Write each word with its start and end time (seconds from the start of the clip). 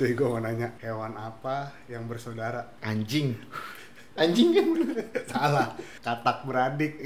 cuy 0.00 0.16
gue 0.16 0.24
mau 0.24 0.40
nanya 0.40 0.72
hewan 0.80 1.12
apa 1.12 1.76
yang 1.84 2.08
bersaudara? 2.08 2.64
Anjing. 2.80 3.36
Anjing 4.16 4.56
kan? 4.56 4.72
Salah. 5.28 5.76
Katak 6.00 6.48
beradik. 6.48 6.96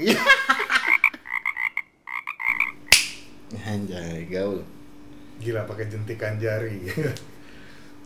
Anjay, 3.67 4.31
gaul. 4.31 4.63
gila 5.43 5.67
pakai 5.67 5.91
jentikan 5.91 6.39
jari. 6.39 6.87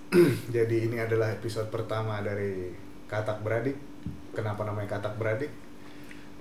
Jadi 0.57 0.75
ini 0.89 0.97
adalah 0.97 1.37
episode 1.37 1.69
pertama 1.69 2.25
dari 2.25 2.73
katak 3.05 3.45
beradik. 3.45 3.77
Kenapa 4.33 4.65
namanya 4.65 4.97
katak 4.97 5.21
beradik? 5.21 5.53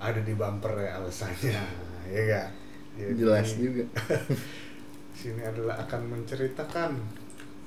Ada 0.00 0.24
di 0.24 0.32
bumper 0.32 0.88
ya 0.88 0.96
alasannya. 0.96 1.60
Ya 2.08 2.24
gak 2.24 2.48
Jadi, 2.96 3.12
Jelas 3.20 3.48
juga. 3.60 3.84
sini 5.20 5.44
adalah 5.44 5.76
akan 5.84 6.16
menceritakan 6.16 6.96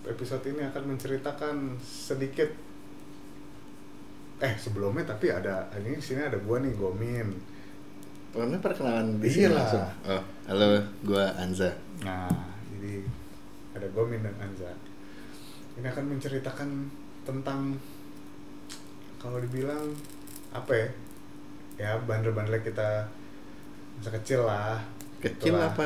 episode 0.03 0.43
ini 0.47 0.63
akan 0.63 0.83
menceritakan 0.87 1.55
sedikit 1.77 2.49
eh 4.39 4.53
sebelumnya 4.55 5.05
tapi 5.05 5.29
ada 5.29 5.69
ini 5.77 5.97
sini 5.97 6.21
ada 6.21 6.37
gua 6.39 6.57
nih 6.57 6.73
Gomin 6.73 7.29
Pokoknya 8.31 8.57
perkenalan 8.57 9.19
di 9.19 9.27
Iya 9.27 9.35
sini 9.43 9.47
langsung. 9.51 9.83
Oh, 10.07 10.23
halo, 10.47 10.79
gua 11.03 11.35
Anza. 11.35 11.67
nah 12.01 12.31
jadi 12.71 13.03
ada 13.73 13.87
Gomin 13.91 14.19
dan 14.19 14.33
Anza 14.39 14.71
ini 15.75 15.85
akan 15.85 16.05
menceritakan 16.09 16.69
tentang 17.21 17.75
kalau 19.17 19.37
dibilang 19.37 19.93
apa 20.49 20.73
ya 20.73 20.87
ya 21.77 21.91
bandel-bandel 21.99 22.57
kita 22.59 23.05
masa 23.95 24.09
kecil 24.13 24.41
lah 24.43 24.81
Kecil 25.21 25.53
Itulah. 25.53 25.69
apa? 25.69 25.85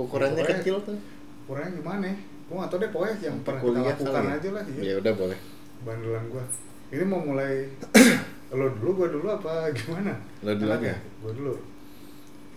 Ukurannya 0.00 0.40
Pokoknya- 0.40 0.58
kecil 0.58 0.76
tuh. 0.80 0.96
ukurannya 1.44 1.76
gimana 1.76 2.04
ya 2.08 2.16
gue 2.52 2.60
gak 2.60 2.68
tau 2.68 2.78
deh 2.84 2.90
pokoknya 2.92 3.16
yang 3.32 3.36
pernah 3.40 3.60
kita 3.64 3.80
lakukan 3.80 4.22
ya? 4.28 4.32
aja 4.36 4.48
lah 4.52 4.64
iya. 4.68 4.82
Ya 4.84 4.94
udah 5.00 5.12
boleh. 5.16 5.38
bandelan 5.82 6.24
gua 6.28 6.44
ini 6.92 7.04
mau 7.08 7.20
mulai 7.24 7.64
lo 8.60 8.68
dulu 8.76 8.90
gua 9.02 9.08
dulu 9.08 9.26
apa 9.32 9.72
gimana 9.72 10.12
Lo 10.44 10.52
dulu 10.52 10.68
aja. 10.68 10.92
gua 11.24 11.32
dulu 11.32 11.54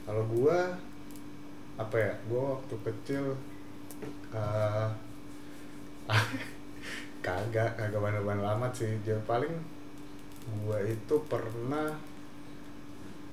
kalau 0.03 0.23
gua 0.35 0.57
apa 1.79 1.95
ya 1.95 2.11
gua 2.27 2.59
waktu 2.59 2.75
kecil 2.83 3.23
eh 4.35 4.89
kagak 7.25 7.79
kagak 7.79 7.97
bandel-bandel 8.03 8.45
amat 8.59 8.75
sih 8.75 8.91
jadi 9.07 9.23
paling 9.23 9.55
gua 10.67 10.77
itu 10.83 11.15
pernah 11.31 11.95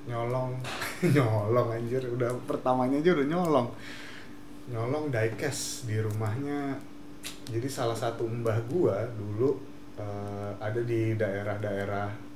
nyolong 0.07 0.55
nyolong 1.19 1.69
anjir 1.75 2.07
udah 2.07 2.31
pertamanya 2.47 3.03
aja 3.03 3.19
udah 3.19 3.27
nyolong 3.27 3.69
nyolong 4.71 5.11
diecast 5.11 5.91
di 5.91 5.99
rumahnya 5.99 6.79
jadi 7.51 7.67
salah 7.67 7.99
satu 7.99 8.23
mbah 8.27 8.59
gua 8.71 9.03
dulu 9.19 9.59
eh, 9.99 10.51
ada 10.63 10.81
di 10.83 11.19
daerah-daerah 11.19 12.33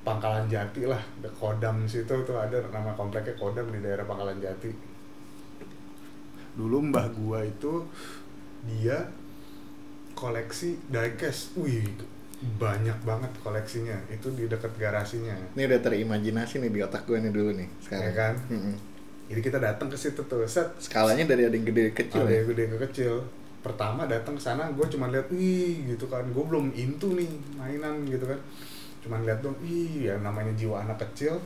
Pangkalan 0.00 0.48
Jati 0.48 0.88
lah, 0.88 1.00
the 1.20 1.28
Kodam 1.28 1.84
situ 1.84 2.24
tuh 2.24 2.36
ada 2.40 2.56
nama 2.72 2.88
kompleknya 2.96 3.36
Kodam 3.36 3.68
di 3.68 3.84
daerah 3.84 4.08
Pangkalan 4.08 4.40
Jati. 4.40 4.72
Dulu 6.56 6.88
mbah 6.88 7.12
gua 7.12 7.44
itu 7.44 7.84
dia 8.64 8.96
koleksi 10.16 10.80
diecast, 10.88 11.52
wih 11.60 11.84
banyak 12.56 12.96
banget 13.04 13.28
koleksinya. 13.44 14.00
Itu 14.08 14.32
di 14.32 14.48
dekat 14.48 14.72
garasinya. 14.80 15.36
Ini 15.52 15.68
udah 15.68 15.80
terimajinasi 15.84 16.64
nih 16.64 16.72
di 16.72 16.80
otak 16.80 17.04
gue 17.04 17.20
nih 17.20 17.32
dulu 17.32 17.52
nih 17.60 17.68
sekarang. 17.84 18.04
Ya 18.08 18.12
kan? 18.16 18.34
Mm-mm. 18.48 18.74
Jadi 19.30 19.40
kita 19.46 19.62
datang 19.62 19.86
ke 19.86 19.94
situ 19.94 20.26
tuh, 20.26 20.42
set. 20.42 20.66
Skalanya 20.82 21.22
dari 21.22 21.46
ada 21.46 21.54
yang 21.54 21.62
gede 21.62 21.94
kecil 21.94 22.26
ada 22.26 22.34
ya. 22.34 22.42
yang 22.42 22.48
gede 22.50 22.62
yang 22.66 22.82
kecil. 22.82 23.14
Pertama 23.62 24.10
datang 24.10 24.34
ke 24.34 24.42
sana 24.42 24.66
gue 24.74 24.86
cuma 24.90 25.06
lihat 25.06 25.30
wih 25.30 25.86
gitu 25.86 26.10
kan. 26.10 26.26
Gue 26.34 26.42
belum 26.42 26.74
into 26.74 27.14
nih 27.14 27.30
mainan 27.54 28.02
gitu 28.10 28.26
kan. 28.26 28.40
Cuman 29.06 29.22
lihat 29.22 29.38
dong 29.38 29.54
ih 29.62 30.10
ya 30.10 30.18
namanya 30.18 30.50
jiwa 30.58 30.82
anak 30.82 30.98
kecil. 31.06 31.38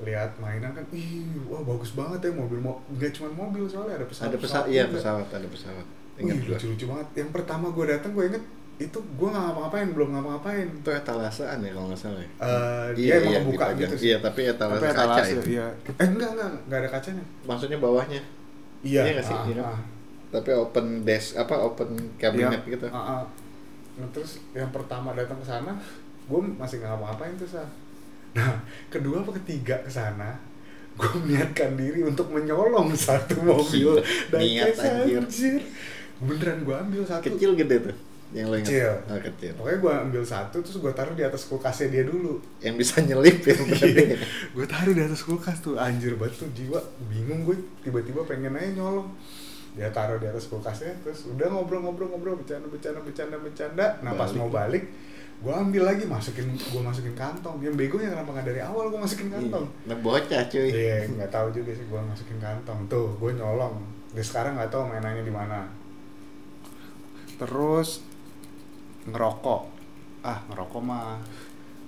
Lihat 0.00 0.40
mainan 0.40 0.72
kan 0.72 0.88
ih 0.96 1.28
wah 1.52 1.60
bagus 1.60 1.92
banget 1.92 2.26
ya 2.26 2.32
mobil. 2.32 2.56
Mau 2.64 2.80
nggak 2.96 3.12
cuma 3.12 3.28
mobil 3.28 3.68
soalnya 3.68 4.00
ada 4.00 4.06
pesawat. 4.08 4.32
Ada 4.32 4.38
pesawat, 4.40 4.66
iya 4.72 4.84
pesawat, 4.88 5.28
ada 5.28 5.48
pesawat. 5.52 5.86
Ingat 6.16 6.36
gue. 6.40 6.56
lucu 6.56 6.66
lucu 6.72 6.84
banget. 6.88 7.08
Yang 7.20 7.30
pertama 7.36 7.68
gue 7.68 7.84
datang 7.92 8.16
gue 8.16 8.24
inget 8.24 8.44
itu 8.76 8.98
gue 8.98 9.28
nggak 9.28 9.44
ngapa-ngapain 9.44 9.88
belum 9.90 10.08
ngapa-ngapain 10.10 10.66
Itu 10.74 10.90
etalasaan 10.90 11.58
ya 11.60 11.70
kalau 11.70 11.86
nggak 11.86 12.00
salah 12.00 12.18
ya. 12.18 12.30
Eh, 12.40 12.86
dia 12.94 13.12
emang 13.16 13.32
kebuka 13.38 13.52
dipajang. 13.68 13.78
gitu 13.78 13.94
sih 13.94 14.06
Iya, 14.08 14.16
tapi 14.18 14.40
etalase 14.44 14.80
Tapi 14.80 14.88
kaca 14.88 15.02
etalase, 15.04 15.32
ya. 15.32 15.42
iya. 15.46 15.66
eh 15.92 16.06
enggak 16.08 16.30
enggak 16.32 16.48
enggak 16.66 16.78
ada 16.78 16.90
kacanya 16.90 17.24
Maksudnya 17.42 17.78
bawahnya. 17.78 18.20
iya 18.82 19.00
Iya 19.04 19.22
sih? 19.22 19.32
ah, 19.32 19.44
Iya. 19.44 19.62
ah. 19.62 19.80
Tapi 20.30 20.50
open 20.50 20.86
desk 21.02 21.36
apa 21.36 21.54
open 21.54 21.88
cabinet 22.16 22.60
Iya, 22.60 22.72
gitu. 22.72 22.86
ah, 22.88 22.98
ah. 23.18 23.22
Nah, 23.92 24.08
terus 24.08 24.40
yang 24.50 24.68
pertama 24.68 25.12
datang 25.12 25.36
ke 25.36 25.44
sana, 25.44 25.76
gue 26.24 26.40
masih 26.56 26.80
nggak 26.80 26.90
ngapa-ngapain 26.90 27.36
tuh 27.36 27.44
sah. 27.46 27.68
Nah, 28.32 28.56
kedua 28.88 29.20
apa 29.20 29.36
ketiga 29.36 29.76
ke 29.78 29.92
sana, 29.92 30.32
gue 30.94 31.10
meniatkan 31.20 31.76
diri 31.76 32.00
untuk 32.00 32.24
menyolong 32.28 32.88
satu 32.90 33.36
mobil 33.38 34.00
Gila, 34.26 34.40
niat, 34.40 34.72
anjir. 34.74 35.20
anjir. 35.20 35.60
Beneran 36.18 36.64
gue 36.64 36.72
ambil 36.74 37.02
satu. 37.04 37.20
Kecil 37.28 37.52
gede 37.52 37.76
tuh. 37.84 37.96
Yang 38.32 38.46
lo. 38.48 38.56
Kecil. 38.64 38.92
Oh, 39.12 39.20
kecil. 39.20 39.52
Pokoknya 39.60 39.78
gue 39.78 39.92
ambil 40.08 40.22
satu, 40.24 40.56
terus 40.64 40.76
gue 40.80 40.92
taruh 40.96 41.12
di 41.12 41.24
atas 41.24 41.44
kulkasnya 41.44 41.88
dia 41.92 42.04
dulu. 42.08 42.40
Yang 42.64 42.74
bisa 42.80 42.94
nyelip 43.04 43.44
ya 43.44 43.54
berarti. 43.60 44.16
gue 44.56 44.66
taruh 44.66 44.92
di 44.96 45.02
atas 45.04 45.20
kulkas 45.20 45.60
tuh, 45.60 45.76
anjir 45.76 46.16
banget 46.16 46.40
tuh 46.40 46.48
jiwa. 46.56 46.80
Bingung 47.12 47.44
gue, 47.44 47.60
tiba-tiba 47.84 48.24
pengen 48.24 48.56
aja 48.56 48.72
nyolong. 48.72 49.12
Dia 49.76 49.88
taruh 49.92 50.16
di 50.20 50.28
atas 50.28 50.48
kulkasnya, 50.48 50.96
terus 51.04 51.28
udah 51.28 51.48
ngobrol-ngobrol-ngobrol, 51.48 52.40
bercanda-bercanda, 52.40 53.00
bercanda-bercanda. 53.04 53.86
Nah 54.04 54.12
pas 54.16 54.28
mau 54.36 54.52
balik, 54.52 54.84
gue 55.40 55.52
ambil 55.52 55.88
lagi, 55.88 56.04
masukin, 56.04 56.52
gue 56.56 56.82
masukin 56.84 57.16
kantong. 57.16 57.56
Yang 57.60 57.80
begonya 57.80 58.12
kenapa 58.16 58.36
nggak 58.36 58.46
dari 58.52 58.60
awal 58.60 58.92
gue 58.92 59.00
masukin 59.00 59.28
kantong? 59.32 59.64
Nah, 59.88 59.96
bocah 60.00 60.42
cuy. 60.48 60.68
Iya, 60.72 61.08
nggak 61.08 61.30
tahu 61.32 61.56
juga 61.56 61.72
sih 61.72 61.84
gue 61.88 62.00
masukin 62.00 62.36
kantong. 62.40 62.84
Tuh, 62.88 63.16
gue 63.16 63.32
nyolong. 63.32 63.80
Dia 64.12 64.24
sekarang 64.24 64.60
nggak 64.60 64.68
tahu 64.72 64.92
mainannya 64.92 65.24
di 65.24 65.32
mana. 65.32 65.64
Terus 67.40 68.11
ngerokok. 69.04 69.62
Ah, 70.22 70.38
ngerokok 70.46 70.80
mah 70.80 71.18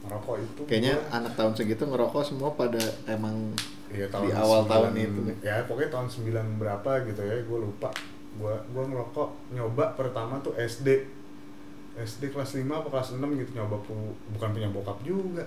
ngerokok 0.04 0.36
itu 0.36 0.60
Kayaknya 0.66 0.94
gua- 0.94 1.08
anak 1.16 1.32
tahun 1.34 1.52
segitu 1.54 1.82
ngerokok 1.84 2.22
semua 2.22 2.50
pada 2.52 2.78
emang 3.06 3.54
Iya, 3.88 4.10
di 4.10 4.30
awal 4.34 4.66
tahun 4.66 4.90
9 4.90 5.06
itu 5.06 5.20
nih. 5.22 5.36
Ya, 5.40 5.56
pokoknya 5.64 5.90
tahun 5.92 6.08
9 6.10 6.58
berapa 6.58 6.90
gitu 7.06 7.22
ya, 7.22 7.36
gue 7.40 7.58
lupa. 7.60 7.88
Gua 8.34 8.58
gua 8.68 8.84
ngerokok 8.84 9.28
nyoba 9.54 9.94
pertama 9.94 10.34
tuh 10.40 10.50
SD. 10.56 11.06
SD 11.94 12.34
kelas 12.34 12.58
5 12.58 12.74
apa 12.74 12.90
kelas 12.90 13.14
6 13.14 13.22
gitu 13.38 13.54
nyoba 13.54 13.78
pu- 13.78 14.14
bukan 14.30 14.50
punya 14.50 14.66
bokap 14.68 14.98
juga. 15.00 15.46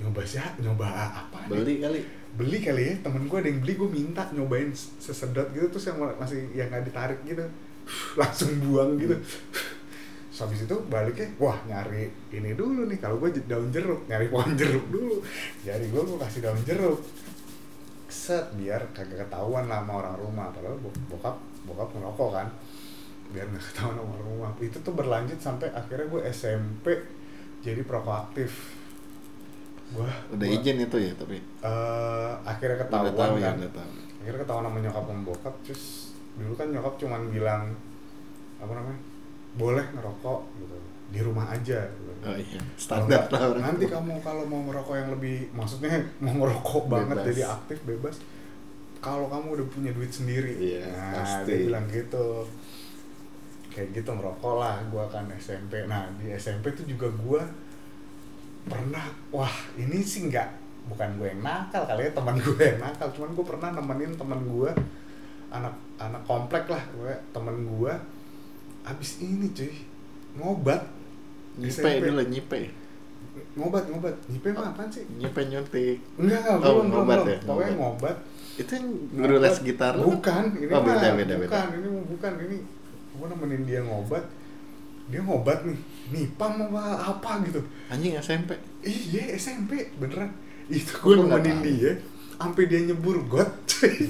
Nyoba 0.00 0.24
sih, 0.24 0.40
nyoba 0.58 0.88
apa? 0.88 1.44
nih? 1.44 1.48
beli 1.52 1.74
kali. 1.78 2.00
Beli 2.30 2.58
kali 2.58 2.82
ya, 2.82 2.94
temen 3.02 3.26
gue 3.26 3.36
ada 3.36 3.46
yang 3.46 3.60
beli, 3.60 3.72
gue 3.74 3.90
minta 3.90 4.22
nyobain 4.30 4.70
sesedot 4.72 5.44
gitu 5.50 5.68
terus 5.68 5.84
yang 5.86 5.98
masih 6.16 6.48
yang 6.50 6.72
nggak 6.72 6.88
ditarik 6.88 7.20
gitu. 7.22 7.44
Langsung 8.16 8.56
buang 8.62 8.96
gitu. 8.96 9.12
Terus 10.38 10.54
habis 10.54 10.70
itu 10.70 10.76
baliknya, 10.86 11.26
wah 11.36 11.58
nyari 11.66 12.06
ini 12.30 12.54
dulu 12.54 12.86
nih. 12.86 13.02
Kalau 13.02 13.18
gue 13.18 13.34
daun 13.42 13.74
jeruk, 13.74 14.06
nyari 14.06 14.30
pohon 14.30 14.54
jeruk 14.54 14.86
dulu. 14.86 15.18
Jadi 15.66 15.90
gue 15.90 15.98
gue 15.98 16.14
kasih 16.14 16.46
daun 16.46 16.62
jeruk. 16.62 17.02
Set 18.06 18.46
biar 18.54 18.86
kagak 18.94 19.26
ketahuan 19.26 19.66
lah 19.66 19.82
sama 19.82 19.98
orang 19.98 20.14
rumah. 20.14 20.46
Padahal 20.54 20.78
bo- 20.78 20.94
bokap 21.10 21.34
bokap 21.66 21.90
ngerokok 21.90 22.30
kan. 22.30 22.46
Biar 23.28 23.50
nggak 23.50 23.66
ketahuan 23.66 23.98
sama 23.98 24.10
orang 24.14 24.28
rumah. 24.30 24.50
Itu 24.62 24.78
tuh 24.78 24.94
berlanjut 24.94 25.42
sampai 25.42 25.74
akhirnya 25.74 26.06
gue 26.06 26.22
SMP 26.30 26.86
jadi 27.58 27.82
perokok 27.82 28.30
aktif. 28.30 28.78
Gua 29.90 30.06
Udah 30.30 30.46
gua- 30.46 30.54
izin 30.54 30.78
itu 30.78 30.96
ya 31.00 31.12
tapi. 31.18 31.42
eh 31.66 32.32
akhirnya 32.46 32.78
ketahuan 32.78 33.10
tahu 33.10 33.36
ya, 33.36 33.50
kan 33.50 33.74
tahu. 33.74 33.90
akhirnya 34.22 34.40
ketahuan 34.46 34.64
sama 34.70 34.78
nyokap 34.78 35.02
sama 35.02 35.22
bokap 35.26 35.54
terus 35.66 35.84
dulu 36.38 36.54
kan 36.54 36.70
nyokap 36.70 36.94
cuman 36.94 37.22
bilang 37.26 37.62
apa 38.60 38.70
namanya 38.70 39.00
boleh 39.58 39.82
ngerokok 39.92 40.40
gitu 40.56 40.76
di 41.08 41.20
rumah 41.20 41.50
aja 41.50 41.82
gitu. 41.82 42.12
Oh 42.20 42.34
iya, 42.34 42.60
standar 42.74 43.26
lah 43.26 43.42
orang. 43.48 43.62
nanti 43.64 43.86
kamu 43.86 44.18
kalau 44.20 44.42
mau 44.44 44.60
ngerokok 44.64 44.94
yang 44.94 45.10
lebih 45.10 45.50
maksudnya 45.50 45.98
mau 46.22 46.34
ngerokok 46.36 46.84
banget 46.86 47.16
Bebas. 47.16 47.28
jadi 47.28 47.42
aktif 47.44 47.78
bebas 47.82 48.16
kalau 48.98 49.26
kamu 49.26 49.46
udah 49.54 49.66
punya 49.68 49.90
duit 49.92 50.10
sendiri 50.10 50.52
Iya, 50.52 50.82
nah 50.90 51.22
pasti. 51.22 51.46
dia 51.48 51.58
bilang 51.66 51.86
gitu 51.86 52.42
kayak 53.68 53.94
gitu 53.94 54.10
ngerokok 54.10 54.54
lah 54.58 54.76
gua 54.88 55.06
kan 55.06 55.30
SMP 55.38 55.86
nah 55.86 56.10
di 56.18 56.30
SMP 56.32 56.74
tuh 56.74 56.82
juga 56.84 57.06
gua 57.14 57.42
pernah 58.64 59.06
wah 59.30 59.54
ini 59.74 60.02
sih 60.02 60.26
nggak 60.26 60.48
bukan 60.88 61.08
gue 61.16 61.28
yang 61.28 61.40
nakal 61.40 61.84
kali 61.84 62.02
ya 62.02 62.12
teman 62.12 62.36
gue 62.42 62.58
yang 62.58 62.80
nakal 62.80 63.08
cuman 63.12 63.30
gue 63.32 63.44
pernah 63.46 63.70
nemenin 63.72 64.12
teman 64.12 64.40
gue 64.42 64.70
anak 65.48 65.72
anak 65.96 66.22
komplek 66.24 66.64
lah 66.66 66.80
gue 66.92 67.12
temen 67.30 67.56
gue 67.64 67.92
abis 68.88 69.10
ini 69.20 69.46
cuy. 69.52 69.72
Ngobat. 70.38 70.82
Nyipe 71.58 71.90
dulu 72.00 72.22
nyipe. 72.26 72.60
ngobat 73.58 73.84
ngobat. 73.90 74.14
Nyipe 74.30 74.48
mah 74.54 74.70
apaan 74.70 74.88
sih? 74.90 75.02
Nyipe 75.18 75.40
nyuntik. 75.46 75.98
enggak 76.18 76.40
enggak 76.46 76.68
Oh, 76.70 76.72
belum 76.82 76.86
ngobat 76.90 77.18
belum. 77.18 77.30
ya, 77.30 77.38
pokoknya 77.42 77.74
ngobat. 77.74 78.16
ngobat. 78.16 78.16
Itu 78.58 78.70
yang 78.74 78.86
guru 79.14 79.36
les 79.38 79.56
gitar 79.62 79.94
bukan 79.94 80.44
ini 80.58 80.72
Oh, 80.74 80.82
beda, 80.82 81.08
beda, 81.14 81.34
beda. 81.38 81.46
bukan 81.46 81.66
ini 81.78 81.86
mah 81.90 82.04
bukan 82.10 82.32
ini. 82.46 82.58
Gue 83.18 83.26
nemenin 83.26 83.62
dia 83.66 83.80
ngobat. 83.82 84.24
Dia 85.10 85.20
ngobat 85.22 85.58
nih. 85.66 85.78
Nipam 86.14 86.52
apa 86.70 86.82
apa 87.14 87.30
gitu. 87.46 87.60
Anjing 87.90 88.14
SMP. 88.18 88.54
iya 88.82 89.34
SMP 89.34 89.90
beneran. 89.98 90.30
Itu 90.70 90.92
gue 90.98 91.14
nemenin 91.18 91.58
dia 91.62 91.92
sampai 92.38 92.64
dia 92.64 92.80
nyebur 92.80 93.18
got 93.26 93.50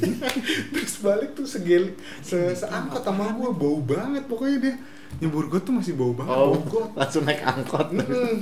terus 0.72 0.94
balik 1.00 1.32
tuh 1.32 1.44
segeli 1.44 1.92
se 2.20 2.36
seangkot 2.54 3.00
sama 3.00 3.32
gue 3.32 3.50
bau 3.50 3.80
banget 3.80 4.24
pokoknya 4.24 4.56
dia 4.60 4.74
nyebur 5.18 5.48
got 5.48 5.64
tuh 5.64 5.74
masih 5.74 5.96
bau 5.96 6.12
banget 6.12 6.36
Oh, 6.36 6.52
bau 6.52 6.62
got 6.64 6.88
langsung 6.94 7.24
naik 7.24 7.40
angkot. 7.40 7.88
Mm. 7.92 8.36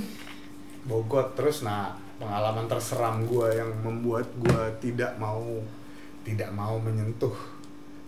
bau 0.83 1.03
got 1.03 1.31
terus 1.33 1.63
nah 1.63 1.95
pengalaman 2.17 2.67
terseram 2.67 3.23
gue 3.23 3.47
yang 3.53 3.71
membuat 3.79 4.27
gue 4.35 4.61
tidak 4.81 5.15
mau 5.15 5.43
tidak 6.23 6.51
mau 6.51 6.75
menyentuh 6.77 7.35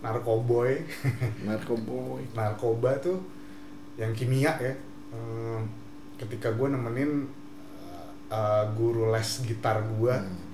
narkoboy 0.00 0.80
Narkoboy. 1.48 2.24
narkoba 2.32 2.96
tuh 3.00 3.20
yang 3.96 4.12
kimia 4.12 4.52
ya 4.56 4.72
ketika 6.16 6.52
gue 6.52 6.68
nemenin 6.68 7.24
eh, 8.28 8.64
guru 8.76 9.08
les 9.10 9.30
gitar 9.42 9.80
gue 9.86 10.14
Hmm. 10.14 10.49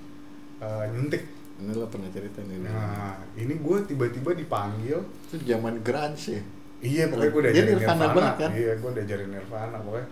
Eh, 0.59 0.85
nyuntik. 0.89 1.23
Ini 1.57 1.71
lo 1.73 1.85
pernah 1.87 2.05
cerita 2.07 2.37
nih. 2.39 2.57
nah 2.61 3.17
ini 3.33 3.53
gue 3.55 3.77
tiba-tiba 3.83 4.31
dipanggil. 4.31 5.01
Itu 5.25 5.35
zaman 5.41 5.81
grunge 5.81 6.25
ya. 6.31 6.41
iya 6.79 7.03
pokoknya 7.07 7.31
gue 7.31 7.41
Dia 7.41 7.49
diajarin 7.49 7.67
Nirvana 7.71 7.97
Nirvana, 7.97 8.13
banget, 8.13 8.35
kan? 8.37 8.49
iya 8.53 8.71
gue 8.75 8.91
diajarin 8.93 9.29
Nirvana 9.31 9.77
pokoknya. 9.79 10.07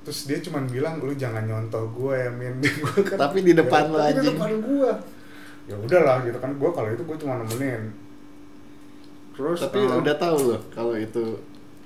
Terus 0.00 0.18
dia 0.22 0.38
cuman 0.40 0.64
bilang 0.66 0.94
lu 0.98 1.12
jangan 1.12 1.44
nyontoh 1.44 1.84
gue 1.90 2.14
ya 2.16 2.30
min. 2.30 2.54
Gua 2.80 2.96
kan, 3.02 3.16
Tapi 3.20 3.38
di 3.42 3.52
depan 3.52 3.82
"Ya, 3.82 3.90
lu, 3.90 3.94
tapi 3.94 4.00
di 4.00 4.08
anjing." 4.14 4.28
depan 4.32 4.50
gue 4.62 4.90
ya 5.66 5.74
udahlah 5.76 6.16
gitu 6.22 6.38
kan. 6.38 6.50
Gue 6.54 6.70
kalau 6.70 6.88
itu 6.88 7.02
gue 7.02 7.16
cuma 7.18 7.34
nemenin. 7.36 7.82
Terus 9.32 9.58
Tapi 9.60 9.78
eh, 9.78 10.00
udah 10.00 10.16
tahu 10.16 10.38
loh 10.48 10.60
kalau 10.70 10.94
itu 10.96 11.24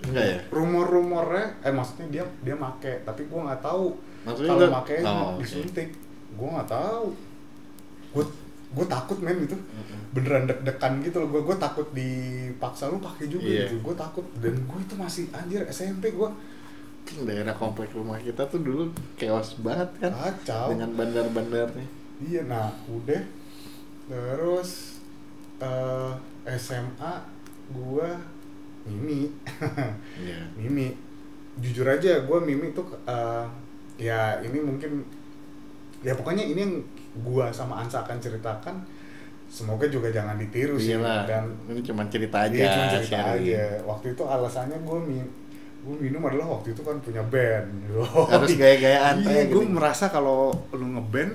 enggak 0.00 0.24
ya? 0.24 0.38
rumor-rumornya 0.48 1.58
eh 1.60 1.72
maksudnya 1.74 2.06
dia 2.08 2.24
dia 2.40 2.54
make 2.54 3.02
tapi 3.02 3.26
gue 3.26 3.40
nggak 3.42 3.60
tahu 3.60 3.98
Maksudnya 4.22 4.50
kalau 4.54 4.68
makainya 4.70 5.10
Oh, 5.10 5.34
disuntik. 5.34 5.88
Gue 6.30 6.48
nggak 6.48 6.70
tahu 6.70 7.04
gue 8.10 8.24
gue 8.70 8.86
takut 8.86 9.18
men 9.18 9.42
itu 9.42 9.58
beneran 10.10 10.46
deg-degan 10.46 11.02
gitu 11.02 11.16
loh. 11.18 11.28
Gue 11.28 11.42
gue 11.42 11.56
takut 11.56 11.86
dipaksa 11.90 12.86
lu 12.86 12.98
pakai 12.98 13.26
juga 13.26 13.44
Iya. 13.44 13.66
gitu. 13.66 13.82
Gue 13.82 13.94
takut. 13.94 14.22
Dan 14.38 14.54
gue 14.60 14.78
itu 14.78 14.94
masih 14.94 15.24
anjir 15.30 15.62
SMP 15.68 16.10
gue 16.10 16.30
Kan 17.00 17.24
daerah 17.24 17.50
komplek 17.52 17.90
rumah 17.90 18.20
kita 18.20 18.44
tuh 18.44 18.60
dulu 18.60 18.92
chaos 19.16 19.56
banget 19.58 19.88
kan. 19.98 20.12
kacau. 20.12 20.70
Dengan 20.70 20.90
bandar-bandarnya. 20.92 21.86
iya 22.20 22.44
nah 22.44 22.70
udah. 22.86 23.22
Terus 24.06 25.00
eh, 25.58 26.12
SMA 26.56 27.12
gue 27.70 28.08
mimi. 28.86 29.30
Iya. 30.20 30.38
mimi. 30.54 30.94
Jujur 31.58 31.84
aja 31.84 32.22
gue 32.22 32.38
mimi 32.40 32.70
tuh 32.70 32.86
eh, 33.04 33.44
ya 33.98 34.38
ini 34.40 34.58
mungkin 34.60 35.02
ya 36.00 36.14
pokoknya 36.14 36.40
ini 36.44 36.60
yang 36.60 36.74
gue 37.12 37.44
sama 37.50 37.82
Ansa 37.82 38.02
akan 38.02 38.16
ceritakan 38.16 38.76
semoga 39.50 39.82
juga 39.86 40.06
jangan 40.08 40.38
ditiru 40.38 40.78
sih 40.78 40.94
Iyalah. 40.94 41.26
dan 41.26 41.50
ini 41.66 41.82
cuma 41.82 42.06
cerita 42.06 42.46
aja. 42.46 42.54
Iya, 42.54 42.68
cuma 42.70 42.86
cerita 42.88 43.08
sharing. 43.18 43.42
aja. 43.50 43.62
Waktu 43.82 44.06
itu 44.14 44.22
alasannya 44.22 44.78
gue 44.78 44.98
min 45.02 45.26
gue 45.80 45.96
minum 45.98 46.22
adalah 46.22 46.46
waktu 46.54 46.70
itu 46.70 46.82
kan 46.86 46.96
punya 47.02 47.18
band. 47.26 47.66
Harus 48.32 48.52
gaya-gayaan, 48.54 49.26
Iya, 49.26 49.50
gue 49.50 49.64
gitu. 49.64 49.74
merasa 49.74 50.06
kalau 50.06 50.54
lu 50.70 50.86
ngeband 50.94 51.34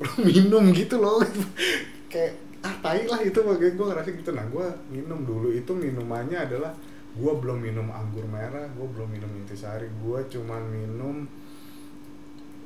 lu 0.02 0.10
minum 0.24 0.64
gitu 0.74 0.98
loh. 0.98 1.22
Kayak 2.12 2.34
ah 2.60 2.74
tai 2.82 3.06
lah 3.06 3.20
itu 3.22 3.38
bagi 3.38 3.70
gue 3.72 3.86
ngerasa 3.86 4.08
gitu. 4.10 4.34
Nah, 4.34 4.44
gue 4.50 4.66
minum 4.90 5.22
dulu 5.22 5.48
itu 5.48 5.70
minumannya 5.70 6.42
adalah 6.42 6.74
gue 7.10 7.32
belum 7.38 7.58
minum 7.62 7.86
anggur 7.86 8.26
merah, 8.26 8.66
gue 8.66 8.86
belum 8.90 9.08
minum 9.10 9.30
intisari, 9.36 9.86
gue 9.86 10.18
cuman 10.26 10.62
minum 10.66 11.22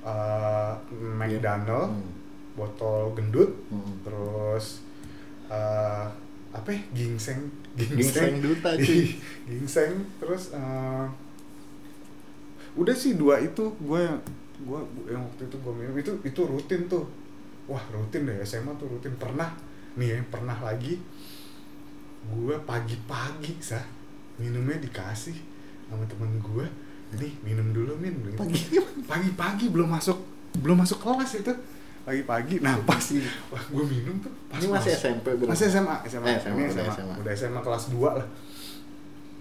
uh, 0.05 0.73
McDonald 0.93 1.91
Hmm. 1.91 2.12
botol 2.55 3.11
gendut 3.17 3.51
Hmm. 3.67 3.95
terus 4.06 4.85
eh 5.51 6.06
apa 6.55 6.71
ya? 6.71 6.81
gingseng 6.95 7.51
Ginseng 7.75 8.39
duta, 8.39 8.71
cuy. 8.79 9.19
gingseng 9.43 9.99
terus 10.23 10.55
eh, 10.55 11.05
udah 12.75 12.95
sih 12.95 13.19
dua 13.19 13.43
itu 13.43 13.65
gue 13.83 13.99
yang 13.99 14.19
gue 14.62 14.81
yang 15.11 15.19
waktu 15.19 15.51
itu 15.51 15.56
gue 15.59 15.73
minum 15.75 15.95
itu 15.95 16.12
itu 16.23 16.41
rutin 16.47 16.87
tuh 16.87 17.03
wah 17.67 17.83
rutin 17.91 18.23
deh 18.23 18.39
SMA 18.43 18.71
tuh 18.79 18.87
rutin 18.87 19.15
pernah 19.19 19.51
nih 19.95 20.15
ya 20.15 20.19
pernah 20.31 20.55
lagi 20.59 20.99
gue 22.25 22.55
pagi-pagi 22.62 23.59
sah 23.59 23.83
minumnya 24.39 24.79
dikasih 24.79 25.35
sama 25.87 26.06
temen 26.06 26.39
gue 26.39 26.67
ini 27.15 27.29
minum 27.43 27.71
dulu 27.71 27.93
min. 27.95 28.15
Pagi. 28.33 28.79
pagi-pagi 29.05 29.67
belum 29.69 29.89
masuk 29.89 30.19
belum 30.57 30.77
masuk 30.77 30.99
kelas 30.99 31.41
itu 31.41 31.53
pagi-pagi 32.01 32.59
nah 32.59 32.77
pas 32.81 33.01
wah 33.49 33.65
gue 33.65 33.85
minum 33.87 34.15
tuh 34.19 34.31
pas 34.47 34.57
Ini 34.57 34.69
masih 34.69 34.93
masuk. 34.93 35.03
SMP 35.03 35.27
berarti? 35.35 35.51
masih 35.51 35.67
SMA 35.69 35.97
SMA, 36.05 36.27
Eh, 36.27 36.37
SMA, 36.39 36.55
Ini 36.55 36.65
udah 36.69 36.85
SMA. 36.85 36.95
SMA. 36.95 37.15
udah 37.19 37.33
SMA 37.35 37.61
kelas 37.61 37.85
2 37.89 37.99
lah 38.15 38.29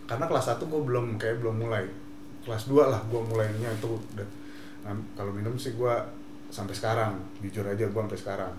karena 0.03 0.25
kelas 0.25 0.45
1 0.51 0.63
gue 0.63 0.81
belum 0.83 1.05
kayak 1.15 1.37
belum 1.39 1.55
mulai 1.59 1.83
kelas 2.41 2.63
2 2.65 2.75
lah 2.85 3.01
gue 3.03 3.21
mulainya 3.21 3.69
itu 3.69 3.87
udah 3.87 4.27
nah, 4.81 4.95
kalau 5.13 5.31
minum 5.31 5.55
sih 5.55 5.73
gue 5.73 5.93
sampai 6.49 6.71
sekarang 6.71 7.11
jujur 7.39 7.63
aja 7.63 7.83
gue 7.83 8.01
sampai 8.01 8.19
sekarang 8.19 8.53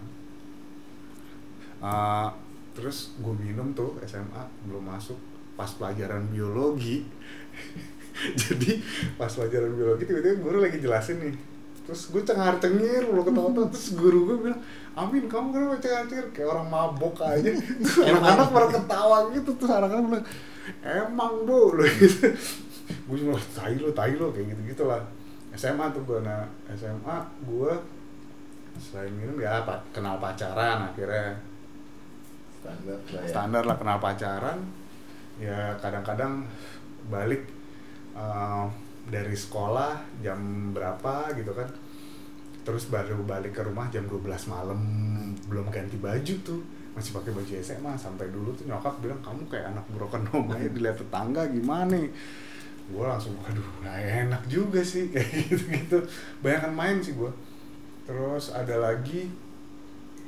Ah, 1.78 2.32
terus 2.72 3.12
gue 3.18 3.34
minum 3.34 3.70
tuh 3.72 4.00
SMA 4.02 4.40
belum 4.64 4.82
masuk 4.82 5.20
pas 5.54 5.68
pelajaran 5.70 6.24
biologi 6.26 7.04
jadi 8.40 8.78
pas 9.18 9.30
pelajaran 9.30 9.74
biologi 9.74 10.06
tiba-tiba 10.06 10.36
guru 10.38 10.58
lagi 10.62 10.78
jelasin 10.78 11.18
nih. 11.18 11.34
Terus 11.84 12.08
gue 12.08 12.22
cengar 12.24 12.56
cengir 12.62 13.04
lo 13.10 13.20
ketawa 13.20 13.50
terus 13.72 13.88
guru 13.98 14.32
gue 14.32 14.36
bilang 14.48 14.60
Amin 14.94 15.26
kamu 15.26 15.50
kenapa 15.50 15.76
cengar 15.82 16.04
cengir 16.06 16.26
kayak 16.30 16.48
orang 16.54 16.66
mabok 16.70 17.18
aja. 17.26 17.50
Terus 17.82 17.98
anak-anak 18.06 18.48
pada 18.54 18.68
ketawa 18.70 19.16
gitu. 19.34 19.50
Terus 19.58 19.72
anak-anak 19.74 20.04
bilang 20.06 20.26
emang 20.86 21.32
do 21.42 21.74
lo 21.74 21.82
gitu. 21.82 22.30
Gue 23.10 23.16
cuma 23.18 23.34
tai 23.52 23.74
lo 23.76 23.90
tai 23.90 24.14
lo 24.14 24.30
kayak 24.30 24.54
gitu 24.54 24.62
gitulah 24.70 25.02
SMA 25.54 25.86
tuh 25.90 26.02
gue 26.06 26.18
nah 26.22 26.46
SMA 26.74 27.16
gue 27.46 27.72
selain 28.74 29.10
minum 29.14 29.38
ya 29.38 29.66
apa 29.66 29.82
kenal 29.90 30.22
pacaran 30.22 30.86
akhirnya. 30.86 31.34
Standar 32.62 32.96
lah 32.96 33.22
ya. 33.22 33.28
standar 33.28 33.62
lah 33.66 33.76
kenal 33.76 33.98
pacaran. 33.98 34.58
Ya 35.42 35.74
kadang-kadang 35.82 36.46
balik 37.10 37.42
eh, 38.14 38.64
dari 39.04 39.36
sekolah 39.36 40.22
jam 40.22 40.38
berapa 40.72 41.34
gitu 41.36 41.52
kan. 41.52 41.68
Terus 42.64 42.88
baru 42.88 43.20
balik 43.28 43.52
ke 43.52 43.62
rumah 43.62 43.92
jam 43.92 44.08
12 44.08 44.24
malam. 44.48 44.80
Belum 45.50 45.68
ganti 45.68 46.00
baju 46.00 46.34
tuh. 46.40 46.60
Masih 46.94 47.10
pakai 47.12 47.34
baju 47.34 47.52
SMA 47.58 47.92
sampai 47.98 48.30
dulu 48.30 48.54
tuh 48.54 48.70
nyokap 48.70 49.02
bilang 49.02 49.18
kamu 49.18 49.42
kayak 49.50 49.74
anak 49.74 49.84
broken 49.92 50.22
home 50.30 50.54
aja 50.54 50.70
dilihat 50.70 50.96
tetangga 50.96 51.42
gimana 51.50 51.90
nih? 51.90 52.06
Gue 52.84 53.02
langsung 53.04 53.34
aduh 53.42 53.66
nggak 53.82 53.98
enak 54.30 54.42
juga 54.46 54.78
sih. 54.78 55.08
Kayak 55.12 55.28
gitu 55.50 55.64
gitu 55.74 55.98
bayangkan 56.38 56.70
main 56.70 57.00
sih 57.02 57.16
gue 57.18 57.32
terus 58.04 58.52
ada 58.52 58.76
lagi 58.76 59.32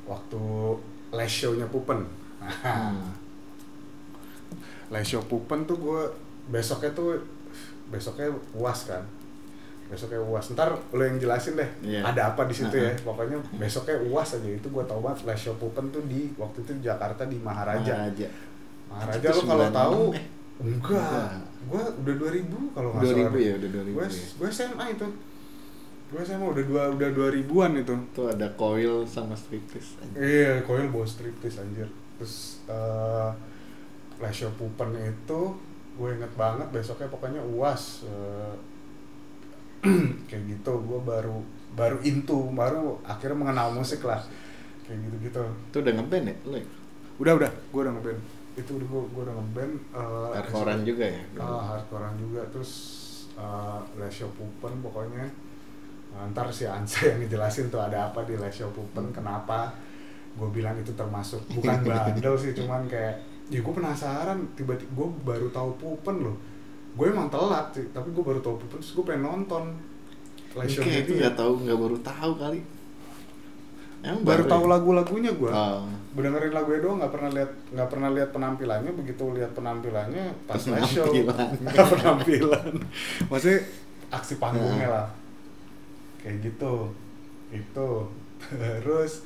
waktu 0.03 0.41
les 1.13 1.29
show-nya 1.31 1.69
Pupen. 1.69 2.01
Nah, 2.41 2.51
Hmm. 2.65 3.13
les 4.91 5.05
show 5.05 5.21
Pupen 5.23 5.63
tuh 5.63 5.77
gue 5.79 6.01
besoknya 6.49 6.91
tuh 6.91 7.19
besoknya 7.87 8.27
uas 8.53 8.79
kan 8.85 9.03
besoknya 9.87 10.19
uas 10.19 10.51
ntar 10.51 10.75
lo 10.91 10.99
yang 10.99 11.15
jelasin 11.15 11.55
deh 11.55 11.69
Iya. 11.79 12.03
ada 12.03 12.35
apa 12.35 12.43
di 12.43 12.51
situ 12.51 12.75
ya 12.75 12.91
Uh-uh. 12.91 13.07
pokoknya 13.07 13.37
besoknya 13.55 13.95
uas 14.03 14.35
aja 14.35 14.49
itu 14.49 14.67
gue 14.67 14.83
tau 14.83 14.99
banget 14.99 15.23
les 15.23 15.39
show 15.39 15.55
Pupen 15.55 15.87
tuh 15.89 16.03
di 16.03 16.27
waktu 16.35 16.59
itu 16.61 16.71
di 16.75 16.83
Jakarta 16.83 17.23
di 17.23 17.39
Maharaja 17.39 17.95
Maharaja. 18.11 18.27
Maharaja 18.87 19.27
lo 19.29 19.41
kalau 19.41 19.65
96 19.71 19.79
tahu 19.79 20.01
eh. 20.11 20.25
enggak 20.57 21.31
gue 21.67 21.81
udah 22.03 22.15
2000 22.17 22.75
kalau 22.75 22.89
nggak 22.91 23.03
salah 23.05 23.29
2000 23.31 23.47
ya, 23.47 23.53
udah 23.55 23.69
2000 23.71 23.95
gue 23.95 24.05
ya. 24.05 24.27
gue 24.35 24.49
SMA 24.49 24.85
itu 24.91 25.07
gue 26.07 26.21
SMA 26.23 26.45
udah 26.47 26.63
dua 26.63 26.83
udah 26.89 27.09
2000-an 27.11 27.71
itu 27.77 27.93
Tuh 28.11 28.27
ada 28.31 28.47
coil 28.55 29.03
sama 29.03 29.35
striptease. 29.35 29.99
Iya, 30.15 30.63
koil 30.63 30.87
bawa 30.87 31.03
striptease 31.03 31.59
anjir. 31.59 31.83
Terus 32.15 32.63
eh 32.65 33.29
Lesho 34.17 34.47
Pupen 34.55 34.95
itu 34.95 35.41
gue 35.97 36.09
inget 36.13 36.33
banget 36.37 36.67
besoknya 36.69 37.09
pokoknya 37.09 37.41
uas 37.41 38.05
eh, 38.05 38.53
kayak 40.29 40.43
gitu. 40.45 40.73
Gue 40.85 40.99
baru 41.01 41.41
baru 41.73 41.97
into 42.05 42.53
baru 42.53 43.01
akhirnya 43.01 43.37
mengenal 43.37 43.73
musik 43.73 44.05
lah. 44.05 44.21
Kayak 44.85 45.03
gitu 45.09 45.15
gitu 45.27 45.43
Itu 45.73 45.77
udah 45.83 45.93
ngeband 45.99 46.25
ya? 46.31 46.35
Lu 46.45 46.55
ya? 46.57 46.65
udah 47.17 47.33
udah. 47.43 47.51
Gue 47.73 47.81
udah 47.81 47.93
ngeband. 47.97 48.19
Itu 48.57 48.71
udah 48.77 48.87
gue 48.87 49.01
gue 49.09 49.23
udah 49.25 49.35
ngeband 49.41 49.73
uh, 49.93 50.31
Hardcore-an 50.37 50.81
juga 50.85 51.05
ya? 51.09 51.21
ah 51.41 51.61
hardcorean 51.75 52.15
juga. 52.21 52.41
Terus 52.53 52.71
uh, 53.35 53.81
Lesho 53.97 54.29
Pupen 54.37 54.73
pokoknya. 54.85 55.25
Nah, 56.07 56.23
ntar 56.33 56.49
si 56.49 56.65
Ansa 56.65 57.13
yang 57.13 57.21
ngejelasin 57.21 57.69
tuh 57.69 57.81
ada 57.81 58.13
apa 58.13 58.25
di 58.25 58.37
Lesho 58.37 58.69
Pupen 58.73 59.09
kenapa. 59.09 59.73
Gue 60.37 60.49
bilang 60.53 60.77
itu 60.77 60.93
termasuk 60.93 61.41
bukan 61.49 61.81
bandel 61.89 62.37
sih 62.37 62.53
cuman 62.53 62.85
kayak 62.85 63.36
ya 63.47 63.59
gue 63.59 63.73
penasaran 63.73 64.39
tiba-tiba 64.53 64.91
gue 64.93 65.07
baru 65.23 65.47
tahu 65.49 65.71
Pupen 65.77 66.19
loh. 66.21 66.35
Gue 66.93 67.07
emang 67.07 67.29
telat 67.29 67.71
sih 67.71 67.87
tapi 67.93 68.11
gue 68.11 68.23
baru 68.23 68.41
tahu 68.41 68.57
puput 68.57 68.79
terus 68.79 68.91
gue 68.91 69.05
pengen 69.05 69.23
nonton. 69.23 69.63
Leisure 70.57 70.81
Kayak 70.81 71.05
itu 71.05 71.11
nggak 71.21 71.35
tahu 71.35 71.53
nggak 71.63 71.77
baru 71.77 71.97
tahu 72.01 72.31
kali. 72.35 72.59
Emang 73.97 74.21
baru 74.21 74.43
tahu 74.45 74.63
ya? 74.63 74.69
lagu-lagunya 74.77 75.31
gue 75.33 75.49
Oh. 75.49 75.85
gue 75.87 76.25
dengerin 76.25 76.49
lagunya 76.49 76.81
doang 76.81 76.97
nggak 76.97 77.13
pernah 77.13 77.29
lihat 77.29 77.51
nggak 77.69 77.89
pernah 77.93 78.09
lihat 78.09 78.29
penampilannya 78.33 78.89
begitu 78.89 79.23
lihat 79.37 79.51
penampilannya 79.53 80.25
pas 80.49 80.57
live 80.57 80.89
show 80.89 81.05
Penampilan. 81.05 81.49
nggak 81.61 81.87
penampilan. 81.93 82.71
Maksudnya 83.29 83.59
aksi 84.09 84.33
panggungnya 84.37 84.89
lah. 84.89 85.07
Kayak 86.17 86.41
gitu. 86.41 86.89
Itu. 87.53 87.89
Terus 88.81 89.21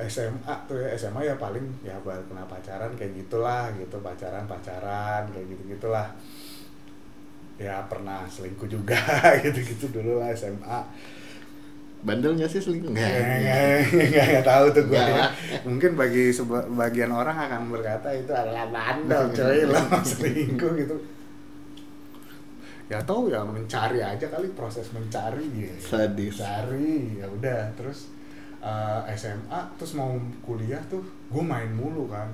SMA 0.00 0.54
tuh 0.64 0.80
ya 0.80 0.88
SMA 0.96 1.20
ya 1.28 1.34
paling 1.36 1.62
ya 1.84 1.94
baru 2.00 2.24
kena 2.26 2.44
pacaran 2.48 2.90
kayak 2.96 3.12
gitulah 3.12 3.68
gitu 3.76 3.96
pacaran 4.00 4.48
pacaran 4.48 5.22
kayak 5.28 5.46
gitu 5.52 5.62
gitulah 5.76 6.08
ya 7.60 7.84
pernah 7.86 8.24
selingkuh 8.26 8.66
juga 8.66 8.96
gitu 9.44 9.60
gitu 9.60 9.86
dulu 9.92 10.18
lah 10.24 10.32
SMA 10.32 10.80
Bandel 12.02 12.34
nggak 12.34 12.50
sih 12.50 12.58
selingkuh? 12.58 12.90
Nggak. 12.90 13.14
Nggak, 13.94 14.26
nggak, 14.26 14.42
tahu 14.42 14.74
tuh 14.74 14.90
gue 14.90 14.98
ya. 14.98 15.22
Mungkin 15.62 15.94
bagi 15.94 16.34
seba- 16.34 16.66
bagian 16.66 17.14
orang 17.14 17.38
akan 17.46 17.70
berkata 17.70 18.10
itu 18.10 18.34
adalah 18.34 18.66
bandel 18.74 19.30
coy 19.38 19.62
lo 19.70 19.78
selingkuh 20.10 20.72
gitu. 20.82 20.96
Ya 22.90 22.98
tahu 23.06 23.30
ya 23.30 23.46
mencari 23.46 24.02
aja 24.02 24.26
kali 24.26 24.50
proses 24.50 24.90
mencari 24.90 25.46
ya. 25.54 25.70
Sadis. 25.78 26.42
Cari 26.42 27.22
ya 27.22 27.26
udah 27.30 27.70
terus 27.78 28.10
eh, 28.62 29.00
SMA 29.12 29.60
terus 29.74 29.92
mau 29.92 30.14
kuliah 30.40 30.80
tuh 30.86 31.02
gue 31.28 31.42
main 31.42 31.68
mulu 31.68 32.06
kan. 32.06 32.30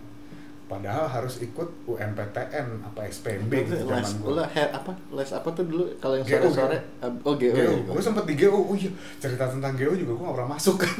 Padahal 0.68 1.08
harus 1.08 1.40
ikut 1.40 1.64
UMPTN 1.88 2.84
apa 2.84 3.08
Les, 3.08 3.16
gitu 3.64 3.72
zaman 3.80 4.04
gue. 4.04 4.32
lah, 4.36 4.44
he- 4.46 4.68
apa? 4.70 4.92
Les 5.10 5.30
apa 5.32 5.48
tuh 5.48 5.64
dulu 5.64 5.88
kalau 5.96 6.14
yang 6.14 6.28
GO, 6.28 6.44
sore-sore? 6.44 6.76
Oh, 7.24 7.32
GO. 7.32 7.40
ya, 7.40 7.52
Geo, 7.56 7.72
gue 7.88 8.02
sempet 8.02 8.24
di 8.26 8.34
Geo, 8.36 8.52
oh 8.52 8.76
iya 8.76 8.92
cerita 9.16 9.48
tentang 9.48 9.72
Geo 9.72 9.96
juga 9.96 10.12
gue 10.12 10.24
gak 10.24 10.36
pernah 10.36 10.52
masuk 10.52 10.76
kan 10.76 10.92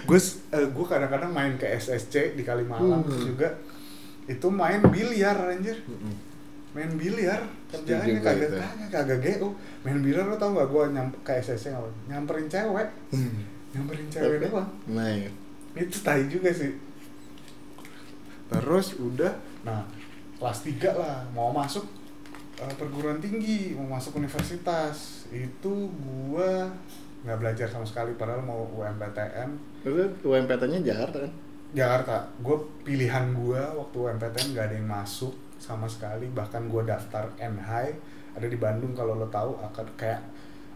gue 0.00 0.18
gue 0.72 0.86
kadang-kadang 0.86 1.28
main 1.28 1.54
ke 1.54 1.68
SSC 1.68 2.32
di 2.32 2.42
Kalimalang 2.42 3.04
Hmm. 3.04 3.20
juga 3.20 3.52
itu 4.24 4.46
main 4.48 4.80
biliar 4.82 5.36
anjir 5.46 5.76
Mm-mm. 5.82 6.14
main 6.72 6.90
biliar 6.92 7.44
kerjaannya 7.68 8.16
gua 8.16 8.26
kagak 8.26 8.50
kagak 8.50 8.88
kagak 8.90 9.18
Geo 9.20 9.48
main 9.82 10.00
biliar 10.00 10.24
lo 10.24 10.34
tau 10.34 10.50
gak 10.52 10.66
gue 10.66 10.84
nyam 10.90 11.12
ke 11.20 11.32
SSC 11.36 11.68
ngapain 11.68 11.92
nyamperin 12.08 12.48
cewek 12.48 12.88
nyamperin 13.76 14.08
cewek 14.08 14.38
Tapi- 14.38 14.48
doang. 14.48 14.70
Nah, 14.88 15.10
iya. 15.12 15.30
itu 15.76 15.96
tai 16.00 16.24
juga 16.26 16.48
sih. 16.48 16.72
Terus 18.46 18.96
udah 18.96 19.32
nah 19.60 19.82
kelas 20.38 20.58
3 20.62 20.94
lah 20.94 21.26
mau 21.34 21.50
masuk 21.50 21.82
eh, 22.56 22.74
perguruan 22.74 23.18
tinggi 23.18 23.74
mau 23.74 23.98
masuk 23.98 24.16
universitas. 24.16 25.26
Itu 25.28 25.90
gua 25.98 26.70
nggak 27.20 27.38
belajar 27.38 27.66
sama 27.66 27.82
sekali 27.82 28.14
padahal 28.14 28.38
mau 28.40 28.70
UMPTN 28.72 29.50
Terus 29.82 30.14
UMPT-nya 30.22 30.78
Jakarta 30.80 31.18
kan? 31.20 31.32
Jakarta. 31.74 32.16
Gue 32.38 32.54
pilihan 32.80 33.34
gua 33.34 33.74
waktu 33.74 33.96
UMPTN 33.98 34.46
nggak 34.54 34.66
ada 34.70 34.76
yang 34.78 34.88
masuk 34.88 35.34
sama 35.58 35.90
sekali. 35.90 36.30
Bahkan 36.30 36.70
gua 36.70 36.86
daftar 36.86 37.26
NHI 37.36 37.88
ada 38.32 38.46
di 38.46 38.56
Bandung 38.56 38.94
kalau 38.94 39.18
lo 39.18 39.26
tahu 39.26 39.58
akan 39.58 39.86
kayak 39.98 40.22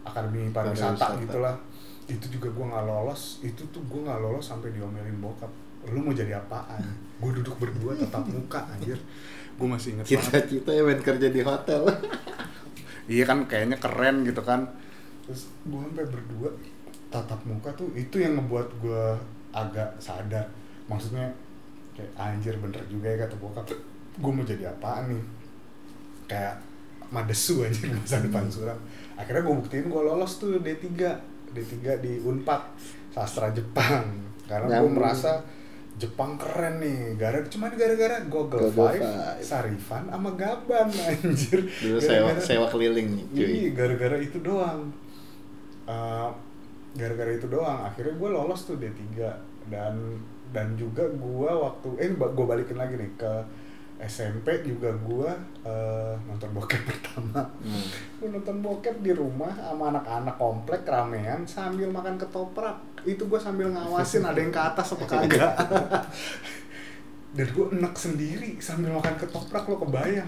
akademi 0.02 0.48
Pariwisata. 0.50 1.14
gitulah 1.20 1.54
itu 2.06 2.26
juga 2.32 2.48
gua 2.54 2.66
nggak 2.76 2.86
lolos. 2.86 3.42
Itu 3.44 3.66
tuh 3.68 3.82
gua 3.90 4.00
nggak 4.08 4.20
lolos 4.22 4.44
sampai 4.46 4.72
diomelin 4.72 5.18
bokap. 5.20 5.50
Lu 5.88 6.04
mau 6.04 6.12
jadi 6.12 6.36
apaan? 6.36 6.84
Gue 7.16 7.32
duduk 7.40 7.56
berdua 7.56 7.96
tatap 7.96 8.28
muka 8.28 8.60
anjir. 8.68 9.00
Gue 9.56 9.64
masih 9.68 9.96
inget 9.96 10.04
Cita-cita 10.12 10.72
ya 10.76 10.84
main 10.84 11.00
kerja 11.00 11.28
di 11.32 11.40
hotel. 11.40 11.88
iya 13.12 13.24
kan 13.24 13.48
kayaknya 13.48 13.80
keren 13.80 14.28
gitu 14.28 14.44
kan. 14.44 14.68
Terus 15.24 15.48
gue 15.64 15.80
sampai 15.80 16.04
berdua 16.04 16.52
tatap 17.08 17.40
muka 17.48 17.72
tuh 17.72 17.88
itu 17.96 18.20
yang 18.20 18.36
ngebuat 18.36 18.68
gue 18.84 19.04
agak 19.56 19.96
sadar. 19.96 20.44
Maksudnya 20.84 21.32
kayak 21.96 22.12
anjir 22.16 22.54
bener 22.60 22.84
juga 22.92 23.08
ya 23.08 23.24
kata 23.24 23.36
bokap. 23.40 23.64
Gue 24.20 24.32
mau 24.36 24.44
jadi 24.44 24.68
apaan 24.68 25.16
nih? 25.16 25.24
Kayak 26.28 26.60
madesu 27.10 27.66
aja 27.66 27.90
masa 27.90 28.22
depan 28.22 28.46
suram 28.46 28.78
akhirnya 29.18 29.42
gue 29.42 29.54
buktiin 29.60 29.90
gue 29.90 30.02
lolos 30.02 30.38
tuh 30.38 30.62
D3 30.62 30.86
D3 31.50 31.98
di 31.98 32.18
Unpad 32.20 32.62
sastra 33.10 33.50
Jepang 33.50 34.06
karena 34.46 34.82
gue 34.82 34.90
merasa 34.90 35.42
Jepang 36.00 36.40
keren 36.40 36.80
nih 36.80 37.12
gara 37.14 37.44
cuman 37.44 37.76
gara-gara 37.76 38.24
Google 38.24 38.72
Google 38.72 38.88
Five, 38.88 39.04
Five. 39.04 39.42
Sarifan 39.44 40.08
sama 40.08 40.32
Gaban 40.32 40.88
anjir 41.12 41.60
Dulu 41.60 41.98
sewa, 42.00 42.32
sewa 42.40 42.66
keliling 42.72 43.20
nih, 43.20 43.26
cuy. 43.36 43.44
Iya, 43.44 43.68
gara-gara 43.76 44.16
itu 44.16 44.40
doang. 44.40 44.88
Eh, 45.84 46.28
gara-gara 46.96 47.30
itu 47.30 47.46
doang. 47.52 47.84
Akhirnya 47.84 48.16
gue 48.16 48.28
lolos 48.32 48.64
tuh 48.64 48.80
D3 48.80 48.96
dan 49.68 49.94
dan 50.50 50.74
juga 50.74 51.04
gue 51.04 51.50
waktu 51.52 51.88
eh 52.00 52.10
gue 52.16 52.46
balikin 52.48 52.74
lagi 52.74 52.96
nih 52.96 53.10
ke 53.14 53.32
SMP 54.00 54.64
juga 54.64 54.88
gue 54.96 55.30
eh, 55.62 56.14
nonton 56.24 56.50
bokep 56.50 56.82
pertama. 56.88 57.44
Hmm. 57.60 57.84
Gue 58.16 58.28
nonton 58.28 58.56
bokep 58.58 59.00
di 59.00 59.12
rumah 59.12 59.52
sama 59.52 59.92
anak-anak 59.92 60.36
komplek 60.36 60.82
ramean 60.84 61.44
sambil 61.44 61.88
makan 61.88 62.16
ketoprak. 62.16 62.80
Itu 63.04 63.28
gue 63.28 63.36
sambil 63.36 63.68
ngawasin 63.70 64.24
ada 64.24 64.36
yang 64.36 64.48
ke 64.48 64.60
atas 64.60 64.96
apa 64.96 65.04
kagak. 65.04 65.52
Dan 67.36 67.46
gue 67.46 67.66
enak 67.78 67.94
sendiri 67.94 68.58
sambil 68.58 68.90
makan 68.92 69.14
ketoprak 69.14 69.62
lo 69.64 69.78
kebayang. 69.78 70.26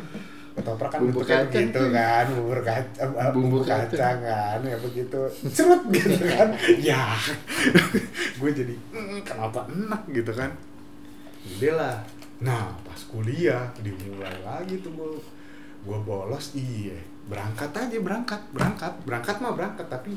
Ketoprak 0.53 0.93
kan 0.93 1.01
Bumbu 1.01 1.25
kacang 1.25 1.73
tuh. 1.73 1.89
kan, 1.89 2.29
bubur 2.29 2.61
kacang, 2.61 3.09
eh, 3.09 3.31
Bumbu 3.33 3.57
bumbu 3.57 3.59
kacang. 3.65 3.89
kacang 3.89 4.19
kan, 4.21 4.61
ya 4.61 4.77
begitu, 4.77 5.21
cerut 5.49 5.81
gitu 5.89 6.13
kan, 6.29 6.53
ya, 6.93 7.17
gue 8.37 8.51
jadi 8.53 8.77
"Mm, 8.93 9.25
kenapa 9.25 9.65
enak 9.65 10.03
gitu 10.13 10.29
kan, 10.29 10.53
Udah 11.57 11.73
lah. 11.73 11.97
Nah 12.43 12.75
pas 12.83 13.01
kuliah 13.07 13.71
dimulai 13.79 14.35
lagi 14.43 14.83
tuh 14.83 14.91
gue, 14.99 15.11
gue 15.87 15.99
bolos, 16.03 16.59
iya, 16.59 16.99
berangkat 17.31 17.71
aja 17.71 17.99
berangkat, 18.03 18.41
berangkat, 18.51 18.93
berangkat 19.07 19.37
mah 19.39 19.55
berangkat, 19.55 19.87
tapi 19.87 20.11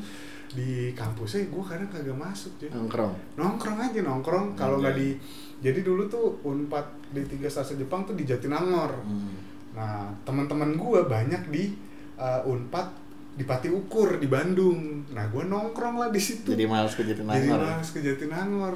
di 0.50 0.94
kampusnya 0.94 1.50
gue 1.50 1.62
kadang 1.62 1.90
kagak 1.90 2.14
masuk 2.16 2.54
jadi 2.56 2.70
Nongkrong. 2.74 3.14
nongkrong 3.34 3.78
aja 3.82 4.00
nongkrong. 4.02 4.46
Kalau 4.54 4.78
nggak 4.78 4.94
di 4.94 5.18
jadi 5.62 5.80
dulu 5.82 6.06
tuh 6.06 6.38
unpad 6.46 6.86
di 7.10 7.22
tiga 7.26 7.50
sasa 7.50 7.74
Jepang 7.74 8.06
tuh 8.06 8.14
di 8.18 8.26
Jatinangor. 8.26 8.92
Hmm. 9.02 9.34
nah 9.76 10.08
teman-teman 10.24 10.72
gue 10.80 11.04
banyak 11.04 11.52
di 11.52 11.76
uh, 12.16 12.40
unpad 12.48 12.88
di 13.36 13.44
Pati 13.44 13.68
Ukur 13.68 14.16
di 14.16 14.24
Bandung. 14.30 15.04
Nah 15.12 15.28
gue 15.28 15.44
nongkrong 15.44 16.00
lah 16.00 16.08
di 16.08 16.22
situ. 16.22 16.56
Jadi 16.56 16.64
males 16.64 16.96
ke 16.96 17.04
jadi 17.04 17.20
Jatinangor. 17.20 17.58
males 17.60 17.90
ke 17.92 18.00
Jatinangor 18.00 18.74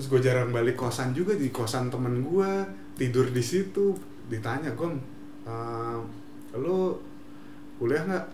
terus 0.00 0.16
gue 0.16 0.32
jarang 0.32 0.48
balik 0.48 0.80
kosan 0.80 1.12
juga 1.12 1.36
di 1.36 1.52
kosan 1.52 1.92
temen 1.92 2.24
gue 2.24 2.50
tidur 2.96 3.28
di 3.28 3.44
situ 3.44 3.92
ditanya 4.32 4.72
gom 4.72 4.96
uh, 5.44 6.00
lo 6.56 6.96
kuliah 7.76 8.08
nggak 8.08 8.26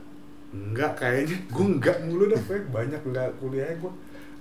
enggak 0.55 0.95
kayaknya 0.95 1.35
gue 1.59 1.67
enggak 1.67 1.99
mulu 2.07 2.31
Fe. 2.39 2.63
banyak 2.71 3.03
enggak 3.03 3.35
kuliah 3.43 3.67
gue 3.83 3.91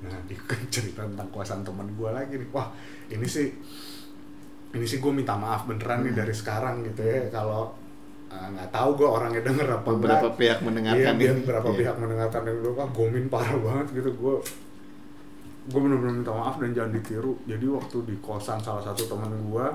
nah 0.05 0.13
di 0.29 0.38
cerita 0.70 1.01
tentang 1.01 1.25
kosan 1.34 1.65
temen 1.65 1.89
gue 1.98 2.10
lagi 2.13 2.38
nih 2.38 2.46
wah 2.53 2.70
ini 3.10 3.25
sih 3.25 3.50
ini 4.77 4.86
sih 4.86 5.01
gue 5.01 5.10
minta 5.10 5.34
maaf 5.34 5.65
beneran 5.65 6.05
nih 6.05 6.13
Hmm. 6.13 6.22
dari 6.22 6.36
sekarang 6.38 6.86
gitu 6.86 7.01
ya 7.01 7.25
kalau 7.34 7.74
uh, 8.29 8.48
nggak 8.53 8.70
tahu 8.70 9.01
gue 9.01 9.10
orangnya 9.10 9.41
denger 9.41 9.82
apa 9.82 9.89
enggak. 9.98 10.22
pihak 10.38 10.60
mendengarkan 10.62 11.15
iya, 11.17 11.34
ini. 11.34 11.41
beberapa 11.41 11.74
Iya. 11.74 11.77
pihak 11.82 11.96
mendengarkan 11.98 12.41
dulu 12.46 12.70
kan 12.77 12.88
gomin 12.94 13.25
parah 13.34 13.58
banget 13.58 13.98
gitu 13.98 14.13
gue 14.13 14.36
gue 15.65 15.79
bener-bener 15.81 16.22
minta 16.22 16.34
maaf 16.34 16.62
dan 16.62 16.72
jangan 16.77 16.93
ditiru. 16.93 17.34
Jadi 17.50 17.65
waktu 17.65 17.98
di 18.05 18.15
kosan 18.22 18.62
salah 18.62 18.86
satu 18.86 19.10
teman 19.10 19.34
gue 19.34 19.65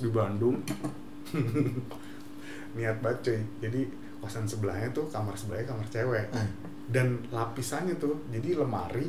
di 0.00 0.08
Bandung 0.08 0.56
niat 2.76 2.98
banget 3.04 3.18
cuy. 3.20 3.40
Jadi 3.68 3.80
kosan 4.24 4.48
sebelahnya 4.48 4.88
tuh 4.96 5.06
kamar 5.12 5.36
sebelahnya 5.36 5.66
kamar 5.72 5.86
cewek. 5.92 6.28
Hmm. 6.32 6.50
dan 6.84 7.16
lapisannya 7.32 7.96
tuh 7.96 8.28
jadi 8.28 8.60
lemari 8.60 9.08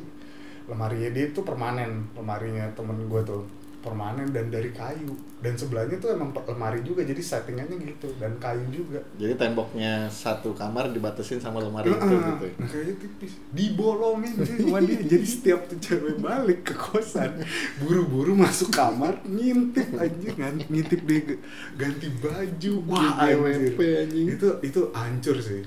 lemarinya 0.68 1.10
dia 1.12 1.32
tuh 1.32 1.44
permanen. 1.44 2.12
Lemarinya 2.16 2.68
temen 2.76 3.00
gue 3.08 3.22
tuh 3.24 3.44
permanen 3.80 4.32
dan 4.34 4.50
dari 4.50 4.74
kayu 4.74 5.14
dan 5.46 5.54
sebelahnya 5.54 6.02
tuh 6.02 6.10
emang 6.10 6.34
lemari 6.34 6.82
juga 6.82 7.06
jadi 7.06 7.22
settingannya 7.22 7.78
gitu 7.78 8.10
dan 8.18 8.34
kayu 8.42 8.66
juga 8.74 8.98
Jadi 9.22 9.38
temboknya 9.38 10.10
satu 10.10 10.58
kamar 10.58 10.90
dibatasin 10.90 11.38
sama 11.38 11.62
lemari 11.62 11.94
itu 11.94 12.02
Heeh. 12.02 12.26
gitu. 12.34 12.46
Nah 12.58 12.66
kayaknya 12.66 12.96
tipis 12.98 13.34
Dibolongin 13.54 14.34
sih 14.42 14.58
sama 14.66 14.82
dia 14.82 14.98
Jadi 15.06 15.26
setiap 15.30 15.70
tuh 15.70 15.78
cewek 15.78 16.18
balik 16.18 16.66
ke 16.66 16.74
kosan 16.74 17.46
Buru-buru 17.78 18.34
masuk 18.34 18.74
kamar 18.74 19.22
Ngintip 19.22 19.94
aja 19.94 20.30
kan 20.34 20.58
Ngintip 20.66 21.06
dia 21.06 21.38
ganti 21.78 22.10
baju 22.18 22.74
Wah 22.90 23.22
GWP, 23.22 23.78
anjir 23.78 23.94
anjing. 24.02 24.26
Itu 24.34 24.48
itu 24.66 24.82
hancur 24.98 25.38
sih 25.38 25.62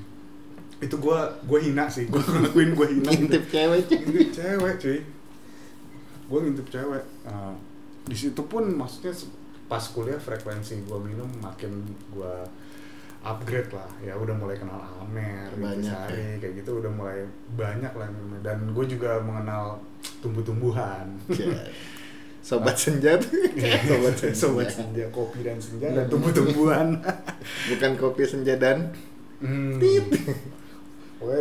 Itu 0.83 0.99
gua 0.99 1.39
gua 1.47 1.63
hina 1.63 1.87
sih 1.87 2.11
Gua 2.11 2.19
ngelakuin 2.19 2.75
gua 2.75 2.87
hina 2.91 3.15
Ngintip 3.15 3.47
cewek 3.47 3.87
cuy. 3.87 3.99
Ngintip 4.03 4.31
cewek 4.35 4.75
cuy 4.83 4.99
Gua 6.27 6.39
ngintip 6.43 6.67
cewek 6.67 7.05
Nah, 7.31 7.55
di 8.09 8.17
situ 8.17 8.41
pun 8.43 8.65
maksudnya 8.75 9.13
pas 9.69 9.85
kuliah 9.93 10.17
frekuensi 10.17 10.89
gua 10.89 10.99
minum 10.99 11.29
makin 11.39 11.85
gua 12.11 12.43
upgrade 13.23 13.71
lah. 13.75 13.91
Ya 14.03 14.15
udah 14.15 14.35
mulai 14.35 14.57
kenal 14.57 14.79
Amer 15.03 15.51
Banyak, 15.59 15.83
Intisari, 15.83 16.39
kayak 16.39 16.55
gitu 16.63 16.79
udah 16.79 16.93
mulai 16.93 17.19
banyak 17.59 17.93
lah 17.93 18.09
dan 18.41 18.59
gue 18.71 18.85
juga 18.87 19.19
mengenal 19.23 19.79
tumbuh-tumbuhan. 20.23 21.07
Ya. 21.39 22.55
Sobat 22.55 22.81
senja 22.81 23.13
tuh. 23.21 23.29
sobat 23.85 24.15
sobat 24.33 24.69
senja. 24.73 25.05
Kopi 25.13 25.45
dan 25.45 25.61
senja 25.61 25.93
dan 25.93 26.09
tumbuh-tumbuhan. 26.09 26.97
Bukan 27.69 27.93
kopi 28.01 28.25
senja 28.25 28.57
dan 28.57 28.89
hmm. 29.45 29.77
gue 31.19 31.39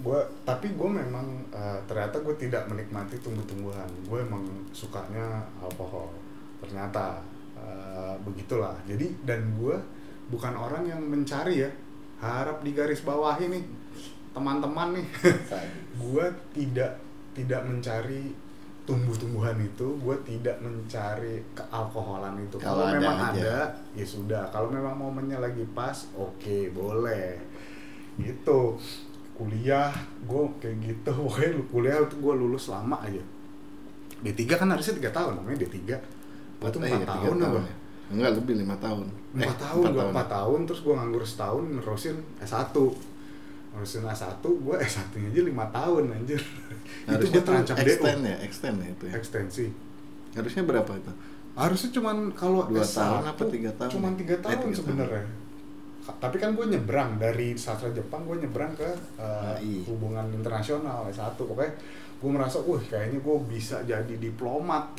gue 0.00 0.20
tapi 0.42 0.74
gue 0.74 0.90
memang 0.90 1.44
eh, 1.54 1.78
ternyata 1.86 2.18
gue 2.24 2.34
tidak 2.34 2.66
menikmati 2.66 3.20
tumbuh-tumbuhan. 3.22 3.86
Gue 4.08 4.26
emang 4.26 4.42
sukanya 4.74 5.46
alkohol 5.62 6.10
ternyata 6.58 7.22
eh, 7.60 8.14
begitulah. 8.24 8.76
Jadi 8.88 9.24
dan 9.26 9.56
gue 9.60 9.76
bukan 10.30 10.54
orang 10.56 10.86
yang 10.86 11.02
mencari 11.02 11.66
ya. 11.66 11.70
Harap 12.20 12.60
di 12.60 12.76
garis 12.76 13.00
bawah 13.00 13.32
ini 13.40 13.64
teman-teman 14.30 15.00
nih. 15.00 15.06
Gue 16.02 16.26
tidak 16.52 17.00
tidak 17.32 17.64
mencari 17.64 18.30
tumbuh-tumbuhan 18.84 19.56
itu. 19.58 19.96
Gue 19.98 20.16
tidak 20.28 20.60
mencari 20.60 21.40
kealkoholan 21.56 22.36
itu. 22.44 22.60
Kalau 22.60 22.84
kalau 22.84 22.92
ada 22.92 23.00
memang 23.00 23.18
aja. 23.18 23.32
ada 23.32 23.56
ya 23.96 24.06
sudah. 24.06 24.42
Kalau 24.52 24.68
memang 24.68 25.00
momennya 25.00 25.40
lagi 25.40 25.64
pas 25.72 25.96
oke 26.12 26.70
boleh. 26.76 27.40
Gitu. 28.20 28.60
Kuliah 29.32 29.88
gue 30.28 30.42
kayak 30.60 30.76
gitu. 30.84 31.10
Pokoknya 31.24 31.50
kuliah 31.72 31.96
tuh 32.04 32.20
gue 32.20 32.34
lulus 32.36 32.68
lama 32.68 33.00
aja. 33.00 33.22
D3 34.20 34.40
kan 34.52 34.68
harusnya 34.68 35.00
tiga 35.00 35.10
tahun 35.16 35.40
namanya 35.40 35.64
D3 35.64 35.96
gue 36.60 36.68
tuh 36.68 36.78
Eh, 36.78 36.86
empat 36.86 37.00
tiga 37.00 37.08
tahun 37.10 37.36
apa 37.40 37.60
ya. 37.60 37.74
Enggak, 38.10 38.30
lebih 38.36 38.54
lima 38.58 38.76
tahun. 38.76 39.06
empat 39.32 39.48
Eh, 39.48 39.60
tahun 39.60 39.82
empat 39.82 39.92
gue 39.92 40.04
empat 40.10 40.28
tahun 40.28 40.58
terus 40.64 40.80
gue 40.80 40.92
nganggur 40.92 41.24
setahun 41.24 41.64
nerusin 41.72 42.16
S1 42.38 42.74
nerusin 43.70 44.02
S1 44.04 44.26
gue 44.42 44.74
S1 44.84 44.98
nya 45.14 45.28
aja 45.28 45.42
lima 45.42 45.64
tahun 45.70 46.04
anjir 46.10 46.40
itu 47.08 47.24
gue 47.26 47.40
terancam 47.40 47.74
DO 47.74 47.82
extend 47.84 48.20
ya, 48.22 48.36
extend 48.40 48.76
ya 48.78 48.88
itu 48.88 49.04
ya. 49.06 49.12
ekstensi 49.14 49.66
Harusnya 50.30 50.62
berapa 50.64 50.92
itu? 50.92 51.12
harusnya 51.52 51.90
cuman 51.92 52.16
kalau 52.32 52.62
Dua 52.64 52.78
S1 52.80 52.94
tahun 52.96 53.24
apa 53.28 53.42
tiga 53.48 53.70
tahun 53.72 53.90
cuman 53.90 54.12
ya? 54.12 54.18
tiga 54.18 54.34
Eh, 54.34 54.40
tahun 54.40 54.50
tiga 54.52 54.62
tahun. 54.62 54.74
sebenarnya 54.76 55.24
Ka- 56.00 56.16
tapi 56.18 56.36
kan 56.36 56.50
gue 56.52 56.66
nyebrang 56.66 57.10
dari 57.16 57.48
sastra 57.54 57.90
Jepang 57.90 58.24
gue 58.24 58.36
nyebrang 58.38 58.72
ke 58.72 58.88
uh, 59.16 59.54
hubungan 59.84 60.26
internasional 60.30 61.04
S1 61.06 61.30
pokoknya 61.36 61.70
gue 62.20 62.28
merasa 62.28 62.60
wah 62.60 62.76
kayaknya 62.76 63.16
gue 63.18 63.36
bisa 63.48 63.80
jadi 63.82 64.14
diplomat. 64.14 64.92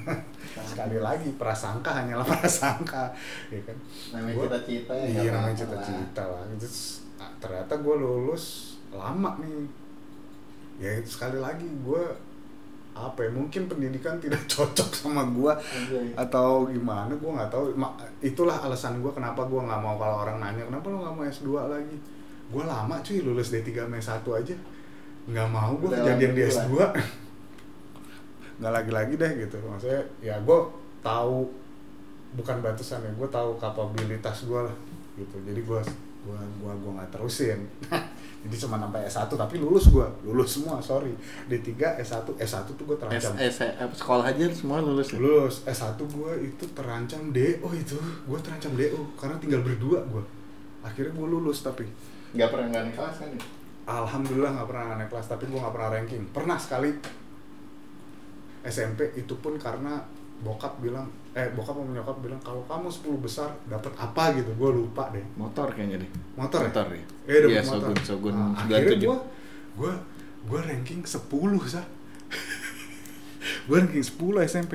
Sekali 0.68 1.00
lagi 1.00 1.32
prasangka 1.34 1.88
hanyalah 1.96 2.28
prasangka. 2.28 3.08
Ya 3.48 3.60
kan? 3.64 3.76
Namanya 4.12 4.34
Gua- 4.36 4.44
cita-cita 4.52 4.92
ya, 4.92 5.04
iya 5.08 5.30
namanya 5.32 5.32
apa-apa 5.32 5.48
lah. 5.48 5.56
cita-cita 5.56 6.22
lah. 6.28 6.42
Terus, 6.60 6.78
ternyata 7.40 7.72
gue 7.80 7.94
lulus 7.96 8.44
lama 8.92 9.40
nih. 9.40 9.64
Ya 10.78 10.92
sekali 11.02 11.40
lagi 11.40 11.64
gue 11.64 12.02
apa 12.92 13.22
ya 13.22 13.30
mungkin 13.30 13.70
pendidikan 13.70 14.18
tidak 14.18 14.42
cocok 14.52 14.90
sama 14.92 15.22
gue 15.30 15.52
atau 16.20 16.68
gimana 16.68 17.16
gue 17.16 17.30
nggak 17.32 17.48
tahu. 17.48 17.72
Itulah 18.20 18.60
alasan 18.60 19.00
gue 19.00 19.10
kenapa 19.10 19.40
gue 19.48 19.56
nggak 19.58 19.80
mau 19.80 19.96
kalau 19.96 20.20
orang 20.20 20.36
nanya 20.36 20.68
kenapa 20.68 20.92
lo 20.92 21.00
nggak 21.00 21.14
mau 21.16 21.24
S2 21.24 21.48
lagi? 21.48 21.96
Gue 22.52 22.64
lama 22.64 23.00
cuy 23.00 23.24
lulus 23.24 23.56
D3 23.56 23.88
sama 23.88 23.96
S1 23.96 24.20
aja 24.36 24.56
nggak 25.28 25.48
mau 25.52 25.76
gue 25.76 25.90
kejadian 25.92 26.32
di 26.32 26.42
lagi 26.42 26.56
S2 26.56 26.74
nggak 28.58 28.72
lagi-lagi 28.74 29.14
deh 29.14 29.32
gitu. 29.46 29.56
Maksudnya 29.62 30.02
ya 30.18 30.34
gue 30.42 30.58
tahu 31.04 31.46
bukan 32.34 32.56
batasan 32.60 33.06
ya 33.06 33.12
gue 33.14 33.28
tahu 33.30 33.54
kapabilitas 33.60 34.48
gue 34.48 34.60
lah 34.66 34.76
gitu. 35.14 35.36
Jadi 35.46 35.60
gue 35.62 35.80
gua 36.18 36.40
gua 36.60 36.72
gua 36.82 36.92
nggak 36.98 37.10
terusin. 37.14 37.60
Jadi 38.38 38.54
cuma 38.54 38.78
sampai 38.78 39.02
S1 39.06 39.30
tapi 39.34 39.58
lulus 39.58 39.90
gue 39.90 40.06
lulus 40.26 40.58
semua 40.58 40.82
sorry. 40.82 41.14
D3 41.46 41.98
S1 42.02 42.26
S1 42.38 42.66
tuh 42.74 42.84
gue 42.86 42.96
S, 42.96 43.02
terancam. 43.02 43.32
S, 43.38 43.56
apa, 43.62 43.94
sekolah 43.94 44.24
aja 44.26 44.44
semua 44.50 44.78
lulus 44.82 45.14
ya? 45.14 45.18
lulus. 45.18 45.54
S1 45.66 45.98
gue 45.98 46.32
itu 46.46 46.64
terancam 46.74 47.20
DO 47.30 47.68
itu. 47.74 47.98
Gue 48.26 48.38
terancam 48.42 48.72
DO 48.74 49.00
karena 49.14 49.36
tinggal 49.38 49.62
berdua 49.62 50.02
gue 50.06 50.24
akhirnya 50.82 51.12
gue 51.14 51.26
lulus 51.26 51.62
tapi. 51.62 51.86
Nggak 52.34 52.48
pernah 52.50 52.66
nggak 52.70 52.94
kelas 52.94 53.16
kan 53.22 53.28
ya? 53.34 53.42
Alhamdulillah 53.88 54.52
nggak 54.52 54.68
pernah 54.68 55.00
naik 55.00 55.08
kelas 55.08 55.26
tapi 55.26 55.48
gue 55.48 55.56
nggak 55.56 55.72
pernah 55.72 55.90
ranking 55.90 56.22
pernah 56.28 56.60
sekali 56.60 56.92
SMP 58.60 59.16
itu 59.16 59.32
pun 59.40 59.56
karena 59.56 59.96
bokap 60.38 60.78
bilang 60.78 61.08
eh 61.32 61.48
bokap 61.50 61.74
sama 61.74 61.90
nyokap 61.90 62.16
bilang 62.20 62.38
kalau 62.38 62.62
kamu 62.68 62.86
10 62.86 63.18
besar 63.18 63.48
dapat 63.66 63.90
apa 63.96 64.36
gitu 64.36 64.52
gue 64.52 64.70
lupa 64.70 65.10
deh 65.10 65.24
Motor 65.34 65.72
kayaknya 65.72 65.98
deh. 65.98 66.10
motor 66.36 66.60
ya? 66.62 66.70
Motor 66.70 66.86
ya? 66.92 67.02
Eh, 67.26 67.38
Iya, 67.48 67.60
motor. 67.64 67.90
Shogun, 67.90 67.96
Shogun 68.04 68.34
Nah, 68.36 68.52
akhirnya 68.54 68.94
97. 68.94 69.02
gue 69.02 69.18
gue 69.78 69.92
gue 70.46 70.60
ranking 70.62 71.00
10 71.02 71.18
sah 71.66 71.86
gue 73.66 73.76
ranking 73.76 74.04
10 74.04 74.14
SMP 74.46 74.72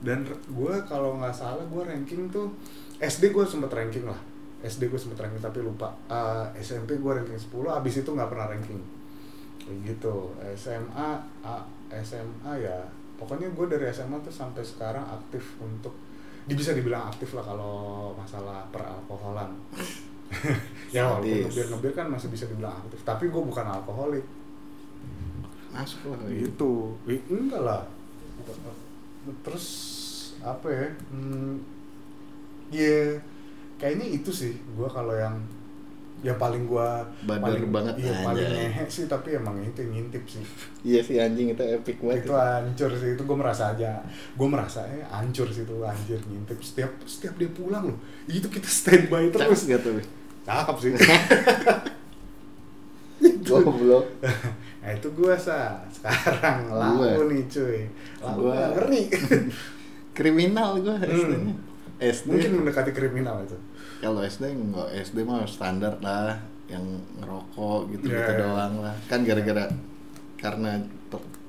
dan 0.00 0.18
gue 0.28 0.74
kalau 0.84 1.16
nggak 1.16 1.32
salah 1.32 1.62
gue 1.62 1.82
ranking 1.82 2.28
tuh 2.28 2.50
SD 2.98 3.30
gue 3.30 3.44
sempet 3.44 3.70
ranking 3.70 4.04
lah 4.04 4.18
SD 4.66 4.90
gue 4.90 4.98
sempet 4.98 5.18
ranking 5.18 5.38
tapi 5.38 5.62
lupa. 5.62 5.94
Eh, 6.10 6.60
SMP 6.60 6.98
gue 6.98 7.12
ranking 7.12 7.38
10 7.38 7.48
abis 7.70 8.02
itu 8.02 8.10
nggak 8.10 8.28
pernah 8.28 8.46
ranking. 8.50 8.82
Kayak 9.62 9.78
gitu. 9.94 10.34
SMA 10.54 11.08
A- 11.42 11.66
SMA 12.02 12.52
ya 12.58 12.76
pokoknya 13.16 13.48
gue 13.50 13.66
dari 13.66 13.88
SMA 13.88 14.18
tuh 14.20 14.30
sampai 14.30 14.60
sekarang 14.60 15.02
aktif 15.02 15.56
untuk 15.56 15.94
bisa 16.46 16.76
dibilang 16.76 17.10
aktif 17.10 17.34
lah 17.34 17.42
kalau 17.42 18.10
masalah 18.14 18.66
peralkoholan. 18.70 19.50
Ya 20.90 21.06
walaupun 21.06 21.46
ngebir 21.46 21.66
ngebir 21.70 21.92
kan 21.94 22.06
masih 22.10 22.26
bisa 22.34 22.50
dibilang 22.50 22.74
aktif. 22.74 22.98
Tapi 23.06 23.30
gue 23.30 23.42
bukan 23.42 23.62
alkoholik. 23.62 24.26
Masuk 25.70 26.10
lah. 26.10 26.26
gitu. 26.26 26.98
Ih, 27.06 27.22
enggak 27.30 27.62
lah. 27.62 27.82
Terus 29.42 29.66
apa 30.42 30.66
ya 30.70 30.86
hmm, 31.10 31.54
ya 32.70 33.18
kayaknya 33.76 34.06
itu 34.08 34.30
sih 34.32 34.52
gue 34.72 34.88
kalau 34.88 35.12
yang 35.12 35.36
ya 36.24 36.32
paling 36.34 36.64
gue 36.64 36.88
Badar 37.28 37.44
paling 37.44 37.68
banget, 37.68 37.94
iya 38.00 38.12
paling 38.24 38.48
ngehe 38.48 38.84
sih 38.88 39.04
tapi 39.04 39.36
emang 39.36 39.60
itu 39.60 39.84
yang 39.84 39.92
ngintip 40.00 40.24
sih. 40.24 40.40
Iya 40.88 41.00
sih 41.04 41.16
anjing 41.20 41.52
itu 41.52 41.60
epic 41.62 42.00
banget. 42.00 42.24
itu 42.24 42.32
hancur 42.32 42.90
sih 42.96 43.10
itu 43.14 43.22
gue 43.22 43.36
merasa 43.36 43.76
aja 43.76 44.00
gue 44.32 44.48
merasa 44.48 44.80
eh 44.88 45.04
hancur 45.06 45.44
sih 45.52 45.62
itu 45.62 45.76
anjir 45.84 46.16
ngintip. 46.24 46.56
Setiap 46.58 46.90
setiap 47.04 47.36
dia 47.36 47.52
pulang 47.52 47.92
loh 47.92 47.98
itu 48.26 48.48
kita 48.48 48.64
standby 48.66 49.28
Terus 49.28 49.44
terus. 49.44 49.60
gak 49.68 49.80
tuh? 49.84 50.00
cakep 50.46 50.76
sih. 50.80 50.90
Goblok. 53.46 54.06
nah 54.82 54.90
itu 54.90 55.08
gue 55.12 55.34
sa. 55.38 55.78
Sekarang 55.86 56.66
laku 56.70 57.30
nih 57.30 57.42
cuy. 57.46 57.80
Laku 58.18 58.40
Gua. 58.42 58.50
nggak 58.54 58.70
ngeri. 58.74 59.02
Kriminal 60.16 60.80
gua 60.80 60.96
Hmm. 60.98 61.54
SD. 61.96 62.28
mungkin 62.28 62.52
mendekati 62.60 62.90
kriminal 62.92 63.40
itu 63.42 63.56
kalau 63.98 64.20
SD 64.20 64.44
enggak 64.52 64.88
SD 65.02 65.18
mah 65.24 65.44
standar 65.48 65.96
lah 66.04 66.36
yang 66.66 66.84
ngerokok 67.22 67.80
gitu 67.94 68.04
gitu 68.10 68.12
Iya, 68.12 68.26
iya. 68.26 68.38
doang 68.42 68.74
lah 68.82 68.94
kan 69.06 69.22
gara-gara 69.22 69.64
karena 70.36 70.82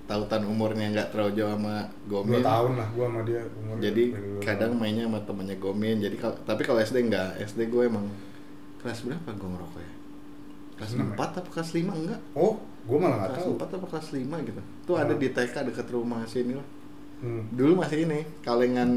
tautan 0.08 0.48
umurnya 0.48 0.88
nggak 0.96 1.08
terlalu 1.12 1.32
jauh 1.36 1.52
sama 1.52 1.84
dua 2.08 2.24
Gomin 2.24 2.40
tahun 2.40 2.72
lah 2.80 2.88
gue 2.96 3.06
sama 3.12 3.22
dia 3.28 3.42
umur 3.60 3.76
jadi 3.84 4.04
dua 4.16 4.40
kadang 4.40 4.72
tahun. 4.72 4.80
mainnya 4.80 5.04
sama 5.12 5.20
temennya 5.28 5.58
Gomin 5.60 5.98
jadi 6.00 6.16
kalau 6.16 6.36
tapi 6.48 6.62
kalau 6.64 6.80
SD 6.80 6.98
enggak 7.12 7.30
SD 7.44 7.68
gue 7.68 7.84
emang 7.84 8.08
kelas 8.80 9.04
berapa 9.04 9.30
gue 9.36 9.50
ngerokok 9.52 9.82
ya 9.84 9.92
kelas? 10.80 10.92
4 10.96 11.18
apa 11.20 11.50
kelas 11.52 11.70
5 11.76 11.92
enggak 11.92 12.22
oh 12.40 12.56
gue 12.88 12.98
malah 12.98 13.16
nggak 13.20 13.30
kelas 13.36 13.44
tahu 13.44 13.54
4 13.60 13.76
apa 13.76 13.86
kelas 13.92 14.08
5 14.16 14.48
gitu 14.48 14.62
tuh 14.88 14.96
ada 14.96 15.12
Oh. 15.12 15.20
di 15.20 15.28
TK 15.28 15.56
deket 15.68 15.88
rumah 15.92 16.20
sini 16.24 16.54
lah 16.56 16.68
hmm. 17.20 17.44
dulu 17.52 17.84
masih 17.84 18.08
ini 18.08 18.20
kalengan 18.40 18.90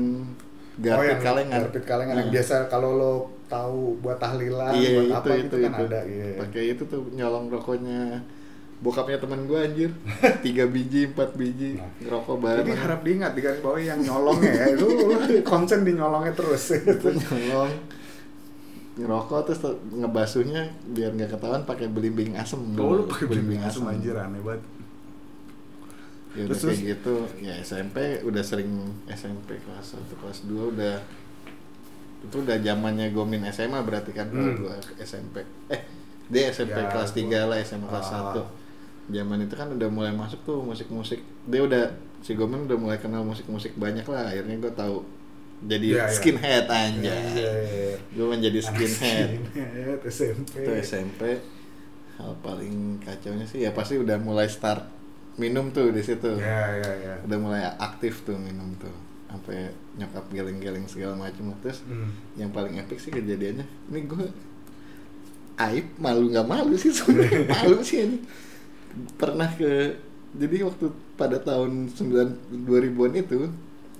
garpit 0.79 1.11
yang 1.11 1.23
kalengan. 1.23 1.61
Garpit 1.67 1.85
kalengan 1.89 2.15
yang 2.15 2.29
Nah. 2.31 2.35
biasa 2.39 2.55
kalau 2.71 2.91
lo 2.95 3.13
tahu 3.51 3.99
buat 3.99 4.23
tahlilan 4.23 4.71
iya 4.79 4.95
buat 4.95 5.07
itu 5.11 5.15
apa 5.19 5.27
itu 5.35 5.43
gitu 5.43 5.57
itu, 5.59 5.67
kan 5.67 5.83
ada 5.91 6.01
iya 6.07 6.27
pakai 6.39 6.63
itu 6.71 6.83
tuh 6.87 7.01
nyolong 7.11 7.51
rokoknya. 7.51 8.23
Bokapnya 8.81 9.21
teman 9.21 9.45
gue 9.45 9.61
anjir. 9.61 9.91
Tiga 10.47 10.65
biji 10.65 11.13
empat 11.13 11.37
biji. 11.37 11.77
Nah. 11.77 11.85
ngerokok 12.01 12.37
bareng. 12.41 12.65
jadi 12.65 12.73
harap 12.81 13.01
diingat 13.05 13.33
di 13.37 13.41
garis 13.45 13.61
bawah 13.61 13.77
yang 13.77 14.01
nyolongnya 14.01 14.53
ya. 14.57 14.67
Lu, 14.73 14.89
lu 15.05 15.17
konsen 15.45 15.85
di 15.85 15.93
nyolongnya 15.93 16.33
terus. 16.33 16.73
Itu 16.81 17.13
nyolong. 17.13 17.77
Ngerokok 18.97 19.41
terus 19.45 19.61
tuh 19.61 19.77
ngebasuhnya 19.85 20.73
biar 20.97 21.13
nggak 21.13 21.37
ketahuan 21.37 21.69
pakai 21.69 21.93
belimbing 21.93 22.41
asem. 22.41 22.57
Oh, 22.81 22.97
lu 22.97 23.05
pakai 23.05 23.29
belimbing 23.29 23.61
asem. 23.61 23.85
anjir 23.85 24.17
aneh 24.17 24.41
banget. 24.41 24.65
Ya 26.33 26.43
udah 26.45 26.55
Terus- 26.55 26.71
kayak 26.73 26.89
gitu 26.93 27.15
ya 27.39 27.55
SMP 27.57 27.97
udah 28.23 28.39
sering 28.41 28.71
SMP 29.09 29.59
kelas 29.59 29.99
1 29.99 30.15
kelas 30.15 30.39
2 30.45 30.73
udah 30.73 30.97
itu 32.21 32.37
udah 32.37 32.57
zamannya 32.57 33.11
Gomin 33.11 33.43
SMA 33.47 33.81
berarti 33.81 34.11
kan 34.11 34.29
Hmm. 34.29 34.55
gua 34.57 34.75
SMP 34.97 35.43
eh 35.67 35.81
dia 36.27 36.47
SMP 36.49 36.77
Ya, 36.77 36.87
kelas 36.87 37.11
gua- 37.11 37.19
3 37.19 37.41
lah 37.45 37.59
SMA 37.59 37.89
kelas. 37.89 38.07
1 38.07 38.47
zaman 39.11 39.39
itu 39.41 39.55
kan 39.55 39.67
udah 39.69 39.89
mulai 39.89 40.13
masuk 40.13 40.39
tuh 40.41 40.61
musik-musik 40.61 41.19
dia 41.45 41.61
udah 41.61 41.91
si 42.21 42.33
Gomin 42.33 42.63
udah 42.63 42.77
mulai 42.77 42.97
kenal 42.97 43.23
musik-musik 43.23 43.75
banyak 43.75 44.05
lah 44.05 44.29
akhirnya 44.29 44.55
gue 44.57 44.73
tahu 44.73 45.03
jadi 45.63 45.87
Iya, 45.91 45.99
iya. 45.99 46.07
skinhead 46.09 46.67
aja 46.69 46.95
Iya, 46.95 47.17
iya, 47.35 47.53
iya. 47.91 47.97
gue 48.09 48.27
menjadi 48.29 48.61
skinhead 48.63 49.29
skinhead, 49.43 49.99
SMP. 50.07 50.53
itu 50.55 50.71
SMP 50.79 51.21
hal 52.15 52.33
paling 52.39 52.75
kacaunya 52.99 53.43
sih 53.43 53.61
ya 53.61 53.73
pasti 53.73 53.97
udah 53.97 54.15
mulai 54.17 54.47
start 54.47 54.85
minum 55.41 55.71
tuh 55.71 55.89
di 55.89 56.01
situ 56.01 56.37
Ya, 56.37 56.77
ya, 56.77 56.93
ya. 57.01 57.15
udah 57.23 57.39
mulai 57.39 57.65
aktif 57.79 58.21
tuh 58.23 58.37
minum 58.37 58.77
tuh 58.77 58.93
sampai 59.27 59.67
nyokap 59.95 60.27
geleng-geleng 60.29 60.85
segala 60.85 61.17
macam 61.17 61.55
terus 61.57 61.81
Hmm. 61.83 62.13
yang 62.35 62.51
paling 62.51 62.77
epic 62.77 62.99
sih 62.99 63.09
kejadiannya 63.09 63.65
ini 63.89 64.01
gue 64.05 64.27
aib 65.59 65.87
malu 65.97 66.29
nggak 66.29 66.45
malu 66.45 66.75
sih 66.75 66.91
sebenarnya 66.91 67.47
malu 67.55 67.81
sih 67.81 67.99
ini 68.03 68.19
pernah 69.15 69.49
ke 69.51 69.97
jadi 70.33 70.63
waktu 70.63 70.87
pada 71.15 71.39
tahun 71.39 71.91
9 71.91 72.67
2000-an 72.67 73.13
itu 73.17 73.39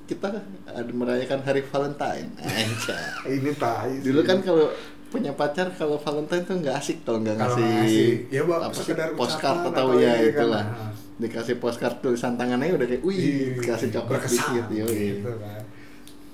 kita 0.05 0.43
ada 0.67 0.91
merayakan 0.93 1.41
hari 1.41 1.63
Valentine 1.63 2.35
Anjay. 2.43 3.31
Ini 3.31 3.51
tai. 3.55 4.03
dulu 4.03 4.21
kan 4.23 4.43
kalau 4.43 4.67
punya 5.11 5.35
pacar 5.35 5.67
kalau 5.75 5.99
Valentine 5.99 6.45
tuh 6.47 6.57
nggak 6.57 6.75
asik 6.79 7.03
kalau 7.03 7.19
nggak 7.19 7.37
ngasih, 7.37 7.67
ngasih, 7.67 8.11
ya, 8.31 8.43
apa 8.47 8.71
sekedar 8.73 9.09
postcard 9.13 9.59
atau 9.67 9.91
atau 9.91 9.99
ya 9.99 10.07
iya 10.15 10.15
kan, 10.15 10.31
itulah 10.33 10.65
nah. 10.65 10.93
dikasih 11.19 11.57
postcard 11.59 11.97
tulisan 11.99 12.39
tangannya 12.39 12.73
udah 12.73 12.87
kayak 12.87 13.03
wih 13.03 13.19
Ih, 13.19 13.59
dikasih 13.59 13.91
coklat 13.91 14.23
dikit 14.25 14.67
yoi. 14.71 15.19
gitu 15.19 15.33
kan. 15.37 15.63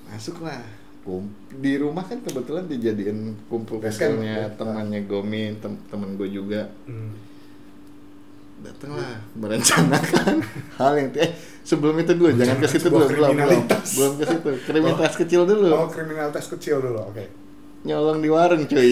masuk 0.06 0.36
lah 0.44 0.60
di 1.56 1.72
rumah 1.78 2.02
kan 2.02 2.18
kebetulan 2.18 2.66
dijadiin 2.66 3.18
kumpul 3.46 3.78
Base 3.78 3.94
camp, 3.96 4.18
kumpulnya 4.18 4.36
ya. 4.42 4.50
temannya 4.54 5.00
Gomin 5.06 5.56
tem 5.56 5.72
temen 5.86 6.18
gue 6.18 6.28
juga 6.28 6.66
Hmm. 6.84 7.14
datanglah 8.56 9.20
merencanakan 9.36 10.40
hal 10.80 10.92
yang 10.96 11.10
eh 11.14 11.30
sebelum 11.62 11.94
itu 12.00 12.12
dulu 12.16 12.32
jangan 12.34 12.56
ke 12.56 12.66
situ 12.66 12.88
dulu 12.88 13.04
belum 13.06 13.32
belum 13.36 13.62
belum 13.68 14.12
ke 14.16 14.24
situ 14.26 14.48
kriminalitas 14.64 15.14
kecil 15.14 15.44
dulu 15.44 15.68
Oh, 15.70 15.86
kriminalitas 15.86 16.48
kecil 16.48 16.80
dulu, 16.80 16.98
oke. 17.04 17.45
Nyolong 17.86 18.18
di 18.18 18.28
warung 18.28 18.66
cuy 18.66 18.90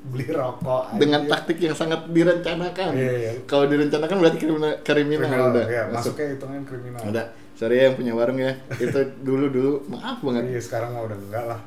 Beli 0.00 0.26
rokok 0.26 0.90
aja. 0.90 0.98
dengan 0.98 1.22
taktik 1.24 1.58
yang 1.60 1.72
sangat 1.72 2.02
direncanakan 2.08 2.90
Iya, 2.92 3.12
iya. 3.14 3.30
kalau 3.46 3.64
direncanakan 3.64 4.16
berarti 4.18 4.38
kriminal 4.38 4.72
kriminal, 4.82 5.20
kriminal, 5.22 5.48
udah 5.52 5.64
ya, 5.64 5.82
masuk 5.86 5.94
masuknya 6.12 6.26
hitungan 6.34 6.62
kriminal. 6.64 7.00
ada 7.04 7.22
sorry 7.54 7.74
ya 7.76 7.82
yang 7.84 7.94
punya 7.94 8.12
warung 8.12 8.36
ya 8.36 8.52
itu 8.74 8.98
dulu 9.20 9.46
dulu 9.46 9.72
maaf 9.86 10.18
banget 10.20 10.42
Iya, 10.48 10.60
sekarang 10.60 10.90
mah 10.92 11.02
udah 11.04 11.18
enggak 11.20 11.44
lah. 11.46 11.60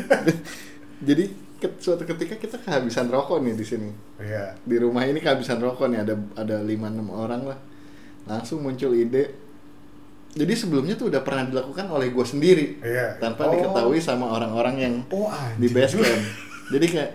jadi 1.01 1.23
ke- 1.57 1.75
suatu 1.77 2.03
ketika 2.05 2.35
kita 2.37 2.55
kehabisan 2.57 3.07
rokok 3.07 3.41
nih 3.41 3.53
di 3.53 3.65
sini 3.65 3.89
Iya. 4.17 4.55
di 4.61 4.75
rumah 4.77 5.03
ini 5.03 5.19
kehabisan 5.19 5.59
rokok 5.59 5.89
nih 5.89 5.99
ada 6.01 6.15
ada 6.37 6.57
lima 6.61 6.87
enam 6.87 7.09
orang 7.09 7.43
lah 7.45 7.59
langsung 8.23 8.61
muncul 8.61 8.93
ide 8.93 9.33
jadi 10.31 10.53
sebelumnya 10.53 10.93
tuh 10.93 11.09
udah 11.09 11.19
pernah 11.19 11.43
dilakukan 11.43 11.85
oleh 11.87 12.09
gue 12.09 12.21
sendiri 12.23 12.65
Iya. 12.79 13.17
tanpa 13.17 13.45
Oh. 13.45 13.51
diketahui 13.51 13.97
sama 13.97 14.29
orang-orang 14.29 14.75
yang 14.77 14.93
Oh, 15.09 15.25
di 15.55 15.65
anjing. 15.65 15.73
base 15.73 15.93
camp 15.95 16.23
jadi 16.69 16.85
kayak 16.87 17.11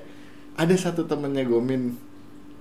ada 0.54 0.74
satu 0.74 1.02
temennya 1.02 1.42
Gomin 1.42 1.94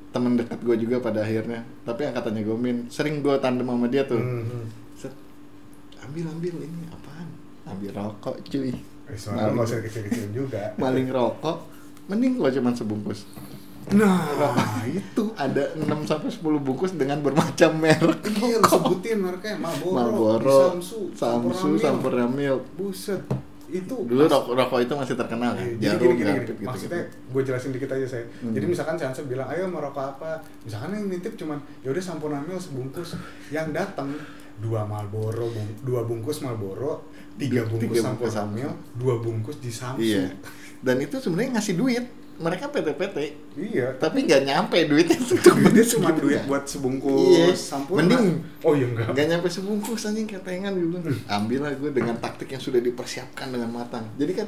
temen 0.10 0.34
dekat 0.36 0.62
gue 0.62 0.76
juga 0.78 1.02
pada 1.02 1.22
akhirnya 1.22 1.66
tapi 1.82 2.06
angkatannya 2.06 2.44
Gomin 2.44 2.78
sering 2.88 3.20
gue 3.20 3.34
tandem 3.40 3.66
sama 3.66 3.88
dia 3.88 4.04
tuh 4.04 4.18
Hmm, 4.18 4.44
hmm. 4.44 4.66
Set, 4.96 5.14
ambil 6.00 6.30
ambil 6.30 6.54
ini 6.60 6.86
apaan 6.88 7.28
ambil 7.66 7.90
rokok 7.92 8.38
cuy 8.44 8.74
Eh, 9.04 9.18
usah 9.18 9.78
kecil-kecil 9.80 10.32
juga. 10.32 10.72
maling 10.82 11.10
rokok 11.10 11.66
mending 12.06 12.36
kalau 12.36 12.52
cuma 12.52 12.72
sebungkus 12.72 13.26
Nah, 13.92 14.24
itu. 14.88 15.24
ada 15.36 15.76
6 15.76 15.84
sampai 16.04 16.30
10 16.30 16.40
bungkus 16.58 16.92
dengan 16.94 17.20
bermacam 17.20 17.76
merek 17.76 18.24
Iya, 18.32 18.58
lu 18.58 18.66
sebutin 18.66 19.18
mereknya 19.20 19.60
Marlboro, 19.60 19.94
Marlboro, 19.94 20.60
Samsu, 20.72 21.12
Samsu, 21.12 21.76
Sampurna 21.76 22.26
Buset. 22.74 23.22
Itu 23.66 24.06
Dulu 24.06 24.24
rokok, 24.24 24.54
rokok 24.54 24.80
itu 24.80 24.94
masih 24.94 25.16
terkenal? 25.16 25.58
Iya, 25.58 25.74
jadi 25.90 25.98
gini, 26.00 26.14
gini, 26.14 26.30
gini. 26.30 26.40
gitu, 26.46 26.52
maksudnya 26.62 27.02
gue 27.10 27.42
jelasin 27.44 27.72
dikit 27.72 27.90
aja 27.92 28.06
saya 28.08 28.24
Hmm. 28.40 28.54
jadi 28.54 28.66
misalkan 28.66 28.96
Sansa 28.96 29.22
bilang 29.24 29.50
ayo 29.50 29.66
mau 29.66 29.82
rokok 29.82 30.06
apa 30.14 30.32
misalkan 30.62 30.94
yang 30.94 31.10
nitip 31.10 31.34
cuman 31.36 31.58
yaudah 31.82 32.00
sampurna 32.00 32.38
mil 32.40 32.56
sebungkus 32.56 33.18
yang 33.50 33.74
datang 33.74 34.14
dua 34.56 34.86
Marlboro 34.86 35.50
bung- 35.50 35.76
dua 35.82 36.06
bungkus 36.06 36.40
Marlboro 36.40 37.10
tiga 37.34 37.62
Tiga 37.62 37.62
bungkus 37.66 37.82
bungkus 37.82 38.04
sampurna 38.06 38.38
Samsu. 38.38 38.54
mil 38.54 38.72
dua 38.94 39.16
bungkus 39.18 39.58
di 39.58 39.72
Samsu 39.72 40.06
Iya. 40.06 40.38
Dan 40.80 40.96
itu 41.00 41.16
sebenarnya 41.18 41.58
ngasih 41.58 41.74
duit. 41.74 42.06
Mereka 42.34 42.66
PT-PT, 42.68 43.18
iya 43.56 43.94
tapi 43.96 44.26
nggak 44.26 44.42
nyampe 44.44 44.78
duitnya 44.84 45.22
tuh. 45.30 45.38
dia 45.70 45.86
cuma 45.88 46.10
duit 46.12 46.42
buat 46.44 46.66
sebungkus 46.66 47.70
Iya. 47.70 47.78
Mending. 47.88 48.42
oh 48.60 48.74
iya 48.74 48.86
enggak 48.86 49.06
Nggak 49.12 49.28
nyampe 49.30 49.48
sebungkus 49.48 50.02
anjing 50.04 50.26
ketengan 50.26 50.74
dulu. 50.74 50.98
Ambil 51.26 51.60
lah 51.62 51.72
gue 51.72 51.90
dengan 51.90 52.18
taktik 52.18 52.50
yang 52.50 52.60
sudah 52.60 52.80
dipersiapkan 52.80 53.48
dengan 53.48 53.70
matang. 53.70 54.10
Jadi 54.16 54.34
kan 54.34 54.48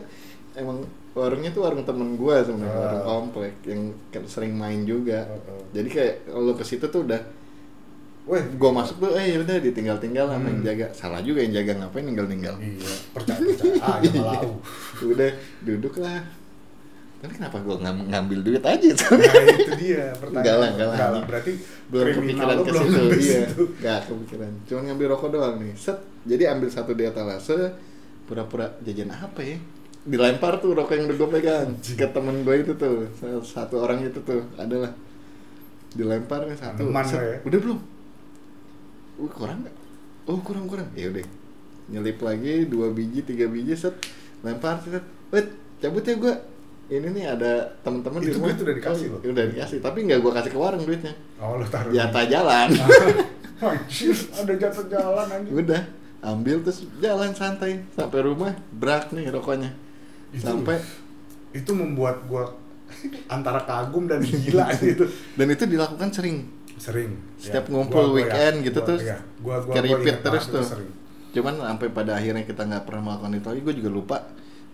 emang 0.53 0.81
warungnya 1.11 1.49
tuh 1.49 1.61
warung 1.61 1.81
temen 1.81 2.15
gue 2.15 2.35
sebenarnya, 2.37 2.73
Ah. 2.73 2.81
warung 2.81 3.05
komplek 3.29 3.53
yang 3.63 3.93
sering 4.25 4.51
main 4.51 4.81
juga. 4.81 5.27
Oh, 5.27 5.37
oh. 5.51 5.61
Jadi 5.71 5.87
kayak 5.87 6.13
kalau 6.25 6.53
ke 6.53 6.63
situ 6.63 6.85
tuh 6.85 7.03
udah 7.03 7.21
Weh, 8.25 8.41
gue 8.41 8.71
masuk 8.71 8.97
tuh 8.99 9.13
eh 9.13 9.37
udah 9.37 9.61
ditinggal-tinggal 9.61 10.25
sama 10.25 10.49
yang 10.49 10.57
Hmm. 10.57 10.65
jaga. 10.65 10.87
Salah 10.91 11.21
juga 11.21 11.45
yang 11.45 11.53
jaga 11.53 11.77
ngapain 11.77 12.01
ninggal-ninggal. 12.03 12.57
iya 12.57 12.93
percaya 13.13 13.37
percaya 13.37 13.77
ah 13.79 13.97
ya 14.01 14.41
udah 15.13 15.29
duduk 15.61 16.01
lah 16.01 16.25
tapi 17.25 17.41
kenapa 17.41 17.57
gue 17.57 17.75
ng 17.81 18.13
ngambil 18.13 18.39
duit 18.45 18.61
aja 18.61 18.89
tuh? 18.93 19.17
Nah 19.17 19.33
itu 19.57 19.73
dia 19.81 20.13
pertanyaan. 20.13 20.45
Enggak 20.45 20.55
lah, 20.61 20.69
enggak 20.77 21.09
lah. 21.09 21.23
berarti 21.25 21.51
belum 21.89 22.05
kepikiran 22.21 22.57
ke 22.61 22.69
situ. 22.69 23.63
iya 23.81 23.97
kepikiran. 24.05 24.51
Cuma 24.69 24.79
ngambil 24.85 25.05
rokok 25.17 25.29
doang 25.33 25.57
nih. 25.57 25.73
Set 25.73 25.97
jadi 26.21 26.53
ambil 26.53 26.69
satu 26.69 26.93
di 26.93 27.09
etalase 27.09 27.73
pura-pura 28.29 28.77
jajan 28.85 29.09
apa 29.09 29.41
ya? 29.41 29.57
Dilempar 30.05 30.61
tuh 30.61 30.77
rokok 30.77 30.93
yang 30.93 31.09
udah 31.09 31.17
gue 31.17 31.29
pegang 31.33 31.69
ke 31.81 32.07
temen 32.13 32.35
gue 32.45 32.55
itu 32.61 32.71
tuh. 32.77 33.09
Satu 33.41 33.81
orang 33.81 34.05
itu 34.05 34.21
tuh. 34.21 34.45
Adalah. 34.61 34.93
Dilempar 35.97 36.45
nih 36.45 36.61
satu. 36.61 36.85
Tanaman 36.85 37.05
set. 37.09 37.17
ya. 37.25 37.38
udah 37.41 37.59
belum? 37.65 37.79
Uh, 39.17 39.29
kurang 39.33 39.65
nggak? 39.65 39.75
Oh 40.29 40.38
kurang 40.45 40.69
kurang. 40.69 40.93
Ya 40.93 41.09
udah. 41.09 41.25
Nyelip 41.89 42.21
lagi 42.21 42.69
dua 42.69 42.93
biji 42.93 43.25
tiga 43.25 43.49
biji 43.49 43.73
set. 43.73 43.97
Lempar 44.45 44.77
set. 44.85 45.01
Wait 45.33 45.65
cabut 45.81 46.05
ya 46.05 46.13
gue 46.13 46.54
ini 46.87 47.07
nih 47.11 47.25
ada 47.27 47.51
temen-temen 47.79 48.19
di 48.19 48.27
Itu 48.27 48.37
rumah 48.37 48.47
duit 48.47 48.59
udah 48.61 48.75
dikasih 48.75 49.07
Oh, 49.07 49.13
loh? 49.15 49.21
udah 49.27 49.45
dikasih 49.47 49.77
tapi 49.79 49.97
nggak 50.03 50.19
gue 50.19 50.31
kasih 50.31 50.51
ke 50.51 50.57
warung 50.57 50.83
duitnya 50.83 51.13
oh 51.37 51.55
lo 51.55 51.65
taruh 51.65 51.89
ya 51.89 52.05
di- 52.05 52.13
tak 52.13 52.25
jalan 52.27 52.69
Anjir, 53.57 54.11
ada 54.35 54.53
jatuh 54.53 54.85
jalan 54.85 55.27
anjir. 55.31 55.51
udah 55.55 55.81
ambil 56.21 56.59
terus 56.59 56.79
jalan 56.97 57.31
santai 57.31 57.81
sampai 57.89 58.19
rumah 58.21 58.51
brak 58.69 59.09
nih 59.11 59.29
rokoknya 59.29 59.71
Itu- 60.29 60.45
sampai 60.45 60.77
Itu 61.51 61.71
membuat 61.71 62.25
gua 62.25 62.51
antara 63.25 63.63
kagum 63.63 64.05
dan 64.05 64.19
gila 64.19 64.67
gitu. 64.77 65.07
dan 65.33 65.47
itu 65.47 65.63
dilakukan 65.65 66.09
sering 66.11 66.37
Sering. 66.75 67.15
Setiap 67.39 67.65
Ya, 67.65 67.71
ngumpul 67.71 67.95
gua- 67.95 68.05
gua 68.05 68.17
weekend 68.19 68.55
ya, 68.57 68.65
gitu 68.65 68.75
gua- 68.75 68.87
terus 68.89 69.01
iya. 69.01 69.17
gua 69.39 69.55
gua, 69.63 69.73
gua 69.73 69.97
ingat 69.97 70.19
terus 70.21 70.43
itu 70.43 70.53
tuh. 70.53 70.65
sering. 70.67 70.91
cuman 71.31 71.53
sampai 71.57 71.87
pada 71.89 72.11
akhirnya 72.13 72.43
kita 72.43 72.61
nggak 72.61 72.83
pernah 72.83 73.01
melakukan 73.05 73.31
itu 73.33 73.47
lagi 73.49 73.61
gue 73.61 73.75
juga 73.75 73.89
lupa 73.89 74.17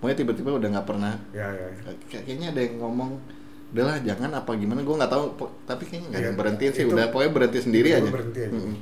pokoknya 0.01 0.17
tiba-tiba 0.17 0.49
udah 0.51 0.69
nggak 0.73 0.87
pernah 0.87 1.13
Ya 1.31 1.45
ya. 1.47 1.67
ya. 1.69 1.93
Kayak- 2.09 2.25
kayaknya 2.25 2.47
ada 2.49 2.59
yang 2.59 2.75
ngomong 2.77 3.11
udahlah 3.71 3.97
jangan 4.01 4.31
apa 4.33 4.51
gimana 4.53 4.81
gue 4.81 4.95
nggak 4.97 5.07
tahu 5.07 5.25
tapi 5.63 5.83
kayaknya 5.85 6.07
nggak 6.09 6.17
ada 6.17 6.19
Iya, 6.19 6.27
yang 6.27 6.37
berhentiin 6.37 6.71
sih 6.73 6.83
itu- 6.83 6.91
udah 6.91 7.05
pokoknya 7.07 7.31
berhenti 7.31 7.59
sendiri 7.61 7.89
aja 7.93 8.09
berhenti 8.09 8.39
aja. 8.41 8.51
Mm-mm. 8.51 8.75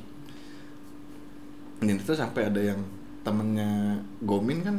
dan 1.80 1.94
itu 1.96 2.12
sampai 2.12 2.42
ada 2.48 2.60
yang 2.60 2.80
temennya 3.20 3.70
Gomin 4.20 4.60
kan 4.60 4.76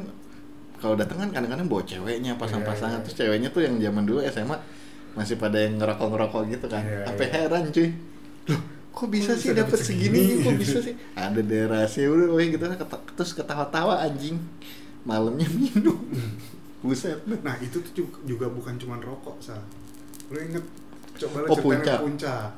kalau 0.78 0.98
datang 0.98 1.18
kan 1.20 1.30
kadang-kadang 1.32 1.70
bawa 1.70 1.82
ceweknya 1.82 2.36
pasang-pasangan 2.36 2.90
Iya, 2.92 2.98
iya. 2.98 3.06
terus 3.06 3.16
ceweknya 3.16 3.50
tuh 3.50 3.62
yang 3.62 3.76
zaman 3.78 4.04
dulu 4.04 4.20
SMA 4.26 4.58
masih 5.12 5.36
pada 5.38 5.58
yang 5.58 5.78
ngerokok-ngerokok 5.78 6.42
gitu 6.50 6.66
kan 6.68 6.82
sampai 7.06 7.26
iya. 7.28 7.34
heran 7.38 7.64
cuy 7.70 7.90
loh 8.48 8.62
kok 8.92 9.08
bisa 9.08 9.32
Kok 9.32 9.40
sih 9.40 9.50
dapat 9.54 9.80
segini, 9.80 10.20
segini? 10.20 10.44
kok 10.44 10.54
bisa 10.58 10.78
sih 10.82 10.96
ada 11.16 11.40
daerah 11.40 11.86
rahasia 11.86 12.06
udah 12.06 12.28
gitu 12.44 12.64
terus 13.16 13.32
ketawa-tawa 13.32 14.02
anjing 14.02 14.36
malamnya 15.04 15.48
minum 15.50 15.98
buset 16.82 17.22
Nah, 17.26 17.56
itu 17.58 17.78
tuh 17.80 17.94
juga, 17.96 18.18
juga 18.26 18.46
bukan 18.48 18.74
cuma 18.76 18.98
rokok, 18.98 19.38
Sa. 19.38 19.58
Lo 20.28 20.38
inget 20.38 20.66
coba 21.16 21.46
Oh, 21.46 21.58
puncak. 21.58 22.00
puncak. 22.00 22.50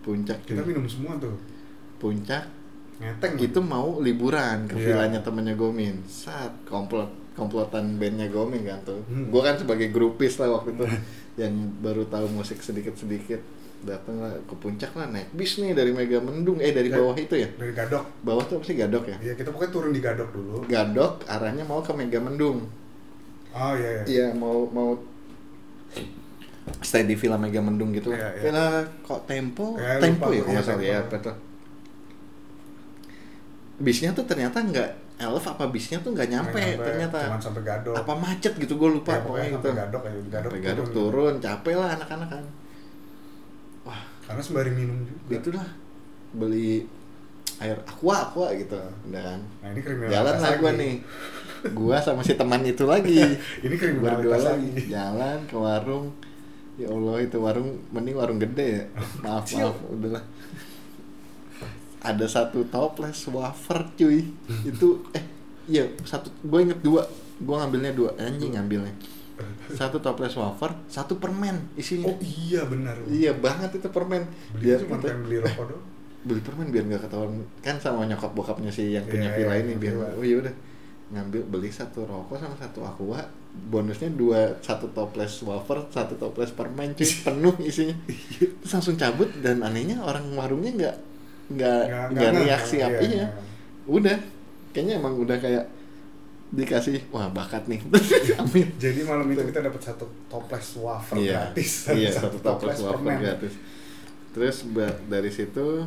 puncak 0.00 0.38
Kita 0.42 0.60
cuy. 0.60 0.68
minum 0.68 0.84
semua 0.84 1.16
tuh. 1.16 1.32
puncak 1.96 2.44
Ngeteng. 2.94 3.34
itu 3.36 3.58
mau 3.58 3.98
liburan 3.98 4.66
ke 4.66 4.74
Iya. 4.74 4.84
vilanya 4.88 5.20
temennya 5.20 5.54
Gomin 5.54 6.02
saat 6.04 6.50
komplot 6.62 7.06
komplotan 7.32 7.96
bandnya 7.96 8.28
Gomin 8.28 8.62
kan 8.62 8.78
tuh 8.82 9.00
Hmm. 9.04 9.26
gue 9.26 9.40
kan 9.40 9.54
sebagai 9.54 9.88
grupis 9.88 10.36
lah 10.36 10.52
waktu 10.52 10.72
itu 10.72 10.84
yang 11.36 11.50
baru 11.78 12.04
tahu 12.04 12.28
musik 12.30 12.58
sedikit 12.58 12.92
sedikit 12.92 13.40
datang 13.82 14.16
lah 14.16 14.32
ke 14.42 14.54
puncak 14.56 14.94
lah 14.94 15.06
naik 15.06 15.28
bis 15.32 15.58
nih 15.58 15.72
dari 15.72 15.90
Mega 15.90 16.18
Mendung. 16.18 16.58
Eh 16.58 16.70
dari 16.70 16.86
Ya. 16.86 16.96
bawah 16.96 17.14
itu 17.14 17.34
ya? 17.34 17.48
Dari 17.52 17.72
Gadok. 17.72 18.04
bawah 18.22 18.42
tuh 18.42 18.56
apa 18.56 18.64
sih 18.64 18.74
Gadok 18.74 19.04
ya? 19.06 19.16
Iya, 19.18 19.32
kita 19.34 19.48
pokoknya 19.50 19.70
turun 19.70 19.90
di 19.90 20.00
Gadok 20.00 20.28
dulu. 20.30 20.56
Gadok 20.64 21.26
arahnya 21.26 21.62
mau 21.62 21.80
ke 21.80 21.92
Mega 21.92 22.18
Mendung. 22.18 22.66
Oh 23.52 23.72
iya 23.74 23.90
iya. 23.98 24.02
iya 24.06 24.26
mau 24.32 24.64
mau 24.68 24.96
stay 26.80 27.04
di 27.04 27.18
Villa 27.18 27.36
Mega 27.36 27.60
Mendung 27.60 27.90
gitu 27.90 28.10
Iya, 28.10 28.32
iya. 28.32 28.42
Villa 28.42 28.66
kok 29.02 29.26
Tempo? 29.26 29.76
Ya, 29.76 29.98
Tempo 29.98 30.30
lupa 30.30 30.34
ya 30.34 30.42
kalau 30.42 30.54
iya, 30.54 30.62
salah. 30.62 30.82
Ya 30.82 30.98
tuh? 31.20 31.36
Bisnya 33.82 34.10
tuh 34.14 34.24
ternyata 34.24 34.62
nggak 34.62 34.90
elf 35.18 35.44
apa 35.44 35.66
bisnya 35.68 35.98
tuh 36.00 36.14
nggak 36.14 36.28
nyampe, 36.30 36.58
Nggak 36.58 36.86
ternyata. 36.86 37.18
Cuman 37.28 37.42
sampai 37.42 37.62
gadok. 37.62 37.94
Apa 37.94 38.12
macet 38.14 38.52
gitu 38.56 38.74
gue 38.74 38.90
lupa 38.90 39.10
Ya, 39.12 39.20
pokoknya 39.20 39.26
pokoknya 39.26 39.46
gitu 39.50 39.66
sampai 39.68 39.82
gadok 39.82 40.02
aja 40.02 40.18
gadok, 40.22 40.50
sampai 40.50 40.60
gadok 40.62 40.86
turun. 40.90 41.34
capek 41.38 41.74
lah 41.76 41.88
anak-anak 41.98 42.28
kan 42.30 42.44
wah 42.46 42.61
karena 44.26 44.42
sembari 44.42 44.70
minum 44.70 44.98
juga. 45.02 45.34
Itulah 45.38 45.68
beli 46.32 46.86
air 47.60 47.78
aqua 47.86 48.16
aqua 48.30 48.46
gitu 48.58 48.78
udah 48.78 49.22
kan? 49.22 49.40
Nah 49.62 49.68
ini 49.70 49.80
jalan 50.10 50.34
lah 50.38 50.50
gua 50.58 50.70
lagi. 50.72 50.80
nih. 50.82 50.94
Gua 51.70 51.96
sama 52.02 52.20
si 52.26 52.34
teman 52.34 52.62
itu 52.66 52.82
lagi. 52.82 53.22
Ini 53.64 53.74
berdua 53.78 54.18
kriminalitas 54.18 54.42
lagi. 54.50 54.70
Jalan 54.90 55.38
ke 55.46 55.54
warung. 55.54 56.10
Ya 56.74 56.88
Allah 56.90 57.16
itu 57.22 57.36
warung 57.38 57.78
mending 57.94 58.16
warung 58.18 58.38
gede 58.42 58.82
ya. 58.82 58.84
Maaf 59.22 59.46
maaf 59.54 59.78
udahlah. 59.86 60.24
Ada 62.02 62.26
satu 62.26 62.66
toples 62.66 63.30
wafer 63.30 63.86
cuy. 63.94 64.26
Itu 64.74 65.06
eh 65.14 65.22
iya 65.70 65.86
satu 66.02 66.34
gue 66.42 66.60
inget 66.66 66.82
dua. 66.82 67.06
Gue 67.38 67.54
ngambilnya 67.54 67.94
dua. 67.94 68.10
Anjing 68.18 68.58
ngambilnya 68.58 68.90
satu 69.70 69.96
toples 69.98 70.34
wafer 70.34 70.70
satu 70.86 71.16
permen 71.16 71.70
isinya. 71.74 72.10
Oh 72.10 72.18
iya 72.18 72.62
benar 72.64 72.96
iya 73.06 73.30
banget 73.30 73.78
itu 73.78 73.88
permen. 73.88 74.26
Beli 74.52 74.62
biar 74.66 74.78
cuma 74.82 74.96
pengen 74.98 75.20
beli 75.22 75.36
rokok 75.38 75.64
doang. 75.70 75.84
Beli 76.22 76.40
permen 76.40 76.66
biar 76.68 76.84
nggak 76.86 77.02
ketahuan. 77.02 77.30
Kan 77.60 77.76
sama 77.76 78.02
nyokap 78.04 78.30
bokapnya 78.32 78.70
si 78.70 78.90
yang 78.90 79.02
punya 79.04 79.30
Iya, 79.30 79.36
villa 79.38 79.54
iya, 79.54 79.62
ini 79.62 79.72
biar 79.74 79.94
oh 80.14 80.22
iya 80.22 80.36
udah. 80.38 80.54
Ngambil 81.12 81.42
beli 81.46 81.68
satu 81.68 82.02
rokok 82.02 82.36
sama 82.36 82.54
satu 82.54 82.80
aqua. 82.82 83.20
Bonusnya 83.52 84.08
dua 84.08 84.48
satu 84.64 84.88
toples 84.90 85.44
wafer 85.44 85.84
satu 85.88 86.16
toples 86.16 86.50
permen 86.50 86.94
cuy. 86.94 87.04
Penuh 87.26 87.54
isinya. 87.60 87.92
Terus 88.08 88.72
langsung 88.72 88.96
cabut 88.96 89.28
dan 89.38 89.60
anehnya 89.60 90.00
orang 90.00 90.24
warungnya 90.32 90.72
nggak 90.72 90.96
nggak 91.52 91.82
Nggak- 92.16 92.32
reaksi 92.42 92.80
apa 92.80 93.02
iya, 93.04 93.12
iya. 93.12 93.26
Udah. 93.84 94.16
Kayaknya 94.72 94.94
emang 95.04 95.20
udah 95.20 95.36
kayak 95.36 95.64
dikasih 96.52 97.08
wah 97.08 97.28
bakat 97.28 97.64
nih. 97.64 97.80
Ambil 98.40 98.68
jadi 98.76 99.00
malam 99.02 99.24
itu 99.26 99.42
kita 99.42 99.60
dapat 99.60 99.80
satu 99.80 100.04
toples 100.28 100.76
wafer 100.76 101.16
iya 101.16 101.48
gratis. 101.48 101.88
iya 101.90 102.12
satu 102.12 102.36
toples 102.38 102.76
wafer 102.76 103.00
permen. 103.00 103.18
gratis. 103.18 103.54
Terus 104.32 104.56
dari 105.06 105.28
situ 105.28 105.84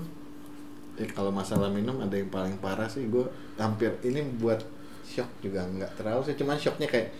eh, 0.95 1.06
kalau 1.08 1.30
masalah 1.30 1.69
minum 1.69 1.97
ada 1.99 2.13
yang 2.13 2.28
paling 2.28 2.58
parah 2.58 2.86
sih 2.86 3.06
gue 3.06 3.25
hampir 3.56 3.93
ini 4.01 4.25
buat 4.36 4.58
shock 5.06 5.30
juga 5.39 5.62
nggak 5.63 5.95
terlalu 5.95 6.21
sih 6.23 6.36
cuman 6.36 6.58
shocknya 6.58 6.88
kayak 6.88 7.13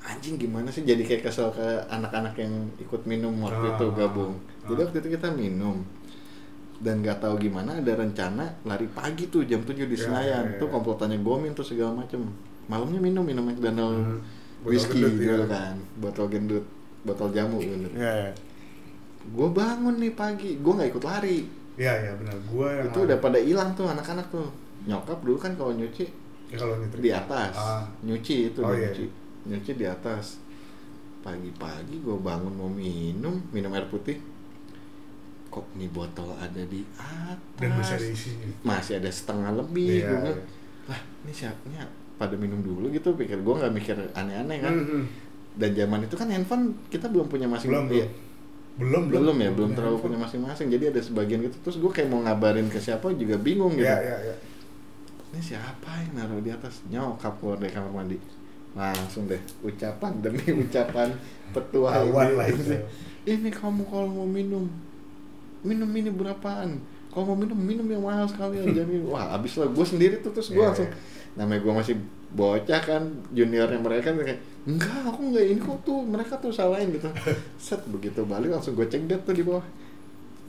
anjing 0.00 0.34
gimana 0.34 0.66
sih? 0.68 0.82
Jadi 0.82 1.02
kayak 1.02 1.22
kesel 1.24 1.50
ke 1.50 1.62
anak-anak 1.86 2.34
yang 2.34 2.50
ikut 2.78 3.02
minum 3.04 3.34
waktu 3.38 3.62
Ah, 3.64 3.74
itu 3.74 3.86
gabung. 3.92 4.34
ah. 4.34 4.66
jadi 4.66 4.80
waktu 4.84 4.96
itu 4.98 5.08
kita 5.14 5.28
minum 5.30 5.82
dan 6.78 6.98
nggak 6.98 7.18
tahu 7.18 7.34
gimana 7.40 7.74
ada 7.74 7.92
rencana 7.92 8.46
lari 8.62 8.86
pagi 8.88 9.26
tuh 9.26 9.42
jam 9.42 9.58
7 9.60 9.74
di 9.82 9.92
Ya, 9.92 9.98
Senayan. 10.00 10.44
ya, 10.46 10.52
ya. 10.54 10.58
tuh 10.58 10.68
komplotannya 10.68 11.18
gomin 11.20 11.50
tuh 11.50 11.62
segala 11.62 11.90
macem 11.92 12.22
malamnya 12.68 13.00
minum 13.00 13.24
minum 13.24 13.44
McDonald 13.44 14.20
Hmm, 14.58 14.66
gendut, 14.66 15.12
gitu 15.16 15.24
iya. 15.24 15.46
kan 15.46 15.74
botol 15.96 16.26
gendut 16.26 16.64
botol 17.00 17.30
jamu 17.30 17.56
gendut 17.58 17.92
Iya, 17.92 18.12
iya. 18.26 18.32
gue 19.24 19.48
bangun 19.50 19.96
nih 19.96 20.12
pagi 20.12 20.56
gue 20.56 20.72
nggak 20.72 20.90
ikut 20.90 21.04
lari 21.04 21.38
Iya, 21.78 21.94
iya 21.96 22.12
benar. 22.12 22.34
Gua 22.44 22.66
yang 22.74 22.90
itu 22.90 22.98
udah 23.00 23.18
pada 23.18 23.38
hilang 23.38 23.70
tuh 23.72 23.86
anak-anak 23.86 24.26
tuh 24.28 24.50
nyokap 24.82 25.22
dulu 25.22 25.38
kan 25.38 25.54
kalau 25.54 25.70
nyuci 25.70 26.10
ya, 26.46 26.58
kalau 26.58 26.74
nyetrika. 26.74 27.04
di 27.06 27.10
atas 27.12 27.54
Ah, 27.54 27.86
nyuci 28.02 28.36
itu 28.48 28.60
Oh, 28.60 28.74
iya. 28.74 28.90
nyuci 28.90 29.06
nyuci 29.46 29.70
di 29.74 29.86
atas 29.86 30.42
pagi-pagi 31.20 31.98
gue 31.98 32.16
bangun 32.18 32.50
mau 32.50 32.66
minum 32.66 33.38
minum 33.48 33.70
air 33.70 33.86
putih 33.86 34.18
kok 35.48 35.64
nih 35.74 35.88
botol 35.88 36.34
ada 36.34 36.62
di 36.64 36.82
atas 36.94 37.38
dan 37.56 37.70
masih 37.72 37.94
ada 37.94 38.06
isinya. 38.08 38.48
masih 38.62 38.92
ada 38.98 39.10
setengah 39.10 39.50
lebih 39.54 39.88
Iya, 39.88 40.02
Gua 40.04 40.18
bilang, 40.18 40.34
iya. 40.34 40.44
lah 40.88 41.00
ini 41.20 41.32
siapnya 41.32 41.82
pada 42.18 42.34
minum 42.34 42.58
dulu 42.58 42.90
gitu 42.90 43.14
pikir 43.14 43.38
gue 43.38 43.54
nggak 43.54 43.72
mikir 43.72 43.96
aneh-aneh 44.12 44.58
kan 44.58 44.74
Hmm, 44.74 44.86
hmm. 44.90 45.04
dan 45.54 45.70
zaman 45.72 46.00
itu 46.02 46.14
kan 46.14 46.28
handphone 46.28 46.64
kita 46.86 47.06
belum 47.06 47.26
punya 47.26 47.46
masing 47.46 47.70
Belum, 47.70 47.86
iya, 47.88 48.06
belum. 48.76 49.02
belum, 49.06 49.22
belum 49.24 49.36
ya 49.38 49.50
belum 49.50 49.70
terlalu 49.72 49.96
handphone. 49.96 50.04
punya 50.04 50.18
masing-masing 50.20 50.66
jadi 50.68 50.84
ada 50.90 51.00
sebagian 51.00 51.40
gitu 51.42 51.56
terus 51.60 51.76
gue 51.78 51.90
kayak 51.90 52.08
mau 52.08 52.20
ngabarin 52.20 52.66
ke 52.66 52.78
siapa 52.78 53.10
juga 53.12 53.34
bingung 53.36 53.74
gitu 53.74 53.86
Iya, 53.86 53.98
iya, 53.98 54.16
iya. 54.24 54.34
ini 55.28 55.40
siapa 55.40 55.90
yang 55.98 56.12
naruh 56.14 56.38
di 56.38 56.50
atas 56.50 56.82
nyokap 56.86 57.38
keluar 57.38 57.56
dari 57.56 57.70
kamar 57.70 57.90
mandi 57.92 58.18
langsung 58.72 59.26
deh 59.26 59.38
ucapan 59.60 60.12
demi 60.18 60.42
ucapan 60.62 61.10
petua 61.50 62.02
ini. 62.46 62.78
ini 63.32 63.50
kamu 63.50 63.82
kalau 63.84 64.08
mau 64.08 64.28
minum 64.28 64.66
minum 65.60 65.90
ini 65.90 66.08
berapaan 66.08 66.78
kalau 67.18 67.34
mau 67.34 67.38
minum 67.42 67.58
minum 67.58 67.82
yang 67.84 67.98
mahal 68.00 68.30
sekali 68.30 68.62
jangan 68.62 68.86
minum 68.94 69.10
wah 69.10 69.34
abis 69.34 69.58
lah 69.58 69.66
gue 69.66 69.82
sendiri 69.82 70.22
tuh 70.22 70.30
terus 70.30 70.54
gue 70.54 70.62
Iya, 70.62 70.70
langsung 70.70 70.86
iya. 70.86 71.34
namanya 71.34 71.60
gue 71.66 71.72
masih 71.74 71.94
bocah 72.28 72.80
kan 72.80 73.02
juniornya 73.34 73.80
mereka 73.82 74.14
tuh 74.14 74.22
kayak 74.22 74.38
enggak 74.68 75.00
aku 75.02 75.20
enggak 75.26 75.44
ini 75.48 75.58
kok 75.58 75.78
tuh. 75.82 75.98
Mereka 76.04 76.32
tuh 76.38 76.52
salahin 76.52 76.92
gitu. 76.92 77.08
Set 77.58 77.82
begitu 77.88 78.20
balik 78.22 78.52
langsung 78.52 78.76
gue 78.76 78.84
cegat 78.84 79.24
tuh 79.24 79.32
di 79.32 79.42
bawah. 79.42 79.64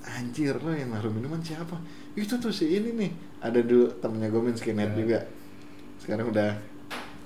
Anjir 0.05 0.55
lo 0.59 0.71
yang 0.71 0.91
naruh 0.91 1.07
minuman 1.09 1.39
siapa? 1.39 1.79
Itu 2.13 2.35
tuh 2.35 2.51
si 2.51 2.67
ini 2.69 2.91
nih. 2.93 3.11
Ada 3.39 3.63
dulu 3.63 3.95
temennya 3.97 4.27
gue 4.27 4.41
main 4.41 4.55
skinhead 4.55 4.91
Iya. 4.91 4.97
juga. 4.99 5.19
Sekarang 5.97 6.27
udah 6.29 6.51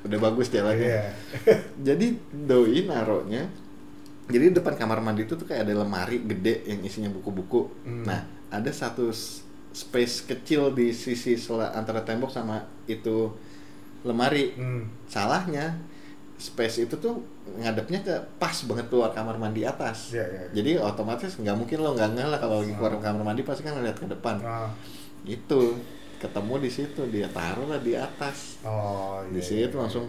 udah 0.03 0.17
bagus 0.21 0.47
jalannya. 0.47 0.85
Iya. 0.85 1.05
jadi 1.93 2.05
doi 2.45 2.85
naruhnya 2.85 3.49
jadi 4.23 4.49
di 4.49 4.55
depan 4.55 4.79
kamar 4.79 5.03
mandi 5.03 5.27
itu 5.27 5.35
tuh 5.35 5.43
kayak 5.43 5.67
ada 5.67 5.83
lemari 5.83 6.21
gede 6.23 6.63
yang 6.63 6.79
isinya 6.79 7.09
buku-buku. 7.09 7.67
Hmm. 7.83 8.05
nah 8.05 8.21
ada 8.53 8.69
satu 8.69 9.09
space 9.73 10.23
kecil 10.23 10.69
di 10.71 10.93
sisi 10.93 11.33
sela 11.33 11.73
antara 11.73 11.99
tembok 11.99 12.29
sama 12.29 12.61
itu 12.85 13.33
lemari 14.01 14.53
Hmm. 14.53 14.85
salahnya 15.07 15.73
space 16.35 16.83
itu 16.83 16.95
tuh 16.95 17.23
ngadepnya 17.55 17.99
ke 17.99 18.13
pas 18.37 18.53
banget 18.63 18.85
keluar 18.87 19.09
kamar 19.09 19.35
mandi 19.35 19.63
atas 19.63 20.11
Iya, 20.11 20.25
iya. 20.25 20.41
jadi 20.51 20.71
otomatis 20.77 21.33
nggak 21.33 21.55
mungkin 21.55 21.77
lo 21.79 21.93
nggak 21.93 22.09
ngeh 22.13 22.27
lah 22.27 22.37
kalau 22.37 22.59
lagi 22.59 22.73
keluar 22.73 22.93
kamar 22.99 23.23
mandi 23.23 23.41
pasti 23.41 23.63
kan 23.63 23.73
ngeliat 23.73 23.95
ke 23.95 24.05
depan 24.05 24.37
Ah. 24.39 24.69
itu 25.23 25.73
ketemu 26.19 26.53
di 26.57 26.69
situ 26.69 27.01
dia 27.07 27.27
taruh 27.27 27.65
lah 27.65 27.79
di 27.79 27.95
atas 27.95 28.59
Oh, 28.61 29.23
iya. 29.23 29.31
di 29.31 29.41
situ 29.41 29.71
iya. 29.71 29.81
langsung 29.81 30.05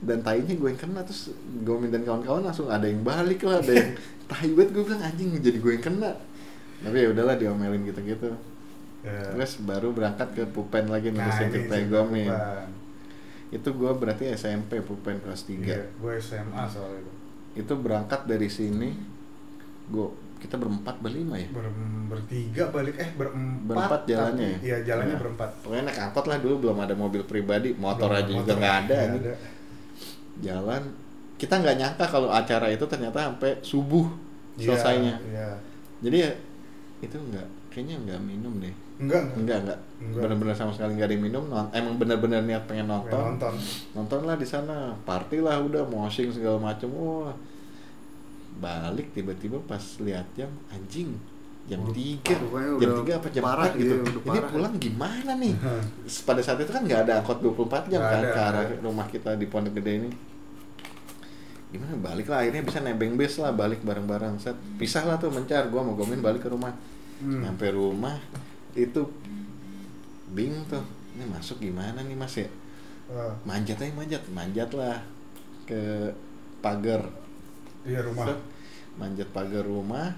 dan 0.00 0.18
tainya 0.20 0.56
gue 0.56 0.64
yang 0.66 0.80
kena 0.80 1.00
terus 1.00 1.28
Gomin 1.60 1.88
dan 1.88 2.02
kawan-kawan 2.02 2.40
langsung 2.42 2.66
ada 2.66 2.84
yang 2.84 3.04
balik 3.04 3.44
lah 3.44 3.60
ada 3.60 3.70
yang 3.70 3.90
tai 4.30 4.48
banget 4.48 4.72
gue 4.72 4.82
bilang 4.82 5.02
anjing 5.02 5.28
jadi 5.36 5.58
gue 5.58 5.72
yang 5.74 5.84
kena 5.84 6.10
tapi 6.80 6.96
ya 6.98 7.08
udahlah 7.08 7.36
diomelin 7.36 7.82
gitu-gitu 7.84 8.30
Iya. 9.00 9.32
terus 9.32 9.56
baru 9.60 9.90
berangkat 9.90 10.28
ke 10.30 10.44
pupen 10.46 10.84
lagi 10.86 11.08
Nah, 11.08 11.24
nulisin 11.24 11.46
ini 11.46 11.52
cerita 11.58 11.76
Gomin 11.86 12.28
Bang. 12.28 12.68
itu 13.50 13.68
gue 13.70 13.90
berarti 13.90 14.24
SMP 14.30 14.80
pupen 14.80 15.16
kelas 15.18 15.42
3 15.42 15.56
Iya, 15.58 15.80
gue 15.90 16.12
SMA 16.18 16.64
soalnya 16.66 17.00
itu. 17.00 17.12
itu 17.56 17.72
berangkat 17.74 18.20
dari 18.24 18.46
sini 18.46 18.92
gue 19.88 20.06
kita 20.36 20.54
berempat 20.54 20.96
berlima 20.98 21.34
ya 21.34 21.48
Ber 21.50 21.68
bertiga 22.10 22.68
balik 22.68 22.96
eh 22.96 23.08
berempat. 23.10 23.64
Berempat 23.66 24.00
jalannya 24.04 24.36
tapi- 24.50 24.56
ya? 24.58 24.58
Iya, 24.66 24.76
jalannya 24.84 25.08
Iya. 25.10 25.20
berempat. 25.20 25.50
pokoknya 25.58 25.82
naik 25.82 26.00
angkot 26.02 26.24
lah 26.26 26.38
dulu 26.38 26.54
belum 26.60 26.78
ada 26.78 26.94
mobil 26.94 27.22
pribadi 27.22 27.68
motor 27.74 28.04
Belum, 28.06 28.20
aja 28.20 28.28
juga 28.30 28.40
motor 28.42 28.56
nggak 28.58 28.76
ada, 28.82 28.96
ini. 29.06 29.18
jalan 30.40 30.82
kita 31.36 31.54
nggak 31.56 31.76
nyangka 31.78 32.04
kalau 32.06 32.28
acara 32.28 32.68
itu 32.68 32.84
ternyata 32.84 33.18
sampai 33.26 33.56
subuh 33.62 34.06
Iya, 34.54 34.66
selesainya 34.66 35.14
Iya. 35.24 35.48
jadi 36.00 36.16
ya 36.18 36.30
itu 37.00 37.16
nggak 37.16 37.46
kayaknya 37.72 37.96
nggak 38.04 38.20
minum 38.20 38.52
deh. 38.60 38.74
Enggak, 39.00 39.32
enggak 39.32 39.58
enggak 39.64 39.78
Enggak. 39.96 40.20
benar-benar 40.28 40.54
sama 40.56 40.72
sekali 40.76 41.00
nggak 41.00 41.08
ada 41.08 41.14
yang 41.16 41.24
minum 41.24 41.44
non- 41.48 41.72
emang 41.72 41.94
benar-benar 41.96 42.44
niat 42.44 42.64
pengen 42.68 42.92
nonton 42.92 43.16
nonton. 43.36 43.54
nonton. 43.96 44.18
Lah 44.28 44.36
di 44.36 44.44
sana 44.44 44.92
party 45.08 45.40
lah 45.40 45.56
udah 45.64 45.88
moshing 45.88 46.28
segala 46.28 46.60
macem. 46.60 46.92
Wah. 46.92 47.32
Balik 48.60 49.16
tiba-tiba 49.16 49.56
pas 49.64 49.80
lihat 50.04 50.28
jam 50.36 50.52
anjing 50.68 51.16
jam 51.64 51.80
tiga. 51.94 52.34
jam 52.82 52.90
tiga 53.00 53.12
apa 53.22 53.28
jam 53.30 53.44
empat 53.46 53.72
gitu 53.78 53.94
iya, 54.02 54.20
ini 54.26 54.38
pulang 54.50 54.74
gimana 54.76 55.32
nih? 55.38 55.54
Pada 56.26 56.40
saat 56.42 56.58
itu 56.60 56.72
kan 56.72 56.82
nggak 56.82 57.06
ada 57.06 57.22
angkot 57.22 57.38
24 57.40 57.86
jam 57.88 58.00
Nggak 58.02 58.10
kan 58.10 58.20
ada, 58.20 58.28
ke 58.34 58.40
arah 58.42 58.64
rumah 58.82 59.06
kita 59.06 59.38
di 59.38 59.46
Pondok 59.46 59.78
Gede 59.78 59.92
ini 60.04 60.10
gimana? 61.70 61.94
Balik 61.96 62.26
lah 62.28 62.44
akhirnya 62.44 62.62
bisa 62.66 62.78
nebeng 62.82 63.14
bus 63.14 63.38
lah 63.38 63.54
balik 63.54 63.80
bareng-bareng. 63.86 64.42
Set 64.42 64.58
pisah 64.76 65.06
lah 65.06 65.16
tuh 65.16 65.30
mencar. 65.30 65.70
Gua 65.70 65.86
mau 65.86 65.94
gomin 65.94 66.20
balik 66.20 66.46
ke 66.46 66.50
rumah. 66.50 66.74
Hmm. 67.20 67.44
nyampe 67.44 67.68
rumah 67.68 68.16
itu 68.72 69.04
bingung 70.32 70.64
tuh. 70.66 70.80
Ini 71.16 71.28
masuk 71.28 71.60
gimana 71.60 72.00
nih 72.00 72.16
mas 72.16 72.32
ya? 72.32 72.48
Ah, 73.12 73.34
manjat 73.44 73.76
aja 73.82 73.92
manjat. 73.92 74.22
Manjat 74.32 74.70
lah 74.72 74.98
ke 75.68 76.10
pagar. 76.64 77.04
Iya 77.84 78.04
rumah. 78.04 78.26
Set, 78.28 78.40
manjat 78.96 79.28
pagar 79.30 79.64
rumah. 79.64 80.16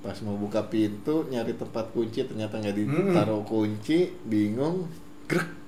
Pas 0.00 0.16
mau 0.24 0.38
buka 0.38 0.64
pintu 0.70 1.28
nyari 1.28 1.52
tempat 1.58 1.92
kunci 1.92 2.24
ternyata 2.24 2.56
nggak 2.56 2.76
ditaruh 2.78 3.44
kunci 3.44 4.08
bingung. 4.24 4.88
Grek 5.28 5.59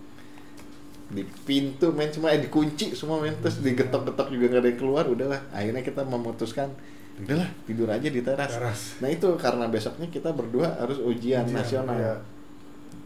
di 1.12 1.22
pintu 1.44 1.92
main 1.92 2.08
semua 2.08 2.32
eh 2.32 2.40
dikunci 2.40 2.96
semua 2.96 3.20
main 3.20 3.36
terus 3.36 3.60
digetok-getok 3.60 4.32
juga 4.32 4.44
nggak 4.48 4.62
ada 4.64 4.68
yang 4.72 4.80
keluar. 4.80 5.04
Udahlah. 5.04 5.40
Akhirnya 5.52 5.84
kita 5.84 6.02
memutuskan 6.08 6.72
udahlah. 7.20 7.48
tidur 7.68 7.88
aja 7.92 8.08
di 8.08 8.20
teras. 8.24 8.52
Teras. 8.56 8.80
nah 9.04 9.12
itu 9.12 9.28
karena 9.36 9.68
besoknya 9.68 10.08
kita 10.08 10.32
berdua 10.32 10.80
harus 10.80 10.96
ujian, 10.98 11.44
Ujian, 11.44 11.52
nasional. 11.52 11.96
iya. 12.00 12.14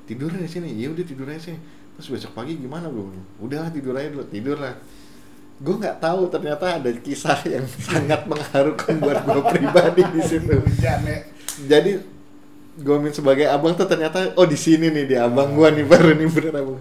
tidur 0.07 0.31
di 0.31 0.47
sini. 0.47 0.71
Ya 0.79 0.95
udah 0.95 1.03
tidur 1.03 1.27
aja 1.27 1.51
sini. 1.51 1.59
Terus 1.99 2.09
besok 2.15 2.33
pagi 2.39 2.55
gimana 2.55 2.87
gue 2.87 3.05
udahlah 3.43 3.75
tidur 3.75 3.99
aja 3.99 4.09
dulu. 4.15 4.25
Tidur 4.31 4.57
lah 4.63 4.75
gue 5.57 5.73
nggak 5.73 6.05
tahu 6.05 6.29
ternyata 6.29 6.77
ada 6.77 6.91
kisah 6.93 7.41
yang 7.49 7.65
sangat 7.89 8.29
mengharukan 8.29 8.93
buat 9.01 9.25
gue 9.25 9.43
pribadi 9.51 10.03
di 10.15 10.21
situ. 10.23 10.57
Ya. 10.85 11.01
jadi 11.65 12.05
Gomin 12.77 13.09
sebagai 13.09 13.49
abang 13.49 13.73
tuh 13.73 13.89
ternyata 13.89 14.37
oh 14.37 14.45
di 14.45 14.53
sini 14.53 14.93
nih 14.93 15.05
di 15.09 15.17
abang 15.17 15.57
gua 15.57 15.73
nih 15.73 15.81
baru 15.89 16.13
nih 16.13 16.29
bener 16.29 16.55
abang 16.61 16.77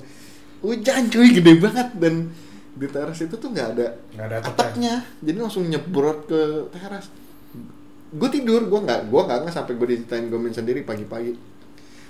hujan 0.66 1.08
cuy 1.08 1.30
gede 1.32 1.54
banget. 1.56 1.90
Dan 1.94 2.34
di 2.74 2.88
teras 2.90 3.18
itu 3.18 3.32
tuh 3.34 3.50
nggak 3.50 3.68
ada 3.72 3.88
Nggak 4.12 4.26
ada 4.26 4.38
atapnya. 4.44 4.94
jadi 5.22 5.38
langsung 5.38 5.64
nyebrot 5.64 6.26
ke 6.26 6.42
teras. 6.72 7.08
Gue 8.12 8.30
tidur 8.30 8.66
gue 8.66 8.80
nggak 8.82 9.08
gue 9.08 9.22
nggak 9.22 9.40
nggak 9.44 9.54
sampai 9.54 9.74
gue 9.74 9.88
diceritain 9.90 10.28
Gomin 10.28 10.52
sendiri 10.52 10.82
pagi-pagi. 10.82 11.36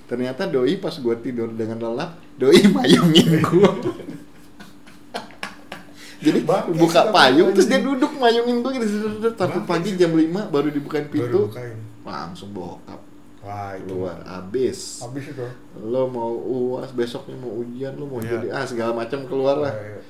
Ternyata 0.05 0.45
doi 0.45 0.77
pas 0.77 0.93
gue 0.93 1.15
tidur 1.19 1.49
dengan 1.49 1.81
lelap 1.81 2.17
doi 2.35 2.61
mayungin 2.75 3.41
gue 3.41 3.69
jadi 6.17 6.41
Bangke 6.41 6.73
buka 6.73 7.11
payung 7.11 7.53
terus 7.53 7.67
dia 7.67 7.77
duduk 7.77 8.17
mayungin 8.17 8.63
gue 8.63 8.71
gitu. 8.75 8.85
Tapi 9.31 9.61
pagi 9.63 9.93
jam 9.93 10.09
5 10.09 10.25
baru 10.49 10.69
dibukain 10.69 11.05
Baru 11.05 11.13
pintu. 11.13 11.39
bukain. 11.49 11.77
langsung 12.01 12.49
bokap 12.49 13.01
Wah, 13.45 13.77
itu 13.77 13.85
keluar 13.87 14.17
abis 14.25 14.99
Habis. 14.99 15.25
Itu. 15.29 15.45
lo 15.79 16.03
mau 16.07 16.33
uas 16.33 16.89
besoknya 16.91 17.37
mau 17.37 17.53
ujian 17.55 17.93
lo 17.93 18.05
mau 18.05 18.17
Iya. 18.17 18.41
jadi 18.41 18.47
ah 18.49 18.65
segala 18.65 18.91
macam 18.91 19.21
keluar 19.23 19.61
lah. 19.61 19.69
Iya, 19.71 19.85
iya. 19.91 20.01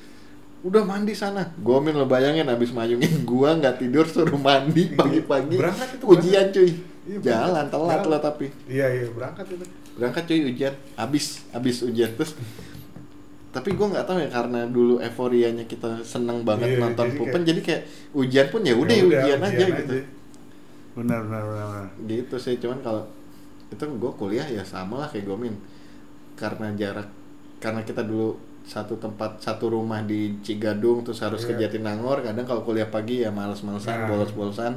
udah 0.64 0.82
mandi 0.82 1.12
sana. 1.12 1.44
Gomin 1.60 1.94
lo 1.94 2.06
bayangin 2.06 2.48
abis 2.48 2.72
mayungin 2.72 3.22
gua 3.22 3.54
nggak 3.54 3.78
tidur 3.78 4.02
suruh 4.04 4.40
mandi 4.40 4.88
pagi-pagi. 4.90 5.56
Berangkat 5.56 5.90
itu, 5.94 6.06
ujian 6.08 6.46
cuy. 6.50 6.72
Iya, 7.06 7.18
jalan 7.22 7.68
telat 7.68 8.02
lo 8.02 8.18
tapi. 8.18 8.48
Iya, 8.66 8.88
iya, 8.90 9.06
berangkat 9.10 9.46
itu. 9.48 9.66
berangkat 9.94 10.24
cuy 10.26 10.40
ujian. 10.46 10.74
Abis 10.96 11.26
abis 11.52 11.84
ujian. 11.84 12.10
Terus 12.12 12.34
tapi 13.52 13.72
gua 13.72 13.88
nggak 13.90 14.06
tahu 14.06 14.18
ya 14.18 14.30
karena 14.30 14.60
dulu 14.66 14.96
euforianya 14.98 15.64
kita 15.64 16.00
seneng 16.02 16.42
banget 16.42 16.72
Iya, 16.72 16.80
nonton 16.82 17.06
jadi 17.06 17.16
pupen 17.16 17.32
kayak- 17.36 17.48
jadi 17.48 17.60
kayak 17.62 17.82
ujian 18.14 18.48
pun 18.48 18.62
ya 18.62 18.74
udah 18.74 18.96
Ya 18.96 19.04
ujian, 19.06 19.40
aja 19.42 19.66
gitu. 19.76 19.96
Benar, 20.94 21.20
benar, 21.22 21.44
benar. 21.46 21.66
benar. 21.70 21.88
gitu 22.06 22.36
sih 22.38 22.56
cuman 22.56 22.80
kalau 22.82 23.04
itu 23.68 23.82
gue 23.82 24.12
kuliah 24.14 24.46
ya 24.46 24.62
sama 24.62 25.00
lah 25.00 25.08
kayak 25.08 25.26
Gomin. 25.26 25.56
Karena 26.36 26.70
jarak 26.74 27.08
karena 27.58 27.82
kita 27.82 28.04
dulu 28.04 28.36
satu 28.62 28.98
tempat 28.98 29.38
satu 29.38 29.70
rumah 29.70 30.02
di 30.02 30.34
Cigadung 30.42 31.02
terus 31.02 31.22
harus 31.22 31.42
ke 31.42 31.54
Iya. 31.54 31.70
Jatinangor 31.70 32.20
kadang 32.20 32.44
kalau 32.44 32.62
kuliah 32.62 32.88
pagi 32.88 33.22
ya 33.22 33.30
males-malesan 33.30 34.04
Nah. 34.04 34.08
bolos-bolosan. 34.08 34.74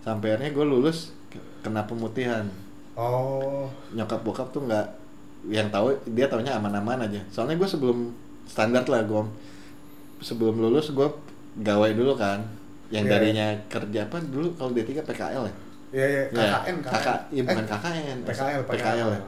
Sampai 0.00 0.32
akhirnya 0.32 0.50
gue 0.52 0.66
lulus 0.66 1.12
ke- 1.26 1.38
kena 1.60 1.84
pemutihan. 1.84 2.44
Oh, 2.94 3.70
nyokap 3.90 4.20
bokap 4.20 4.50
tuh 4.50 4.62
nggak 4.62 4.86
yang 5.48 5.70
tahu 5.70 5.94
dia 6.10 6.26
taunya 6.26 6.52
aman-aman 6.52 7.00
aja. 7.00 7.20
Soalnya 7.28 7.56
gue 7.56 7.64
sebelum 7.66 8.12
standar 8.44 8.84
lah 8.84 9.02
gue 9.02 9.22
sebelum 10.20 10.58
lulus 10.58 10.90
gue 10.90 11.08
gawe 11.58 11.88
dulu 11.90 12.12
kan 12.14 12.44
yang 12.90 13.06
Iya. 13.06 13.12
darinya 13.14 13.46
kerja 13.68 14.04
apa 14.04 14.18
dulu 14.20 14.52
kalau 14.52 14.70
D3 14.70 15.00
PKL 15.00 15.44
ya 15.46 15.54
iya, 15.90 16.06
iya, 16.06 16.22
Ya, 16.30 16.46
KKN, 16.60 16.76
KK, 16.82 17.08
iya, 17.30 17.42
bukan 17.42 17.64
Eh, 17.64 17.68
KKN, 17.68 18.18
PKL, 18.22 18.60
PKL 18.64 19.10
ya. 19.10 19.20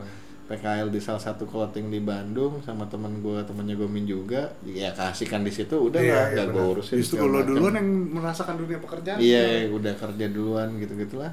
PKL 0.42 0.88
di 0.92 1.01
salah 1.01 1.22
satu 1.22 1.48
clothing 1.48 1.88
di 1.88 2.03
Bandung 2.03 2.61
sama 2.61 2.85
temen 2.85 3.25
gue, 3.25 3.38
temennya 3.42 3.72
Gomin 3.75 4.05
juga, 4.05 4.53
ya 4.62 4.92
kasihkan 4.92 5.42
di 5.42 5.51
situ, 5.51 5.72
udah 5.72 5.96
Iya, 5.96 6.12
lah, 6.12 6.27
iya, 6.29 6.37
gak 6.44 6.46
gue 6.53 6.64
urusin. 6.77 6.94
Justru 7.01 7.14
kalau 7.18 7.40
macam. 7.40 7.48
duluan 7.48 7.75
yang 7.79 7.88
merasakan 8.12 8.55
dunia 8.61 8.79
pekerjaan. 8.79 9.18
Iya, 9.18 9.70
udah 9.72 9.94
kerja 9.96 10.27
duluan 10.29 10.68
gitu 10.77 10.92
gitulah. 10.98 11.33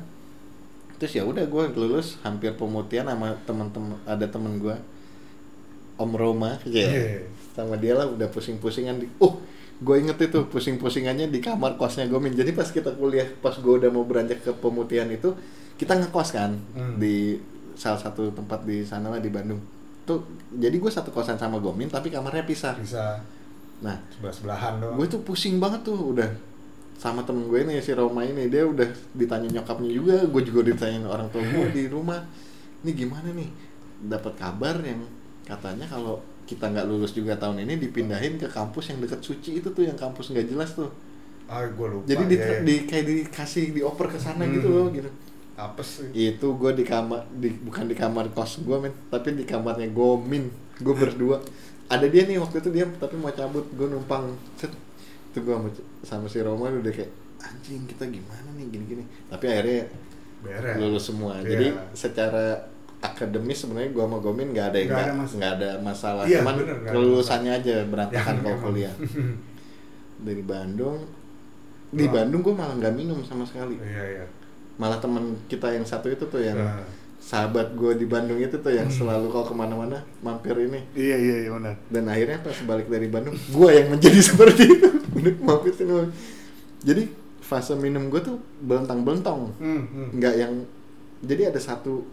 Terus 1.00 1.12
ya 1.15 1.24
udah 1.24 1.44
gue 1.48 1.63
lulus 1.76 2.20
hampir 2.24 2.52
pemutihan 2.56 3.08
sama 3.08 3.32
temen-temen 3.44 3.98
ada 4.08 4.26
temen 4.28 4.56
gue, 4.58 4.76
Om 6.00 6.12
Roma, 6.15 6.56
ya. 6.63 6.88
Iya. 6.88 7.20
Sama 7.52 7.76
dia 7.76 7.92
lah 8.00 8.08
udah 8.08 8.28
pusing-pusingan 8.32 9.04
di, 9.04 9.08
oh 9.20 9.36
gue 9.80 9.96
inget 9.96 10.20
itu 10.20 10.44
pusing-pusingannya 10.46 11.28
di 11.28 11.39
kamar 11.39 11.76
kosnya 11.76 12.04
Gomin. 12.06 12.32
Jadi 12.32 12.52
pas 12.52 12.68
kita 12.68 12.92
kuliah, 12.94 13.28
pas 13.39 13.54
gue 13.54 13.74
udah 13.76 13.88
mau 13.88 14.04
beranjak 14.04 14.44
ke 14.44 14.52
pemutihan 14.54 15.08
itu, 15.08 15.32
kita 15.76 15.96
ngekos 15.96 16.30
kan 16.32 16.52
Hmm. 16.76 17.00
di 17.00 17.39
salah 17.74 17.96
satu 17.98 18.28
tempat 18.30 18.63
di 18.63 18.84
sana 18.84 19.08
lah 19.08 19.18
di 19.18 19.28
Bandung. 19.28 19.63
Tuh, 20.04 20.20
jadi 20.52 20.74
gue 20.74 20.89
satu 20.89 21.10
kosan 21.10 21.36
sama 21.36 21.58
Gomin 21.58 21.88
tapi 21.88 22.10
kamarnya 22.10 22.44
pisah. 22.44 22.76
Bisa 22.76 23.24
Nah, 23.80 23.96
sebelah-sebelahan 24.12 24.84
doang. 24.84 24.96
gue 25.00 25.08
tuh 25.08 25.24
pusing 25.24 25.56
banget 25.56 25.88
tuh 25.88 26.12
udah 26.12 26.28
sama 27.00 27.24
temen 27.24 27.48
gue 27.48 27.63
nih 27.63 27.80
si 27.80 27.96
Roma 27.96 28.28
ini 28.28 28.52
dia 28.52 28.68
udah 28.68 28.84
ditanya 29.15 29.48
nyokapnya 29.56 29.88
juga 29.88 30.20
gue 30.20 30.42
juga 30.44 30.68
ditanyain 30.68 31.08
orang 31.08 31.32
tua 31.32 31.39
gue 31.39 31.72
di 31.72 31.88
rumah 31.88 32.20
ini 32.84 32.92
gimana 32.92 33.32
nih 33.32 33.48
dapat 34.04 34.36
kabar 34.36 34.84
yang 34.84 35.00
katanya 35.48 35.88
kalau 35.88 36.20
kita 36.49 36.65
nggak 36.65 36.89
lulus 36.89 37.13
juga 37.13 37.38
tahun 37.38 37.62
ini 37.62 37.77
dipindahin 37.77 38.41
ke 38.41 38.49
kampus 38.49 38.89
yang 38.89 38.99
deket 38.99 39.21
suci 39.21 39.62
itu 39.62 39.69
tuh 39.69 39.85
yang 39.85 39.93
kampus 39.93 40.33
nggak 40.33 40.49
jelas 40.49 40.73
tuh 40.73 40.89
Ah, 41.45 41.65
gue 41.65 41.88
lupa. 41.88 42.05
jadi 42.05 42.23
di, 42.25 42.35
iya. 42.38 42.57
di 42.62 42.75
kayak 42.85 43.05
dikasih 43.05 43.73
dioper 43.73 44.09
ke 44.09 44.17
sana 44.17 44.45
Hmm. 44.45 44.53
gitu 44.53 44.69
loh 44.69 44.88
gitu 44.89 45.09
apa 45.53 45.81
sih? 45.81 46.07
itu 46.13 46.47
gue 46.55 46.71
di 46.71 46.85
kamar 46.85 47.25
di 47.35 47.49
bukan 47.59 47.85
di 47.85 47.93
kamar 47.93 48.29
kos 48.31 48.62
gue 48.62 48.77
men 48.79 48.93
tapi 49.09 49.33
di 49.33 49.43
kamarnya 49.43 49.89
Gomin 49.91 50.45
gue 50.77 50.95
berdua 50.95 51.38
ada 51.85 52.05
dia 52.05 52.23
nih 52.23 52.38
waktu 52.38 52.62
itu 52.62 52.69
dia 52.71 52.85
tapi 52.95 53.17
mau 53.17 53.29
cabut 53.29 53.65
gue 53.69 53.88
numpang 53.88 54.29
set 54.55 54.71
itu 55.29 55.38
gue 55.38 55.51
sama, 55.51 55.69
sama 56.01 56.25
si 56.25 56.39
Roman 56.39 56.79
udah 56.79 56.93
kayak 56.93 57.12
anjing 57.39 57.83
kita 57.85 58.07
gimana 58.07 58.47
nih 58.55 58.65
gini 58.69 58.85
gini 58.88 59.03
tapi 59.27 59.45
akhirnya 59.47 59.89
Beres. 60.39 60.75
lulus 60.77 61.03
semua 61.05 61.33
Iya. 61.38 61.49
jadi 61.49 61.67
secara 61.91 62.45
akademis 62.99 63.57
sebenarnya 63.57 63.89
gue 63.89 64.03
sama 64.03 64.17
Gomin 64.17 64.51
nggak 64.51 64.67
ada 64.67 64.77
yang 64.77 64.89
Nggak 64.89 65.01
ada 65.01 65.13
mas- 65.15 65.35
nggak 65.35 65.53
ada 65.53 65.69
masalah. 65.79 66.23
Iya, 66.23 66.39
cuman 66.39 66.55
bener, 66.57 66.77
kelulusannya 66.85 67.51
aja 67.53 67.75
berantakan 67.85 68.35
Yang 68.35 68.43
kalau 68.43 68.57
kuliah. 68.62 68.93
dari 70.27 70.43
Bandung. 70.43 70.97
Di 71.89 72.05
Wah. 72.05 72.12
Bandung 72.13 72.41
gue 72.41 72.53
malah 72.53 72.75
nggak 72.75 72.93
minum 72.93 73.19
sama 73.21 73.43
sekali. 73.43 73.79
Iya, 73.79 74.03
iya. 74.19 74.25
malah 74.75 74.95
teman 74.95 75.35
kita 75.45 75.67
yang 75.69 75.83
satu 75.83 76.07
itu 76.07 76.23
tuh 76.23 76.39
yang 76.39 76.55
Nah. 76.55 76.79
sahabat 77.19 77.71
gue 77.73 77.95
di 77.95 78.05
Bandung 78.05 78.35
itu 78.35 78.55
tuh 78.55 78.71
yang 78.71 78.88
selalu 78.89 79.27
kalau 79.27 79.43
ke 79.43 79.51
mana-mana 79.53 79.99
mampir 80.19 80.55
ini. 80.57 80.79
Iya, 80.93 81.15
iya, 81.15 81.35
iya 81.41 81.49
benar. 81.51 81.75
dan 81.89 82.03
akhirnya 82.05 82.39
pas 82.39 82.55
balik 82.63 82.88
dari 82.88 83.07
Bandung 83.07 83.35
gue 83.35 83.69
yang 83.69 83.88
menjadi 83.89 84.19
seperti 84.29 84.63
itu. 84.69 84.88
Mampir 85.41 85.71
sini. 85.73 86.07
Jadi 86.79 87.12
fase 87.39 87.75
minum 87.75 88.07
gue 88.07 88.19
tuh 88.19 88.39
belentang-belentong. 88.62 89.51
Hmm, 89.57 89.83
hmm. 89.85 90.07
nggak 90.15 90.35
yang 90.38 90.53
jadi 91.19 91.51
ada 91.51 91.59
satu 91.59 92.07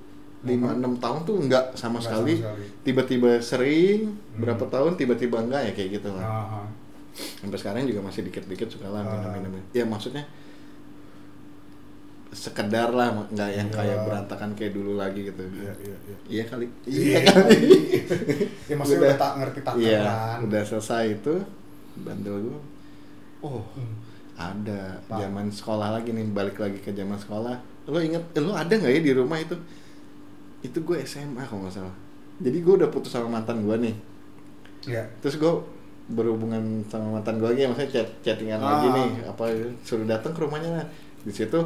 lima 0.46 0.68
enam 0.72 0.94
tahun 0.96 1.20
tuh 1.22 1.36
nggak 1.42 1.64
sama 1.72 1.94
Nggak 1.94 2.04
sekali 2.04 2.34
sama 2.34 2.42
sekali. 2.46 2.64
tiba-tiba 2.82 3.30
sering 3.40 4.00
Hmm. 4.06 4.38
berapa 4.38 4.64
tahun 4.66 4.92
tiba-tiba 4.94 5.36
enggak 5.40 5.62
ya 5.62 5.72
kayak 5.72 5.90
gitu 5.94 6.08
lah 6.10 6.22
Ah, 6.22 6.46
ah. 6.60 6.66
sampai 7.14 7.56
sekarang 7.56 7.84
juga 7.84 8.00
masih 8.00 8.22
dikit-dikit 8.22 8.68
suka 8.68 8.86
lah 8.86 9.00
Ah. 9.00 9.10
minum-minum 9.12 9.58
ya 9.70 9.84
maksudnya 9.84 10.24
sekedar 12.28 12.90
lah 12.90 13.14
nggak 13.24 13.50
yang 13.50 13.66
Iya. 13.66 13.76
kayak 13.76 13.98
berantakan 14.04 14.50
kayak 14.52 14.72
dulu 14.72 14.92
lagi 14.94 15.24
gitu 15.24 15.40
Iya, 15.46 15.72
iya, 15.78 15.96
iya. 15.96 16.16
iya 16.28 16.44
kali 16.44 16.66
Iya 16.84 17.18
kali 17.28 17.60
ya 18.62 18.74
maksudnya 18.76 19.08
udah, 19.08 19.16
tak 19.16 19.32
ngerti 19.36 19.60
takaran. 19.62 19.80
iya 19.86 20.02
udah 20.38 20.62
selesai 20.62 21.04
itu 21.14 21.34
bandel 21.98 22.36
gue 22.42 22.60
oh 23.40 23.62
Hmm. 23.72 23.94
ada 24.36 25.00
zaman 25.08 25.48
sekolah 25.48 25.96
lagi 25.96 26.12
nih 26.12 26.28
balik 26.28 26.58
lagi 26.58 26.76
ke 26.76 26.92
zaman 26.92 27.16
sekolah 27.16 27.56
lo 27.86 27.98
inget 27.98 28.20
eh, 28.28 28.42
lo 28.42 28.52
ada 28.52 28.68
nggak 28.68 28.90
ya 28.90 29.00
di 29.00 29.12
rumah 29.12 29.38
itu 29.38 29.56
itu 30.60 30.78
gue 30.78 30.96
SMA 31.02 31.42
kalau 31.42 31.62
nggak 31.62 31.74
salah 31.74 31.94
jadi 32.36 32.58
gue 32.58 32.74
udah 32.76 32.88
putus 32.88 33.10
sama 33.10 33.28
mantan 33.32 33.60
gue 33.60 33.76
nih 33.80 33.96
Iya. 34.86 35.02
terus 35.18 35.36
gue 35.36 35.52
berhubungan 36.06 36.62
sama 36.86 37.18
mantan 37.18 37.36
gue 37.36 37.48
lagi 37.48 37.66
maksudnya 37.66 37.90
chat 37.92 38.08
chattingan 38.22 38.56
Ah. 38.56 38.66
lagi 38.72 38.86
nih 38.88 39.08
apa 39.26 39.44
suruh 39.82 40.04
datang 40.04 40.30
ke 40.30 40.40
rumahnya 40.40 40.70
lah 40.72 40.86
di 41.20 41.32
situ 41.32 41.58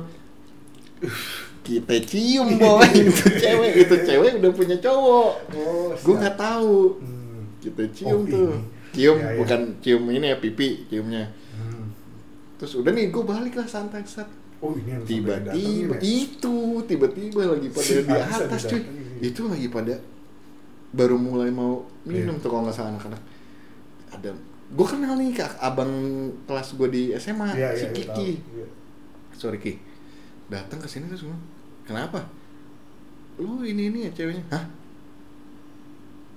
kita 1.60 1.94
cium 2.02 2.56
boy 2.56 2.88
itu 3.04 3.24
cewek 3.36 3.72
itu 3.78 3.94
cewek 4.00 4.32
udah 4.38 4.52
punya 4.52 4.76
cowok 4.78 5.32
Oh, 5.52 5.92
gue 5.92 6.14
nggak 6.16 6.36
tahu 6.36 6.96
Hmm. 6.96 7.44
kita 7.58 7.84
cium 7.92 8.08
Oh, 8.10 8.24
tuh 8.24 8.48
ini. 8.50 8.58
cium 8.90 9.16
Ya, 9.16 9.28
ya. 9.28 9.36
bukan 9.38 9.60
cium 9.78 10.02
ini 10.08 10.26
ya 10.26 10.36
pipi 10.38 10.88
ciumnya 10.88 11.28
Hmm. 11.52 11.92
terus 12.56 12.72
udah 12.74 12.90
nih 12.90 13.08
gue 13.08 13.20
balik 13.22 13.54
lah 13.54 13.66
santai 13.66 14.00
set 14.02 14.26
Oh, 14.60 14.76
ini 14.76 14.92
yang 14.92 15.00
tiba-tiba 15.02 15.96
ya? 15.96 16.00
itu 16.04 16.56
tiba-tiba 16.84 17.42
lagi 17.48 17.68
pada 17.68 17.80
Si 17.82 17.94
di 17.96 18.12
Anissa 18.12 18.44
atas 18.44 18.62
cuy. 18.66 18.82
itu 19.18 19.40
lagi 19.44 19.68
pada 19.68 19.94
baru 20.90 21.16
mulai 21.16 21.48
mau 21.48 21.80
minum 22.02 22.36
Iya. 22.36 22.42
tuh 22.42 22.48
kalau 22.48 22.62
nggak 22.64 22.74
salah 22.74 22.92
anak-anak. 22.92 23.22
Ada 24.10 24.30
gue 24.70 24.86
kenal 24.86 25.16
nih 25.16 25.32
kak 25.32 25.56
abang 25.58 25.90
kelas 26.44 26.68
gue 26.74 26.88
di 26.88 27.02
SMA 27.14 27.48
Iya, 27.52 27.68
si 27.72 27.84
iya, 27.84 27.90
Kiki. 27.90 28.06
tahu. 28.06 28.54
Iya. 28.54 28.66
sorry 29.32 29.58
Ki. 29.58 29.72
Datang 30.46 30.76
ke 30.76 30.86
sini 30.86 31.06
terus 31.06 31.24
ngomong 31.24 31.40
kenapa? 31.82 32.20
Lu 33.36 33.62
ini 33.62 33.88
ini 33.88 33.98
ya 34.04 34.12
ceweknya. 34.12 34.44
Hah? 34.50 34.64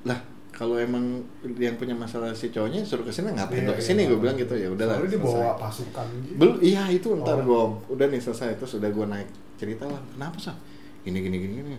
Lah 0.05 0.19
kalau 0.53 0.77
emang 0.77 1.25
yang 1.57 1.73
punya 1.75 1.91
masalah 1.91 2.29
si 2.31 2.47
cowoknya 2.47 2.85
suruh 2.85 3.01
ke 3.01 3.09
sini 3.09 3.33
ngapain 3.33 3.65
lo 3.65 3.73
iya, 3.73 3.77
ke 3.77 3.83
sini 3.83 4.05
gue 4.05 4.13
iya. 4.13 4.21
bilang 4.21 4.37
gitu 4.37 4.53
ya 4.53 4.69
udahlah 4.69 4.95
Soalnya 4.95 5.09
dia 5.09 5.19
selesai. 5.19 5.41
bawa 5.41 5.51
pasukan 5.57 6.05
gitu. 6.21 6.33
belum 6.37 6.55
iya 6.61 6.83
itu 6.87 7.07
ntar 7.19 7.37
Oh. 7.37 7.43
gom 7.43 7.71
udah 7.89 8.05
nih 8.07 8.21
selesai 8.21 8.53
terus 8.55 8.73
udah 8.77 8.89
gue 8.89 9.05
naik 9.09 9.29
cerita 9.57 9.83
lah 9.83 9.97
kenapa 10.09 10.37
sih 10.37 10.53
gini 11.01 11.19
gini 11.19 11.37
gini 11.37 11.53
gini 11.59 11.73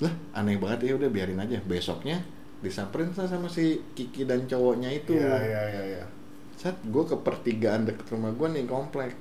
lah 0.00 0.12
aneh 0.32 0.56
banget 0.56 0.88
ya 0.88 0.92
udah 0.96 1.08
biarin 1.08 1.36
aja 1.36 1.60
besoknya 1.62 2.16
disamperin 2.58 3.12
sama 3.12 3.46
si 3.46 3.78
Kiki 3.92 4.24
dan 4.24 4.42
cowoknya 4.44 4.90
itu 4.90 5.14
Iya, 5.14 5.36
iya, 5.38 5.62
iya, 5.68 5.82
iya. 5.94 6.04
saat 6.56 6.80
gue 6.82 7.04
ke 7.04 7.14
pertigaan 7.14 7.84
deket 7.84 8.08
rumah 8.08 8.32
gue 8.32 8.48
nih 8.50 8.64
komplek 8.64 9.14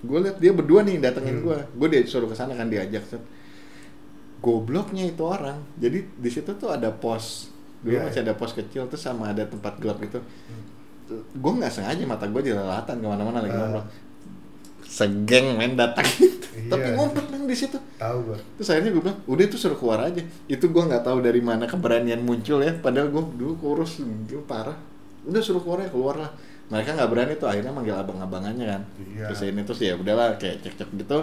gue 0.00 0.18
liat 0.20 0.36
dia 0.38 0.52
berdua 0.52 0.80
nih 0.80 0.96
datengin 0.96 1.40
Hmm. 1.40 1.44
gue 1.44 1.58
gue 1.76 1.88
dia 1.90 2.00
suruh 2.04 2.28
ke 2.28 2.32
sana 2.32 2.54
kan 2.54 2.68
diajak 2.68 3.04
set 3.04 3.20
gobloknya 4.38 5.08
itu 5.08 5.24
orang 5.24 5.64
jadi 5.76 6.04
di 6.04 6.28
situ 6.28 6.52
tuh 6.54 6.68
ada 6.68 6.92
pos 6.92 7.48
dulu 7.84 7.92
Iya, 7.92 8.00
masih 8.02 8.20
iya. 8.20 8.26
ada 8.26 8.34
pos 8.34 8.52
kecil 8.52 8.82
terus 8.86 9.02
sama 9.02 9.28
ada 9.28 9.44
tempat 9.44 9.76
gelap 9.76 10.00
itu 10.00 10.16
gue 11.30 11.52
nggak 11.54 11.68
sengaja 11.70 12.00
mata 12.02 12.24
gue 12.24 12.42
jelalatan 12.42 12.96
ke 12.96 13.06
mana-mana 13.06 13.38
lagi 13.38 13.52
Ah. 13.52 13.60
ngobrol 13.62 13.84
segeng 14.84 15.56
main 15.56 15.74
datang 15.74 16.06
Iya. 16.54 16.70
tapi 16.70 16.86
ngumpet 16.92 17.24
kan 17.26 17.40
di 17.42 17.52
situ 17.52 17.74
Tahu 17.98 18.18
gua. 18.24 18.38
terus 18.54 18.68
akhirnya 18.68 18.90
gue 18.90 19.02
bilang 19.02 19.18
udah 19.24 19.44
itu 19.44 19.56
suruh 19.56 19.74
keluar 19.74 20.00
aja 20.00 20.18
itu 20.46 20.64
gue 20.64 20.82
nggak 20.82 21.02
tahu 21.02 21.18
dari 21.18 21.40
mana 21.40 21.66
keberanian 21.66 22.20
muncul 22.20 22.58
ya 22.58 22.70
padahal 22.72 23.10
gue 23.10 23.22
dulu 23.34 23.52
kurus 23.58 23.98
gitu 23.98 24.38
parah 24.44 24.78
udah 25.24 25.40
suruh 25.40 25.58
keluar 25.58 25.82
ya 25.82 25.90
keluar 25.90 26.14
lah 26.16 26.30
mereka 26.64 26.94
nggak 26.94 27.10
berani 27.10 27.32
tuh 27.34 27.48
akhirnya 27.48 27.68
manggil 27.70 27.92
abang-abangannya 27.92 28.66
kan 28.66 28.82
Iya. 29.04 29.26
terus 29.28 29.40
ini 29.42 29.60
terus 29.60 29.80
ya 29.82 29.92
udahlah 29.94 30.36
kayak 30.36 30.62
cek-cek 30.62 30.88
gitu 30.94 31.18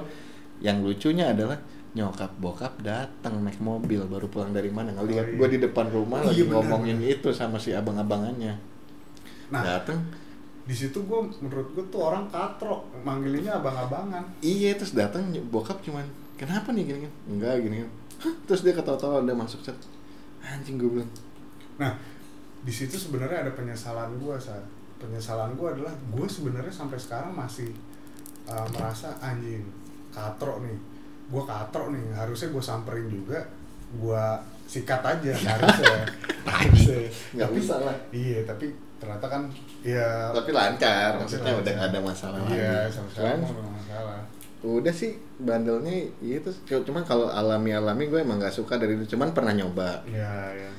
yang 0.60 0.78
lucunya 0.80 1.32
adalah 1.32 1.58
nyokap 1.92 2.32
bokap 2.40 2.72
datang 2.80 3.44
naik 3.44 3.60
mobil 3.60 4.00
baru 4.08 4.24
pulang 4.32 4.56
dari 4.56 4.72
mana? 4.72 4.96
Ngeliat 4.96 5.28
Oh, 5.28 5.32
iya. 5.32 5.38
gue 5.38 5.48
di 5.52 5.60
depan 5.60 5.92
rumah 5.92 6.24
Oh, 6.24 6.32
lagi 6.32 6.44
iya, 6.44 6.48
benar, 6.48 6.56
ngomongin 6.64 6.98
itu 7.04 7.28
sama 7.36 7.60
si 7.60 7.76
abang-abangannya. 7.76 8.56
Nah, 9.52 9.64
datang. 9.64 10.00
di 10.64 10.72
situ 10.72 11.04
gua 11.04 11.20
menurut 11.44 11.74
gua 11.76 11.84
tuh 11.92 12.02
orang 12.08 12.30
katrok, 12.32 12.86
manggilinnya 13.04 13.60
abang-abangan. 13.60 14.24
iya 14.40 14.72
terus 14.78 14.96
datang 14.96 15.28
bokap 15.52 15.84
cuman 15.84 16.06
kenapa 16.40 16.72
nih? 16.72 16.88
gini 16.88 17.00
gini 17.04 17.12
enggak 17.28 17.60
gini. 17.60 17.84
Hah, 18.22 18.32
terus 18.48 18.62
dia 18.64 18.72
ketawa-tawa 18.72 19.26
udah 19.26 19.36
masuk 19.36 19.60
set 19.60 19.76
anjing 20.40 20.78
gue 20.78 20.88
bilang. 20.88 21.12
Nah, 21.76 21.92
di 22.62 22.70
situ 22.72 22.94
sebenarnya 22.96 23.44
ada 23.44 23.52
penyesalan 23.52 24.16
gua, 24.22 24.38
saat 24.40 24.64
penyesalan 25.02 25.58
gua 25.60 25.74
adalah 25.76 25.92
gua 26.14 26.30
sebenarnya 26.30 26.72
sampai 26.72 26.96
sekarang 26.96 27.34
masih 27.34 27.74
uh, 28.46 28.64
merasa 28.72 29.12
anjing 29.20 29.66
katrok 30.14 30.62
nih. 30.64 30.78
Gua 31.32 31.44
katrok 31.44 31.88
nih, 31.90 32.04
harusnya 32.12 32.48
gua 32.50 32.60
samperin 32.62 33.08
juga, 33.08 33.40
gua 33.96 34.38
sikat 34.66 35.00
aja 35.02 35.32
harusnya. 35.32 35.96
harusnya. 36.52 37.00
Nggak 37.34 37.50
usah 37.56 37.78
lah. 37.82 37.96
Iya, 38.12 38.44
tapi 38.44 38.68
ternyata 38.98 39.26
kan 39.26 39.42
ya 39.82 40.30
tapi 40.30 40.54
lancar 40.54 41.18
maksudnya 41.18 41.50
lancar. 41.50 41.62
udah 41.66 41.72
gak 41.74 41.90
ada 41.90 42.00
masalah 42.06 42.38
Iya, 42.46 42.70
lagi 42.86 42.94
sama 42.94 43.10
sekali 43.10 43.42
masalah. 43.42 44.22
udah 44.62 44.94
sih 44.94 45.12
bandelnya 45.42 45.96
itu 46.22 46.50
cuman 46.86 47.02
kalau 47.02 47.26
alami 47.26 47.74
alami 47.74 48.06
gue 48.06 48.22
emang 48.22 48.38
nggak 48.38 48.54
suka 48.54 48.78
dari 48.78 48.94
itu 48.94 49.18
cuman 49.18 49.34
pernah 49.34 49.58
nyoba 49.58 50.06
Iya, 50.06 50.54
iya. 50.54 50.72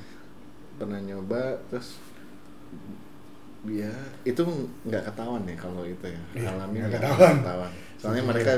pernah 0.79 1.03
nyoba 1.03 1.51
terus 1.67 1.99
ya 3.65 3.91
itu 4.23 4.43
nggak 4.83 5.03
ketahuan 5.03 5.43
ya 5.43 5.55
kalau 5.55 5.83
itu 5.83 6.03
ya 6.05 6.23
Iya, 6.33 6.49
alami 6.53 6.77
nggak 6.79 6.95
ketahuan. 6.95 7.35
ketahuan 7.39 7.73
soalnya 7.97 8.23
Iya. 8.23 8.31
mereka 8.31 8.53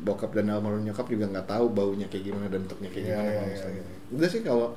bokap 0.00 0.32
dan 0.32 0.48
almarhum 0.48 0.80
nyokap 0.82 1.06
juga 1.06 1.28
nggak 1.28 1.46
tahu 1.46 1.66
baunya 1.70 2.06
kayak 2.06 2.24
gimana 2.26 2.46
dan 2.46 2.60
bentuknya 2.62 2.88
kayak 2.88 3.04
Iya, 3.04 3.14
gimana 3.14 3.30
iya, 3.30 3.44
misalnya. 3.46 3.82
iya. 3.82 3.96
udah 4.10 4.28
sih 4.28 4.40
kalau 4.40 4.68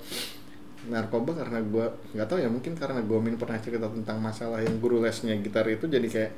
narkoba 0.83 1.31
karena 1.33 1.59
gue 1.63 1.85
nggak 2.11 2.27
tahu 2.27 2.37
ya 2.37 2.49
mungkin 2.49 2.73
karena 2.73 2.99
Gomin 3.01 3.35
pernah 3.35 3.55
cerita 3.57 3.87
tentang 3.87 4.19
masalah 4.19 4.59
yang 4.59 4.75
guru 4.77 4.99
lesnya 4.99 5.31
gitar 5.37 5.63
itu 5.65 5.85
jadi 5.85 6.03
kayak 6.05 6.31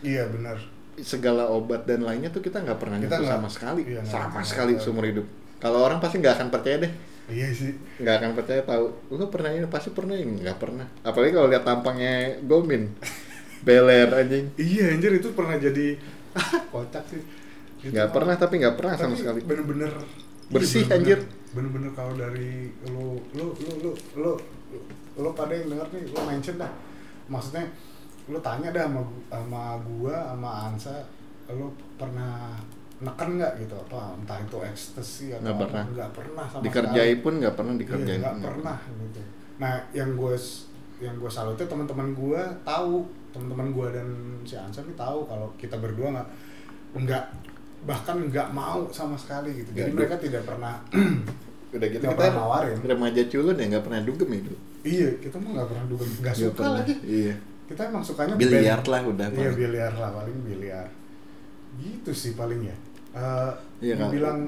Iya, 0.00 0.28
benar. 0.28 0.56
segala 0.96 1.48
obat 1.48 1.84
dan 1.84 2.00
lainnya 2.00 2.28
tuh 2.28 2.40
kita 2.40 2.60
nggak 2.60 2.76
pernah 2.76 2.96
Kita 2.96 3.16
nggak- 3.16 3.30
sama 3.30 3.48
sekali 3.48 3.82
iya, 3.86 4.00
sama 4.02 4.28
nggak 4.34 4.44
sekali 4.44 4.72
tahu. 4.74 4.82
seumur 4.82 5.04
hidup 5.06 5.24
kalau 5.56 5.80
orang 5.80 5.96
pasti 5.96 6.20
nggak 6.20 6.34
akan 6.36 6.48
percaya 6.50 6.76
deh 6.78 6.92
Iya 7.26 7.48
sih. 7.50 7.72
nggak 7.96 8.14
akan 8.18 8.30
percaya 8.34 8.60
tahu 8.62 8.84
lu 9.08 9.24
pernah 9.28 9.50
ini 9.50 9.64
pasti 9.64 9.88
pernah 9.90 10.12
ini 10.12 10.40
nggak 10.40 10.58
pernah 10.58 10.84
apalagi 11.00 11.32
kalau 11.32 11.48
lihat 11.48 11.64
tampangnya 11.64 12.12
Gomin 12.42 12.84
beler 13.66 14.08
anjing 14.10 14.44
Iya, 14.56 14.92
anjir 14.92 15.12
itu 15.14 15.28
pernah 15.32 15.56
jadi 15.56 15.96
kocak 16.72 17.04
sih. 17.08 17.22
Itu 17.80 17.90
nggak 17.90 18.10
pernah 18.10 18.34
tapi 18.34 18.54
nggak 18.58 18.76
pernah 18.76 18.94
sama 18.94 19.08
tapi 19.08 19.20
sekali 19.20 19.40
Bener-bener 19.42 19.92
Bersih, 20.50 20.82
iya, 20.82 20.90
bener-bener- 20.90 20.96
anjir. 20.96 21.18
Bener-bener 21.50 21.90
kalau 21.92 22.12
dari 22.14 22.50
lu 22.84 23.06
lu 23.32 23.46
lu 23.56 23.72
lu 23.80 23.90
lu 24.16 24.32
lu 25.16 25.28
pada 25.32 25.52
yang 25.52 25.66
denger 25.68 25.88
nih, 25.90 26.02
lu 26.06 26.18
mention 26.24 26.56
dah. 26.56 26.72
Maksudnya 27.26 27.64
lu 28.26 28.38
tanya 28.40 28.68
dah 28.70 28.84
sama 28.84 29.02
sama 29.26 29.62
gua 29.80 30.16
sama 30.26 30.50
Ansa, 30.66 30.94
lu 31.48 31.66
pernah 31.94 32.58
neken 32.98 33.38
nggak 33.38 33.52
gitu 33.58 33.74
apa 33.80 34.12
entah 34.12 34.38
itu 34.38 34.56
ekstasi 34.60 35.26
atau 35.32 35.42
Nggak 35.46 35.58
pernah. 35.64 35.84
nggak 35.88 36.10
pernah 36.12 36.44
sama 36.46 36.62
dikerjai 36.62 37.10
sekali. 37.10 37.22
pun 37.22 37.32
nggak 37.38 37.54
pernah 37.54 37.72
Iya, 37.72 37.80
dikerjain 37.80 38.18
nggak 38.20 38.34
nggak 38.34 38.50
pernah 38.52 38.76
gitu. 38.84 39.20
Nah, 39.56 39.72
yang 39.90 40.10
gue 40.14 40.34
yang 41.00 41.14
gue 41.16 41.30
salutnya 41.30 41.64
teman-teman 41.64 42.08
gue 42.12 42.40
tahu, 42.60 42.94
teman-teman 43.30 43.66
gue 43.70 43.86
dan 43.88 44.08
si 44.42 44.54
Ansa 44.54 44.82
nih 44.82 44.92
tahu 44.94 45.24
kalau 45.24 45.48
kita 45.56 45.78
berdua 45.78 46.12
nggak 46.12 46.28
nggak 47.00 47.24
bahkan 47.82 48.16
nggak 48.22 48.48
mau 48.50 48.86
sama 48.90 49.14
sekali 49.14 49.50
gitu. 49.56 49.70
Jadi 49.70 49.80
Nggak, 49.86 49.96
mereka 49.96 50.16
tidak 50.18 50.42
pernah 50.44 50.74
udah 51.70 51.86
gitu 51.86 52.02
nggak 52.02 52.12
kita 52.12 52.26
pernah 52.26 52.38
nawarin. 52.42 52.76
remaja 52.82 53.22
culun 53.26 53.54
ya 53.54 53.66
nggak 53.68 53.84
pernah 53.84 54.00
dugem 54.02 54.30
itu 54.34 54.54
Iya, 54.80 55.08
kita 55.18 55.36
mah 55.36 55.50
nggak 55.54 55.68
pernah 55.68 55.84
dugem, 55.86 56.08
nggak 56.18 56.34
suka 56.34 56.56
pernah. 56.56 56.72
lagi. 56.76 56.94
iya 57.02 57.34
Kita 57.64 57.80
emang 57.86 58.02
sukanya 58.02 58.34
biliar 58.34 58.80
lah 58.82 59.00
udah 59.04 59.26
Iya 59.28 59.36
paling. 59.38 59.54
biliar 59.56 59.92
lah 59.94 60.10
paling 60.12 60.36
biliar. 60.42 60.86
Gitu 61.76 62.10
sih 62.10 62.32
paling 62.34 62.60
ya. 62.62 62.76
Eh, 63.10 63.52
Iya, 63.80 63.94
kalau 63.96 64.12
bilang 64.12 64.38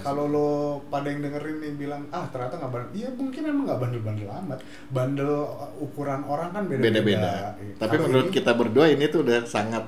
kalau 0.00 0.24
lo 0.26 0.48
pada 0.86 1.06
yang 1.06 1.22
dengerin 1.22 1.56
nih 1.58 1.72
bilang 1.76 2.02
ah 2.08 2.26
ternyata 2.26 2.54
nggak 2.56 2.70
bandel. 2.70 2.90
Iya 2.92 3.08
mungkin 3.12 3.42
emang 3.42 3.64
nggak 3.64 3.80
bandel-bandel 3.80 4.28
amat. 4.36 4.58
Bandel 4.90 5.30
uh, 5.30 5.72
ukuran 5.78 6.20
orang 6.22 6.50
kan 6.50 6.62
beda-beda. 6.64 6.86
beda-beda 6.92 7.32
Iya. 7.56 7.74
tapi 7.78 7.94
Kalau 7.94 8.04
menurut 8.04 8.26
ini- 8.26 8.34
kita 8.34 8.52
berdua 8.52 8.86
ini 8.88 9.04
tuh 9.06 9.20
udah 9.22 9.38
sangat 9.44 9.84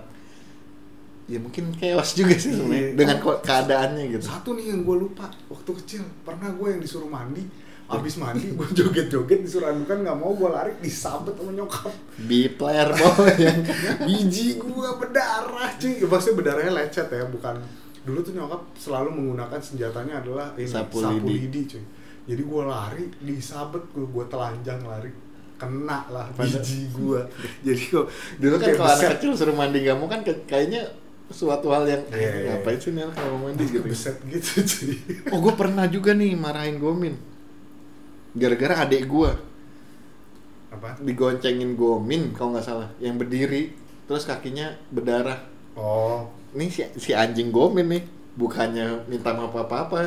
ya 1.25 1.39
mungkin 1.39 1.73
chaos 1.73 2.13
juga 2.13 2.35
sih 2.35 2.53
sebenarnya 2.53 2.81
Iya. 2.87 2.91
dengan 2.95 3.17
ko- 3.19 3.41
keadaannya 3.41 4.05
gitu. 4.11 4.25
Satu 4.25 4.53
nih 4.53 4.69
yang 4.69 4.81
gue 4.83 4.97
lupa 4.99 5.25
waktu 5.47 5.71
kecil 5.79 6.03
pernah 6.21 6.51
gue 6.51 6.69
yang 6.69 6.79
disuruh 6.79 7.09
mandi 7.09 7.45
abis 7.87 8.17
mandi 8.17 8.49
gue 8.51 8.65
joget-joget 8.73 9.41
disuruh 9.41 9.69
andukan 9.69 10.01
nggak 10.01 10.17
mau 10.17 10.33
gue 10.33 10.49
lari 10.49 10.73
disabet 10.79 11.33
sama 11.33 11.51
nyokap. 11.51 11.93
B 12.19 12.31
player 12.51 12.89
boy. 12.91 13.37
Biji 14.07 14.57
gue 14.57 14.89
berdarah 14.95 15.69
cuy. 15.75 15.93
Ya, 15.95 16.07
maksudnya 16.07 16.35
berdarahnya 16.35 16.73
lecet 16.75 17.09
ya 17.09 17.25
bukan. 17.27 17.57
Dulu 18.03 18.19
tuh 18.21 18.33
nyokap 18.33 18.61
selalu 18.75 19.09
menggunakan 19.11 19.57
senjatanya 19.59 20.21
adalah 20.21 20.53
ini 20.55 20.65
Sapu 20.67 20.99
sapu, 20.99 21.25
lidi. 21.25 21.49
lidi. 21.49 21.61
cuy. 21.67 21.85
Jadi 22.27 22.43
gue 22.43 22.63
lari 22.63 23.05
disabet 23.23 23.83
gue 23.91 24.07
gue 24.07 24.25
telanjang 24.27 24.81
lari. 24.83 25.13
Kena 25.55 26.03
lah 26.11 26.27
biji 26.31 26.91
gue 26.91 27.21
jadi 27.63 27.79
kok 27.87 28.11
dulu 28.37 28.55
kan 28.55 28.61
kayak 28.61 28.75
kalau 28.75 28.91
anak 28.93 29.11
kecil 29.17 29.31
suruh 29.33 29.55
mandi 29.55 29.79
nggak 29.81 29.97
mau 29.97 30.11
kan 30.11 30.21
kayaknya 30.27 30.83
suatu 31.33 31.73
hal 31.73 31.89
yang 31.89 32.03
Iya, 32.13 32.33
iya, 32.37 32.49
ngapain 32.53 32.77
iya. 32.77 32.83
sih 32.85 32.91
nih 32.93 33.03
anak 33.09 33.17
kalau 33.17 33.37
mau 33.41 33.49
mandi 33.49 33.65
gitu? 33.65 33.81
beset 33.81 34.17
gitu 34.29 34.51
cuy. 34.61 34.95
Oh 35.33 35.39
gue 35.41 35.55
pernah 35.57 35.85
juga 35.89 36.13
nih 36.13 36.37
marahin 36.37 36.77
Gomin. 36.77 37.17
Gara-gara 38.37 38.85
adik 38.85 39.09
gue 39.09 39.31
apa? 40.75 41.01
Digoncengin 41.01 41.73
Gomin 41.79 42.37
kalau 42.37 42.53
nggak 42.53 42.67
salah. 42.67 42.89
Yang 43.01 43.15
berdiri 43.25 43.63
terus 44.05 44.29
kakinya 44.29 44.77
berdarah. 44.93 45.41
Oh. 45.79 46.29
Nih 46.53 46.69
si, 46.69 46.85
si 47.01 47.17
anjing 47.17 47.49
Gomin 47.49 47.89
nih 47.89 48.03
bukannya 48.35 49.07
minta 49.09 49.31
maaf 49.31 49.55
apa 49.55 49.77
apa 49.87 49.99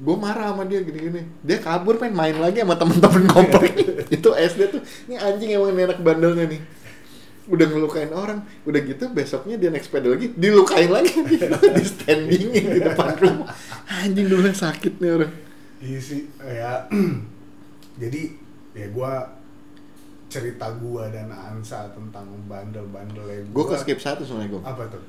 gue 0.00 0.16
marah 0.16 0.56
sama 0.56 0.64
dia 0.64 0.80
gini-gini. 0.80 1.26
Dia 1.44 1.60
kabur 1.60 2.00
pengen 2.00 2.16
main 2.16 2.36
lagi 2.38 2.62
sama 2.62 2.78
temen-temen 2.78 3.24
komplek 3.28 3.72
itu 4.16 4.28
SD 4.32 4.60
tuh 4.72 4.80
ini 5.06 5.16
anjing 5.20 5.50
emang 5.54 5.70
ini 5.76 5.82
anak 5.86 6.00
bandelnya 6.00 6.44
nih 6.50 6.60
udah 7.50 7.66
ngelukain 7.66 8.12
orang 8.14 8.38
udah 8.62 8.80
gitu 8.80 9.10
besoknya 9.10 9.58
dia 9.58 9.68
naik 9.68 9.82
sepeda 9.82 10.06
lagi 10.08 10.30
dilukain 10.32 10.86
lagi 10.88 11.10
di 11.76 11.84
standingin 11.84 12.64
di 12.70 12.80
depan 12.80 13.12
rumah 13.14 13.50
anjing 13.90 14.26
dulu 14.26 14.46
sakit 14.48 14.96
nih 14.96 15.12
orang 15.12 15.32
Iya 15.80 15.96
sih, 15.96 16.28
ya. 16.38 16.84
jadi 18.02 18.22
ya 18.72 18.86
gua 18.92 19.32
cerita 20.28 20.70
gua 20.76 21.08
dan 21.08 21.26
Ansa 21.28 21.90
tentang 21.90 22.28
bandel-bandelnya 22.46 23.48
gue 23.48 23.64
ke 23.64 23.76
skip 23.76 23.98
satu 23.98 24.22
sebenarnya 24.22 24.50
gue 24.52 24.62
Apa 24.62 24.84
tuh? 24.86 25.02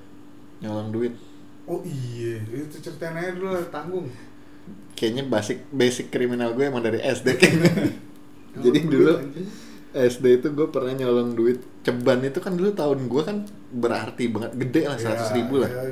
nyolong 0.60 0.90
duit 0.90 1.14
Oh 1.68 1.78
iya, 1.84 2.42
itu 2.48 2.74
ceritain 2.80 3.14
aja 3.14 3.38
dulu 3.38 3.54
tanggung. 3.70 4.08
kayaknya 4.92 5.24
basic 5.24 5.62
basic 5.70 6.08
kriminal 6.08 6.52
gue 6.52 6.64
emang 6.64 6.82
dari 6.82 6.98
SD 7.00 7.28
kayaknya 7.36 7.72
jadi 8.66 8.80
dulu. 8.82 9.14
SD 9.94 10.26
itu 10.38 10.48
gue 10.50 10.68
pernah 10.68 10.94
nyolong 10.94 11.32
duit 11.32 11.60
ceban 11.82 12.22
itu 12.22 12.38
kan 12.38 12.54
dulu 12.54 12.72
tahun 12.72 13.06
gue 13.06 13.22
kan 13.22 13.38
berarti 13.72 14.24
banget 14.26 14.52
gede 14.58 14.82
lah 14.86 14.96
seratus 14.96 15.30
Ya, 15.30 15.36
ribu 15.36 15.56
lah 15.58 15.68
ya, 15.68 15.84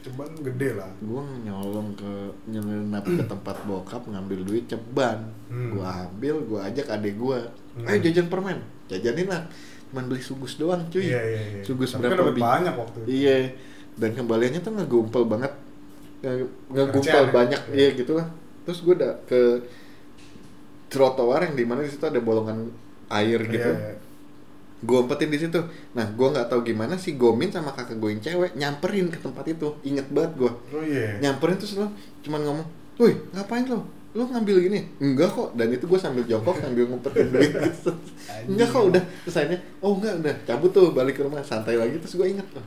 ceban 0.00 0.30
gede 0.38 0.70
lah. 0.72 0.88
gue 0.96 1.22
nyolong 1.42 1.88
ke 1.92 2.12
nyelenap 2.46 3.04
ke 3.04 3.22
tempat 3.22 3.56
bokap 3.62 4.02
ngambil 4.04 4.40
duit 4.42 4.64
ceban 4.64 5.28
Hmm. 5.46 5.70
gue 5.70 5.84
ambil 5.84 6.34
gue 6.42 6.60
ajak 6.60 6.86
adik 6.88 7.14
gue 7.14 7.38
Hmm. 7.76 7.86
ayo 7.86 7.98
jajan 8.00 8.26
permen 8.26 8.58
jajanin 8.86 9.26
lah 9.26 9.44
cuman 9.86 10.04
beli 10.06 10.18
sugus 10.20 10.56
doang 10.56 10.82
cuy 10.88 11.04
Iya, 11.04 11.20
iya, 11.22 11.42
iya. 11.50 11.62
sugus 11.62 11.92
Tapi 11.92 12.02
kan 12.02 12.10
berapa 12.10 12.22
dapat 12.24 12.34
biji 12.34 12.46
banyak 12.46 12.74
waktu 12.74 12.98
itu. 12.98 13.08
iya 13.14 13.36
dan 13.94 14.10
kembaliannya 14.12 14.60
tuh 14.60 14.72
ngegumpel 14.72 15.22
banget 15.24 15.52
Nge- 16.18 16.50
ngegumpel 16.68 17.04
Recehan 17.04 17.26
ya? 17.26 17.32
banyak 17.32 17.60
Iya. 17.66 17.76
iya 17.76 17.88
gitu 17.94 18.12
lah 18.14 18.26
terus 18.62 18.78
gue 18.80 18.94
udah 18.94 19.12
ke 19.22 19.40
trotoar 20.88 21.40
yang 21.42 21.54
di 21.54 21.64
mana 21.64 21.82
di 21.82 21.88
situ 21.88 22.02
ada 22.02 22.18
bolongan 22.18 22.70
air 23.08 23.40
gitu 23.44 23.68
Iya, 23.68 23.92
iya. 23.92 23.94
gue 24.78 24.98
umpetin 24.98 25.28
di 25.28 25.38
situ. 25.38 25.56
Nah 25.92 26.06
gue 26.06 26.28
nggak 26.28 26.46
tahu 26.46 26.60
gimana 26.62 26.94
si 26.94 27.14
Gomin 27.14 27.48
sama 27.48 27.70
kakak 27.70 27.96
gue 27.96 28.10
yang 28.10 28.20
cewek 28.20 28.52
nyamperin 28.54 29.08
ke 29.08 29.18
tempat 29.18 29.44
itu. 29.46 29.72
Inget 29.82 30.06
banget 30.08 30.36
gue 30.36 30.50
Oh 30.70 30.82
iya. 30.82 31.16
nyamperin 31.18 31.56
terus 31.56 31.74
lo 31.74 31.88
cuman 32.20 32.40
ngomong 32.42 32.66
woi 32.96 33.12
ngapain 33.30 33.64
lo 33.64 33.82
lo 34.12 34.24
ngambil 34.26 34.56
gini 34.60 34.80
enggak 34.98 35.28
kok. 35.28 35.48
Dan 35.52 35.70
itu 35.70 35.84
gue 35.84 35.96
sambil 35.96 36.24
jongkok 36.24 36.56
sambil 36.56 36.84
ngumpetin 36.86 37.28
duit 37.28 37.52
gitu. 37.66 37.90
Enggak 38.46 38.68
kok 38.68 38.82
udah. 38.86 39.02
Terus 39.24 39.36
akhirnya 39.36 39.58
oh 39.80 39.92
enggak 39.94 40.14
udah. 40.20 40.34
Cabut 40.44 40.70
tuh 40.70 40.86
balik 40.92 41.14
ke 41.14 41.22
rumah. 41.22 41.40
Santai 41.40 41.74
lagi 41.74 41.96
terus 41.96 42.14
gue 42.14 42.28
inget 42.28 42.46
oh, 42.52 42.64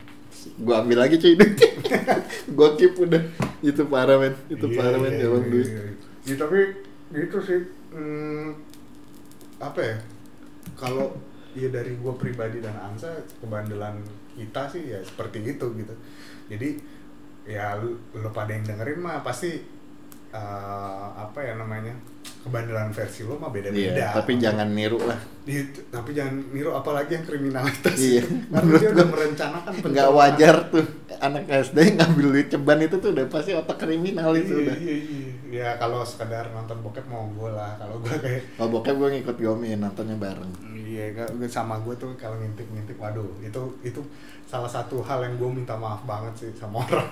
gue 0.58 0.76
ambil 0.76 0.98
lagi 1.00 1.16
cuy 1.16 1.36
duitnya. 1.36 1.70
Gue 2.58 2.70
keep 2.76 2.94
udah. 2.96 3.22
Itu 3.62 3.86
parah 3.86 4.18
men. 4.18 4.34
Itu 4.48 4.66
Iya, 4.66 4.76
parah 4.76 4.98
men 4.98 5.14
emang 5.14 5.42
iya, 5.42 5.52
duit. 5.52 5.68
iya. 5.68 5.84
Ya, 6.26 6.36
tapi 6.38 6.60
gitu 7.10 7.38
sih 7.40 7.60
hmm, 7.90 8.54
apa 9.58 9.80
ya 9.80 9.96
kalau 10.80 11.12
ya 11.52 11.68
dari 11.68 12.00
gue 12.00 12.14
pribadi 12.16 12.64
dan 12.64 12.74
Ansa 12.80 13.12
kebandelan 13.44 14.00
kita 14.40 14.72
sih 14.72 14.96
ya 14.96 15.00
seperti 15.04 15.44
itu 15.44 15.66
gitu. 15.76 15.94
Jadi 16.48 16.70
ya 17.44 17.76
lu, 17.76 18.00
lu 18.16 18.30
pada 18.32 18.56
yang 18.56 18.64
dengerin 18.64 19.00
mah 19.04 19.20
pasti 19.20 19.60
eh, 20.32 21.08
apa 21.20 21.40
ya 21.44 21.60
namanya 21.60 21.92
kebandelan 22.40 22.96
versi 22.96 23.28
lo 23.28 23.36
mah 23.36 23.52
beda-beda. 23.52 24.00
Iya 24.00 24.16
tapi 24.16 24.40
jangan 24.40 24.72
niru 24.72 25.02
lah. 25.04 25.20
Itu, 25.50 25.82
tapi 25.92 26.14
jangan 26.16 26.40
niru 26.56 26.72
apalagi 26.78 27.18
yang 27.20 27.26
kriminalitas 27.26 27.98
Iya. 27.98 28.24
karena 28.54 28.72
dia 28.78 28.90
udah 28.94 29.08
merencanakan 29.10 29.72
nggak 29.82 30.10
wajar 30.14 30.56
tuh 30.70 30.86
anak 31.20 31.44
SD 31.50 31.78
ngambil 32.00 32.28
duit 32.32 32.48
ceban 32.48 32.80
itu 32.86 32.96
tuh 33.02 33.10
udah 33.12 33.26
pasti 33.28 33.52
otak 33.58 33.82
kriminal 33.82 34.32
itu 34.38 34.56
iya, 34.56 34.62
udah. 34.64 34.76
iya, 34.78 34.96
iya. 35.04 35.29
Ya 35.50 35.76
kalau 35.76 36.06
sekedar 36.06 36.54
nonton 36.54 36.78
bokep 36.80 37.06
mau 37.10 37.26
gue 37.34 37.50
lah 37.50 37.74
kalau 37.76 37.98
gue 38.00 38.16
kayak 38.22 38.42
kalau 38.56 38.70
bokep 38.70 38.96
gue 38.96 39.10
ngikut 39.18 39.38
Gomin 39.38 39.82
nontonnya 39.82 40.16
bareng 40.16 40.54
Iya, 40.90 41.14
sama 41.46 41.78
gue 41.86 41.94
tuh 42.02 42.18
kalau 42.18 42.34
ngintip-ngintip, 42.42 42.98
waduh, 42.98 43.30
itu 43.46 43.62
itu 43.86 44.02
salah 44.50 44.66
satu 44.66 45.06
hal 45.06 45.22
yang 45.22 45.38
gue 45.38 45.62
minta 45.62 45.78
maaf 45.78 46.02
banget 46.02 46.34
sih 46.34 46.50
sama 46.58 46.82
orang. 46.90 47.06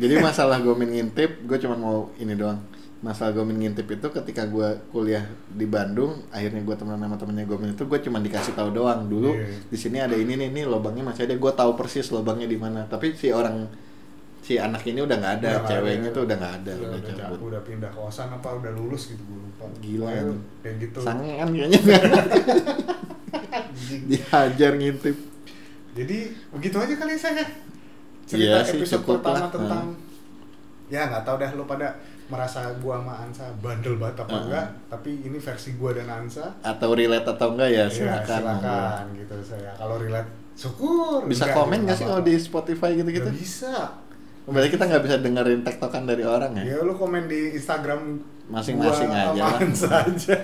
Jadi 0.00 0.16
masalah 0.16 0.56
Gomin 0.64 0.88
ngintip, 0.88 1.44
gue 1.44 1.58
cuma 1.60 1.76
mau 1.76 2.08
ini 2.16 2.32
doang. 2.32 2.56
Masalah 3.04 3.36
Gomin 3.36 3.60
ngintip 3.60 3.84
itu 3.84 4.08
ketika 4.08 4.48
gue 4.48 4.64
kuliah 4.88 5.28
di 5.44 5.68
Bandung, 5.68 6.24
akhirnya 6.32 6.64
gue 6.64 6.72
teman 6.72 6.96
sama 6.96 7.20
temennya 7.20 7.44
Gomin 7.44 7.76
itu 7.76 7.84
gue 7.84 8.00
cuma 8.00 8.16
dikasih 8.16 8.56
tahu 8.56 8.72
doang. 8.72 9.04
Dulu 9.04 9.36
Iya. 9.36 9.60
di 9.68 9.76
sini 9.76 10.00
ada 10.00 10.16
ini 10.16 10.32
nih, 10.32 10.48
nih 10.48 10.64
lubangnya 10.64 11.04
masih 11.04 11.28
ada. 11.28 11.36
Gue 11.36 11.52
tahu 11.52 11.76
persis 11.76 12.08
lubangnya 12.08 12.48
di 12.48 12.56
mana. 12.56 12.88
Tapi 12.88 13.12
si 13.12 13.28
orang 13.28 13.68
si 14.42 14.58
anak 14.58 14.82
ini 14.82 14.98
udah 14.98 15.16
nggak 15.16 15.34
ada, 15.38 15.48
Udah 15.54 15.64
ceweknya 15.64 16.10
ada. 16.10 16.12
tuh 16.12 16.22
udah 16.26 16.36
nggak 16.36 16.54
ada, 16.58 16.72
udah, 16.74 16.88
udah, 16.92 17.12
cabut. 17.14 17.38
udah 17.46 17.60
pindah 17.62 17.88
kosan 17.88 18.28
apa 18.28 18.48
udah 18.52 18.70
lulus 18.72 19.08
gitu 19.08 19.22
gue 19.22 19.38
lupa. 19.40 19.64
Gila, 19.78 20.04
anjing. 20.08 20.40
kayak 20.60 20.74
gitu. 20.80 20.98
Sangean 21.00 21.48
kayaknya 21.48 21.78
dihajar 24.10 24.72
ngintip. 24.74 25.16
Jadi 25.92 26.16
begitu 26.50 26.76
aja 26.76 26.94
kali 26.96 27.14
saya. 27.14 27.44
Cerita 28.24 28.58
Iya 28.58 28.64
sih, 28.64 28.78
episode 28.78 29.02
pertama 29.04 29.40
lah. 29.40 29.50
tentang 29.50 29.84
ya 30.88 31.06
nggak 31.06 31.22
tahu 31.22 31.36
dah 31.38 31.50
lo 31.52 31.64
pada 31.64 31.88
merasa 32.26 32.72
gua 32.80 32.98
sama 32.98 33.12
Ansa 33.18 33.44
bandel 33.58 33.96
banget 33.96 34.18
apa 34.18 34.30
Heeh. 34.30 34.42
enggak, 34.42 34.66
tapi 34.88 35.10
ini 35.22 35.36
versi 35.36 35.70
gua 35.74 35.90
dan 35.92 36.08
Ansa. 36.08 36.44
Atau 36.60 36.92
relate 36.92 37.26
atau 37.26 37.52
enggak 37.52 37.68
ya 37.70 37.76
Ya, 37.80 37.84
silakan. 37.88 38.40
silakan 38.40 39.04
gitu 39.14 39.34
saya. 39.44 39.70
Kalau 39.76 39.96
relate 39.98 40.30
syukur. 40.54 41.18
Bisa 41.26 41.44
Enggak, 41.44 41.56
komen 41.56 41.74
juga 41.74 41.84
nggak 41.84 41.96
sih 41.96 42.04
kalau 42.04 42.22
di 42.22 42.34
Spotify 42.36 42.90
gitu-gitu? 42.94 43.28
Bisa. 43.30 43.74
Berarti 44.42 44.70
kita 44.70 44.84
nggak 44.84 45.02
bisa 45.02 45.16
dengerin 45.18 45.62
tektokan 45.62 46.02
dari 46.02 46.26
orang 46.26 46.58
ya? 46.58 46.74
Ya 46.74 46.78
lu 46.82 46.94
komen 46.94 47.30
di 47.30 47.54
Instagram 47.54 48.18
Masing-masing 48.50 49.08
aja 49.08 49.38
lah. 49.38 49.60
saja. 49.86 50.36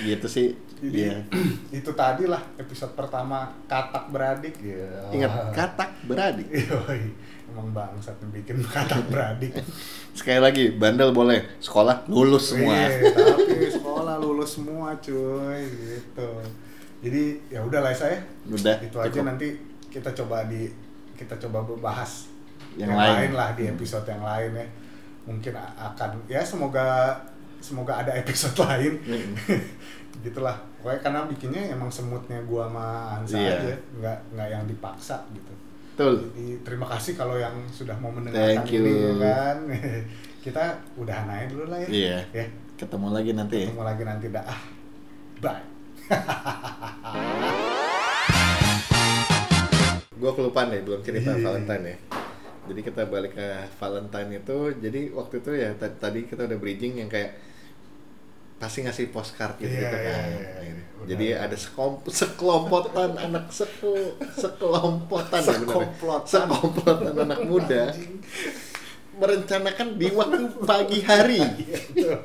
Gitu 0.00 0.26
sih. 0.26 0.48
Jadi 0.78 0.98
Iya. 1.06 1.14
itu 1.78 1.90
tadi 1.94 2.26
lah 2.26 2.42
episode 2.58 2.94
pertama 2.94 3.50
katak 3.66 4.10
beradik 4.10 4.54
ya. 4.58 4.86
Ingat 5.10 5.54
katak 5.54 5.90
beradik. 6.06 6.46
Yoi, 6.70 7.10
emang 7.50 7.70
bangsat 7.70 8.18
bikin 8.30 8.58
katak 8.74 9.02
beradik. 9.06 9.54
Sekali 10.10 10.42
lagi, 10.42 10.64
bandel 10.74 11.14
boleh, 11.14 11.58
sekolah 11.58 12.06
lulus 12.06 12.50
semua. 12.50 12.74
Iya, 12.74 13.14
tapi 13.14 13.70
sekolah 13.70 14.18
lulus 14.18 14.58
semua 14.58 14.90
cuy 14.98 15.62
gitu. 15.66 16.28
Jadi 17.02 17.22
ya 17.50 17.62
udah 17.62 17.78
lah 17.82 17.94
saya. 17.94 18.18
Udah, 18.46 18.78
Itu 18.82 18.98
aja 18.98 19.10
cukup. 19.10 19.26
nanti 19.26 19.48
kita 19.86 20.10
coba 20.14 20.46
di 20.46 20.66
kita 21.14 21.38
coba 21.38 21.62
bahas 21.78 22.26
Yang 22.74 22.90
lain. 22.92 23.30
lah 23.32 23.48
di 23.52 23.64
episode 23.66 24.06
yang 24.06 24.22
lain 24.22 24.50
ya. 24.54 24.66
Mungkin 25.22 25.52
akan 25.56 26.10
ya 26.26 26.40
semoga 26.42 27.14
semoga 27.58 27.92
ada 27.98 28.12
episode 28.22 28.56
lain. 28.58 28.92
Hmm. 29.02 29.32
gitulah 30.22 30.54
pokoknya 30.78 31.00
karena 31.00 31.20
bikinnya 31.24 31.62
emang 31.72 31.88
semutnya 31.88 32.36
gua 32.44 32.68
sama 32.68 32.86
Ansa 33.16 33.34
Iya. 33.34 33.54
aja 33.58 33.74
nggak 33.96 34.18
nggak 34.30 34.48
yang 34.50 34.64
dipaksa 34.68 35.16
gitu 35.32 35.50
Betul. 35.92 36.12
jadi 36.30 36.46
terima 36.62 36.86
kasih 36.86 37.16
kalau 37.16 37.34
yang 37.34 37.56
sudah 37.66 37.96
mau 37.96 38.12
mendengarkan 38.12 38.60
Thank 38.60 38.70
you. 38.70 38.84
ini 38.84 38.92
ya 38.92 39.12
kan 39.18 39.56
kita 40.44 40.62
udahan 40.94 41.26
aja 41.26 41.46
dulu 41.48 41.64
lah 41.66 41.78
ya 41.80 41.88
Iya. 41.88 42.18
ya 42.30 42.46
Ketemu 42.76 43.08
lagi 43.08 43.30
nanti. 43.32 43.56
ya. 43.56 43.66
ketemu 43.66 43.82
lagi 43.82 44.02
nanti 44.04 44.26
dah 44.28 44.44
ah 44.44 44.60
bye 45.40 45.62
Gua 50.14 50.30
kelupaan 50.32 50.70
deh, 50.70 50.80
belum 50.82 51.00
cerita 51.02 51.34
Iya. 51.34 51.42
Valentine 51.42 51.84
ya. 51.84 51.96
Jadi 52.62 52.80
kita 52.80 53.02
balik 53.04 53.34
ke 53.34 53.48
Valentine 53.74 54.38
itu, 54.38 54.58
jadi 54.78 55.10
waktu 55.10 55.42
itu 55.42 55.50
ya 55.52 55.74
ta- 55.74 55.98
tadi 55.98 56.24
kita 56.24 56.46
udah 56.46 56.58
bridging 56.58 56.94
yang 56.96 57.10
kayak 57.10 57.34
pasti 58.56 58.86
ngasih 58.86 59.10
postcard 59.10 59.58
gitu, 59.58 59.66
Iya, 59.66 59.82
gitu 59.82 59.96
iya, 59.98 60.06
kan. 60.06 60.22
iya, 60.30 60.50
iya. 60.62 60.74
Udah, 61.02 61.06
Jadi 61.10 61.26
udah. 61.34 61.42
ada 61.42 61.56
sekelompotan 62.06 63.10
anak 63.18 63.46
sekelo 63.50 64.14
sekelompotan 64.38 65.42
ya 65.42 65.50
ya? 65.50 65.58
Sekomplotan. 65.66 66.30
sekomplotan 66.46 67.14
anak 67.18 67.40
muda 67.42 67.82
merencanakan 69.12 69.88
di 70.00 70.08
waktu 70.08 70.42
pagi 70.62 70.98
hari. 71.04 71.42
Iya, 71.92 72.16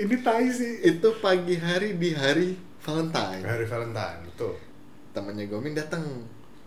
ini 0.00 0.16
tai 0.22 0.48
sih 0.48 0.80
itu 0.80 1.08
pagi 1.18 1.58
hari 1.58 1.98
di 1.98 2.14
hari 2.14 2.56
Valentine. 2.80 3.42
hari 3.44 3.66
Valentine 3.66 4.18
betul 4.24 4.54
Temannya 5.10 5.46
Gomin 5.46 5.74
datang. 5.74 6.02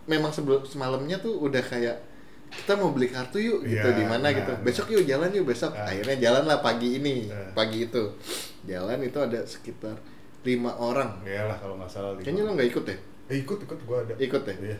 Memang 0.04 0.32
sebelum 0.32 0.64
semalamnya 0.64 1.20
tuh 1.20 1.36
udah 1.36 1.60
kayak 1.60 2.00
kita 2.48 2.72
mau 2.74 2.90
beli 2.90 3.06
kartu 3.06 3.36
yuk 3.36 3.60
gitu 3.62 3.84
Iya, 3.84 3.94
di 3.94 4.04
mana 4.04 4.28
gitu. 4.30 4.50
benar. 4.50 4.64
Besok 4.64 4.86
yuk 4.90 5.04
jalan 5.04 5.28
yuk 5.30 5.46
besok. 5.46 5.72
Ah. 5.72 5.86
Akhirnya 5.86 6.16
jalan 6.18 6.44
lah 6.44 6.58
pagi 6.58 6.96
ini, 6.96 7.28
Ah. 7.28 7.52
pagi 7.52 7.84
itu. 7.84 8.02
Jalan 8.62 8.98
itu 9.00 9.16
ada 9.16 9.40
sekitar 9.42 9.96
lima 10.42 10.72
orang. 10.74 11.20
Iyalah 11.22 11.56
kalau 11.56 11.76
nggak 11.76 11.88
salah 11.88 12.16
Kayaknya 12.16 12.42
lo 12.42 12.50
nggak 12.54 12.68
ikut 12.68 12.84
ya? 12.84 12.96
eh, 13.28 13.36
ikut 13.38 13.58
ikut 13.60 13.78
gua 13.84 14.00
ada 14.00 14.16
Ikut 14.16 14.40
ya? 14.42 14.56
iya 14.64 14.78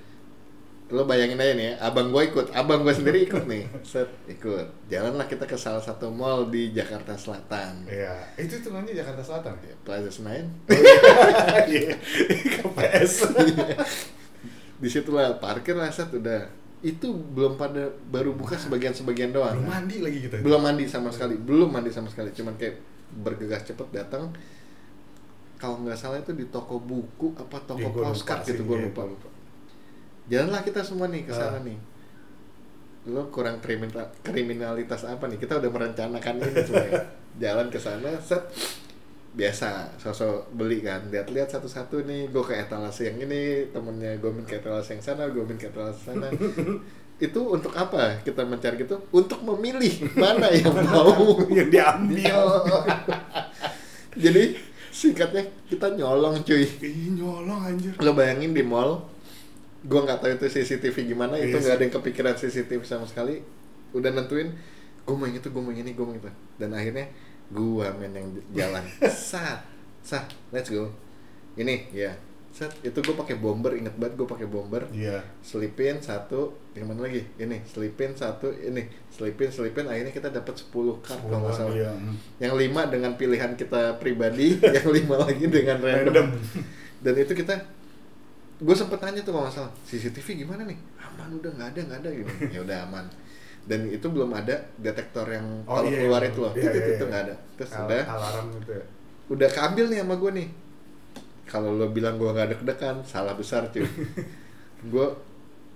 Lo 0.89 1.05
bayangin 1.05 1.37
aja 1.37 1.53
nih 1.53 1.67
ya, 1.69 1.85
abang 1.85 2.09
gue 2.09 2.23
ikut, 2.25 2.49
abang 2.51 2.81
gue 2.81 2.89
sendiri 2.91 3.29
ikut 3.29 3.45
nih. 3.45 3.69
Set, 3.85 4.09
ikut. 4.25 4.65
Jalanlah 4.89 5.29
kita 5.29 5.45
ke 5.45 5.53
salah 5.53 5.85
satu 5.85 6.09
mall 6.09 6.49
di 6.49 6.73
Jakarta 6.73 7.13
Selatan. 7.13 7.85
iya 7.85 8.17
itu 8.35 8.57
tuh 8.59 8.73
namanya 8.73 9.05
Jakarta 9.05 9.21
Selatan 9.21 9.53
ya 9.61 9.77
Plaza 9.85 10.09
Senayan. 10.09 10.49
Iya, 11.69 11.93
KPS. 12.57 13.13
di 14.81 14.89
situ 14.89 15.11
lah 15.11 15.37
parkir 15.37 15.75
lah 15.75 15.91
set 15.91 16.09
udah 16.09 16.47
itu 16.81 17.09
belum 17.11 17.55
pada 17.55 17.85
baru 18.09 18.33
buka 18.33 18.55
sebagian-sebagian 18.55 19.31
doang. 19.31 19.59
Belum 19.59 19.67
mandi 19.69 19.97
lagi 19.99 20.19
kita. 20.23 20.41
belum 20.41 20.61
mandi 20.61 20.85
sama 20.85 21.11
sekali 21.11 21.35
belum 21.35 21.69
mandi 21.69 21.91
sama 21.91 22.07
sekali. 22.07 22.31
Cuman 22.31 22.55
kayak 22.55 22.79
bergegas 23.19 23.65
cepet 23.65 23.89
datang. 23.91 24.31
Kalau 25.57 25.83
nggak 25.83 25.99
salah 25.99 26.19
itu 26.19 26.31
di 26.33 26.47
toko 26.49 26.79
buku 26.79 27.35
apa 27.35 27.59
toko 27.61 27.83
lupa 27.83 28.09
postcard 28.09 28.47
gitu 28.47 28.63
gue 28.63 28.79
iya, 28.79 28.87
lupa 28.87 29.03
lupa. 29.05 29.29
jalanlah 30.29 30.63
kita 30.63 30.81
semua 30.81 31.09
nih 31.09 31.25
ke 31.25 31.33
sana 31.33 31.59
Ah. 31.59 31.67
nih. 31.67 31.79
Lo 33.09 33.27
kurang 33.29 33.59
kriminal 33.59 34.07
kriminalitas 34.21 35.03
apa 35.03 35.27
nih? 35.27 35.35
Kita 35.37 35.59
udah 35.59 35.67
merencanakan 35.67 36.35
ini 36.39 36.63
semuanya 36.63 37.03
jalan 37.43 37.67
ke 37.69 37.79
sana 37.79 38.11
set 38.21 38.43
biasa 39.37 39.99
sosok 40.01 40.55
beli 40.57 40.81
kan. 40.81 41.05
Lihat-lihat 41.13 41.53
satu-satu 41.53 42.05
nih 42.09 42.33
gue 42.33 42.45
ke 42.45 42.55
etalase 42.57 43.09
yang 43.11 43.19
ini 43.21 43.69
temennya 43.75 44.17
gue 44.17 44.31
ke 44.49 44.61
etalase 44.61 44.97
yang 44.97 45.03
sana 45.05 45.29
gue 45.29 45.45
ke 45.45 45.69
etalase 45.69 46.01
sana. 46.09 46.29
Itu 47.19 47.51
untuk 47.51 47.75
apa 47.75 48.23
kita 48.23 48.47
mencari 48.47 48.79
gitu? 48.79 48.95
Untuk 49.11 49.43
memilih 49.43 50.07
mana 50.15 50.49
yang 50.55 50.71
mau. 50.71 51.35
yang 51.51 51.69
diambil. 51.69 52.39
jadi 54.23 54.55
singkatnya 54.95 55.43
kita 55.67 55.93
nyolong 55.99 56.43
cuy. 56.47 56.65
Ih, 56.65 57.11
nyolong 57.19 57.61
anjir. 57.75 57.93
lo 57.99 58.15
bayangin 58.15 58.55
di 58.55 58.63
mall 58.63 59.03
gua 59.87 60.03
nggak 60.03 60.19
tahu 60.19 60.31
itu 60.35 60.47
CCTV 60.59 61.15
gimana 61.15 61.39
itu 61.39 61.55
Iya 61.55 61.63
nggak 61.63 61.75
ada 61.79 61.85
yang 61.87 61.95
kepikiran 61.95 62.35
CCTV 62.35 62.83
sama 62.83 63.07
sekali. 63.07 63.39
Udah 63.95 64.11
nentuin 64.11 64.51
gue 65.09 65.17
mau 65.17 65.25
yang 65.25 65.41
itu 65.41 65.49
gue 65.49 65.63
mau 65.63 65.73
yang 65.73 65.87
ini 65.87 65.97
gue 65.97 66.05
mau 66.05 66.13
yang 66.13 66.23
itu. 66.23 66.31
Dan 66.59 66.71
akhirnya 66.75 67.07
gua 67.53 67.93
men 67.97 68.13
yang 68.13 68.29
jalan. 68.53 68.85
Sat 69.09 69.65
sat 70.05 70.29
let's 70.53 70.69
go. 70.69 70.89
Ini 71.57 71.91
ya. 71.93 72.13
Set 72.49 72.73
itu 72.81 72.99
gue 73.05 73.15
pakai 73.15 73.37
bomber 73.39 73.77
inget 73.77 73.93
banget 74.01 74.19
gue 74.19 74.29
pakai 74.29 74.49
bomber. 74.49 74.83
Iya. 74.91 75.21
selipin 75.45 76.01
satu 76.01 76.57
yang 76.73 76.89
mana 76.91 77.07
lagi? 77.07 77.23
Ini 77.37 77.63
selipin 77.69 78.17
satu 78.17 78.51
ini. 78.51 78.89
Selipin 79.13 79.53
selipin 79.53 79.85
akhirnya 79.87 80.11
kita 80.11 80.33
dapat 80.33 80.57
10 80.57 80.73
card 81.05 81.21
kalau 81.29 81.39
nggak 81.45 81.55
salah. 81.55 81.77
Iya. 81.77 81.93
mm. 81.93 82.17
yang 82.41 82.55
lima 82.57 82.83
dengan 82.89 83.13
pilihan 83.15 83.53
kita 83.55 84.01
pribadi 84.01 84.59
yang 84.77 84.89
lima 84.89 85.23
lagi 85.23 85.45
dengan 85.47 85.79
random, 85.79 86.09
Random. 86.09 86.29
dan 87.05 87.15
itu 87.21 87.33
kita 87.37 87.55
gue 88.59 88.75
sempet 88.75 88.99
tanya 88.99 89.23
tuh 89.23 89.31
kalau 89.31 89.47
nggak 89.47 89.55
salah 89.55 89.73
CCTV 89.87 90.43
gimana 90.43 90.67
nih? 90.67 90.79
Aman 90.99 91.31
udah 91.39 91.53
nggak 91.53 91.69
ada 91.77 91.81
nggak 91.85 91.99
ada 92.03 92.11
gitu. 92.11 92.33
Ya 92.49 92.61
udah 92.65 92.79
aman 92.91 93.07
dan 93.69 93.81
itu 93.87 94.07
belum 94.09 94.33
ada 94.33 94.57
detektor 94.77 95.29
yang 95.29 95.45
Oh, 95.63 95.77
kalau 95.77 95.89
iya, 95.89 95.99
keluar 96.01 96.23
iya. 96.23 96.31
itu 96.31 96.39
loh 96.41 96.53
Iya, 96.53 96.63
itu 96.65 96.79
iya, 96.79 96.89
itu 96.89 96.95
iya. 96.99 97.11
nggak 97.11 97.23
ada 97.23 97.35
terus 97.55 97.71
Al- 97.71 97.81
udah 97.85 98.03
alarm 98.09 98.47
gitu 98.57 98.71
ya. 98.73 98.85
udah 99.29 99.49
keambil 99.49 99.85
nih 99.87 99.99
sama 100.01 100.15
gue 100.17 100.31
nih 100.35 100.49
kalau 101.45 101.71
lo 101.73 101.87
bilang 101.89 102.17
gue 102.17 102.29
nggak 102.29 102.49
deg-degan 102.51 102.97
salah 103.05 103.33
besar 103.33 103.69
cuy 103.69 103.85
gue 104.93 105.07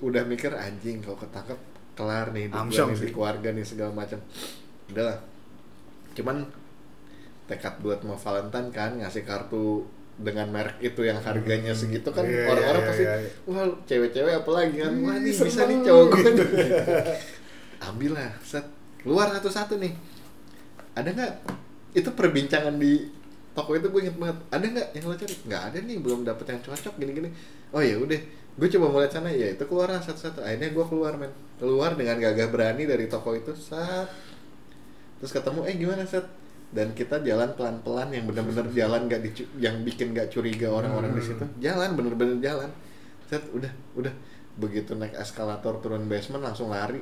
udah 0.01 0.23
mikir 0.25 0.51
anjing 0.51 0.99
kalau 0.99 1.17
ketangkep 1.17 1.59
kelar 1.93 2.33
nih 2.33 2.49
nih, 2.49 2.57
di 2.57 2.97
sih. 2.97 3.11
keluarga 3.13 3.49
nih 3.53 3.63
segala 3.63 3.93
macam 3.93 4.19
udahlah 4.89 5.21
cuman 6.13 6.37
tekad 7.45 7.75
buat 7.81 8.01
mau 8.03 8.17
Valentine 8.17 8.69
kan 8.71 8.91
ngasih 8.97 9.23
kartu 9.23 9.85
dengan 10.13 10.49
merek 10.49 10.79
itu 10.81 11.03
yang 11.03 11.19
harganya 11.19 11.73
segitu 11.73 12.09
kan 12.09 12.23
Iya, 12.23 12.47
orang-orang 12.47 12.83
iya, 12.83 12.89
pasti 12.89 13.05
iya, 13.05 13.15
iya. 13.19 13.31
wah 13.45 13.65
cewek-cewek 13.85 14.35
apalagi 14.39 14.77
kan 14.79 14.93
wah 15.01 15.17
Ih, 15.17 15.25
nih 15.25 15.35
bisa 15.35 15.63
nih 15.65 15.79
cowok 15.83 16.07
gue 16.11 16.31
nih. 16.37 16.49
Ambil 17.91 18.15
lah 18.15 18.31
set. 18.43 18.63
Keluar 19.03 19.35
satu-satu 19.35 19.79
nih. 19.79 19.93
Ada 20.95 21.09
nggak? 21.11 21.33
Itu 21.93 22.15
perbincangan 22.15 22.79
di 22.79 23.11
toko 23.53 23.75
itu 23.75 23.89
gue 23.89 24.01
inget 24.07 24.17
banget. 24.17 24.39
Ada 24.49 24.65
nggak 24.65 24.89
yang 24.95 25.05
lo 25.09 25.15
cari? 25.17 25.35
Nggak 25.49 25.63
ada 25.73 25.79
nih 25.83 25.97
belum 25.99 26.21
dapet 26.23 26.45
yang 26.49 26.61
cocok 26.63 26.95
gini-gini. 26.97 27.29
Oh 27.73 27.83
ya 27.83 27.99
udah. 27.99 28.21
Gue 28.53 28.69
coba 28.69 28.87
mulai 28.89 29.09
sana. 29.09 29.33
Ya 29.33 29.51
itu 29.51 29.65
keluar 29.65 29.89
lah 29.89 30.01
satu-satu. 30.01 30.41
Akhirnya 30.41 30.71
gue 30.71 30.85
keluar 30.87 31.17
men. 31.17 31.33
Keluar 31.59 31.97
dengan 31.97 32.21
gagah 32.21 32.49
berani 32.49 32.85
dari 32.85 33.07
toko 33.09 33.33
itu 33.33 33.53
saat 33.55 34.09
terus 35.19 35.31
ketemu 35.31 35.63
eh 35.65 35.75
gimana 35.79 36.03
set? 36.03 36.27
Dan 36.73 36.97
kita 36.97 37.21
jalan 37.21 37.53
pelan-pelan 37.53 38.11
yang 38.11 38.25
benar-benar 38.25 38.67
jalan 38.73 39.05
dicu- 39.07 39.47
yang 39.61 39.85
bikin 39.85 40.17
nggak 40.17 40.33
curiga 40.33 40.73
orang-orang 40.73 41.13
di 41.13 41.21
Hmm. 41.21 41.29
situ 41.37 41.45
jalan 41.61 41.95
bener-bener 41.95 42.37
jalan. 42.41 42.71
Set 43.29 43.45
udah 43.53 43.69
udah. 43.95 44.13
Begitu 44.53 44.93
naik 44.93 45.17
eskalator 45.17 45.81
turun 45.81 46.09
basement 46.09 46.45
langsung 46.45 46.69
lari 46.69 47.01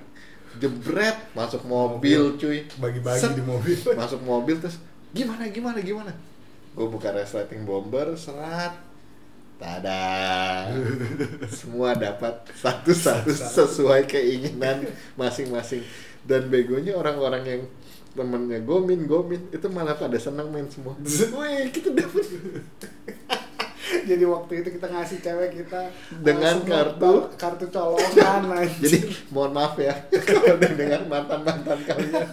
jebret 0.58 1.16
masuk 1.36 1.62
mobil 1.68 2.34
cuy. 2.40 2.66
Bagi-bagi 2.80 3.38
di 3.38 3.44
mobil. 3.44 3.76
masuk 4.00 4.20
mobil 4.26 4.56
terus 4.58 4.82
gimana 5.14 5.46
gimana 5.52 5.78
gimana? 5.78 6.12
Gue 6.74 6.86
buka 6.90 7.14
resleting 7.14 7.62
bomber 7.62 8.16
serat. 8.18 8.74
Tada. 9.60 10.72
Semua 11.52 11.92
dapat 11.92 12.48
satu-satu 12.56 13.28
sesuai 13.30 14.08
keinginan 14.08 14.88
masing-masing. 15.20 15.84
Dan 16.24 16.48
begonya 16.48 16.96
orang-orang 16.96 17.42
yang 17.44 17.62
temennya 18.10 18.58
gomin 18.66 19.06
gomin 19.06 19.38
itu 19.54 19.66
malah 19.70 19.94
pada 19.94 20.18
seneng 20.18 20.50
main 20.50 20.66
semua. 20.66 20.98
Wih 21.38 21.70
kita 21.70 21.94
dapat 21.94 22.26
Jadi 24.10 24.24
waktu 24.26 24.52
itu 24.58 24.68
kita 24.74 24.86
ngasih 24.90 25.18
cewek 25.22 25.50
kita 25.62 25.80
Dengan 26.18 26.58
langsung 26.58 26.66
kartu- 26.66 27.26
kartu 27.38 27.66
colongan 27.70 28.42
jadi 28.82 28.98
mohon 29.30 29.54
maaf 29.54 29.78
ya 29.78 29.94
kalau 30.26 30.58
dengar 30.58 31.06
mantan 31.06 31.40
mantan 31.46 31.78
kalian 31.86 32.26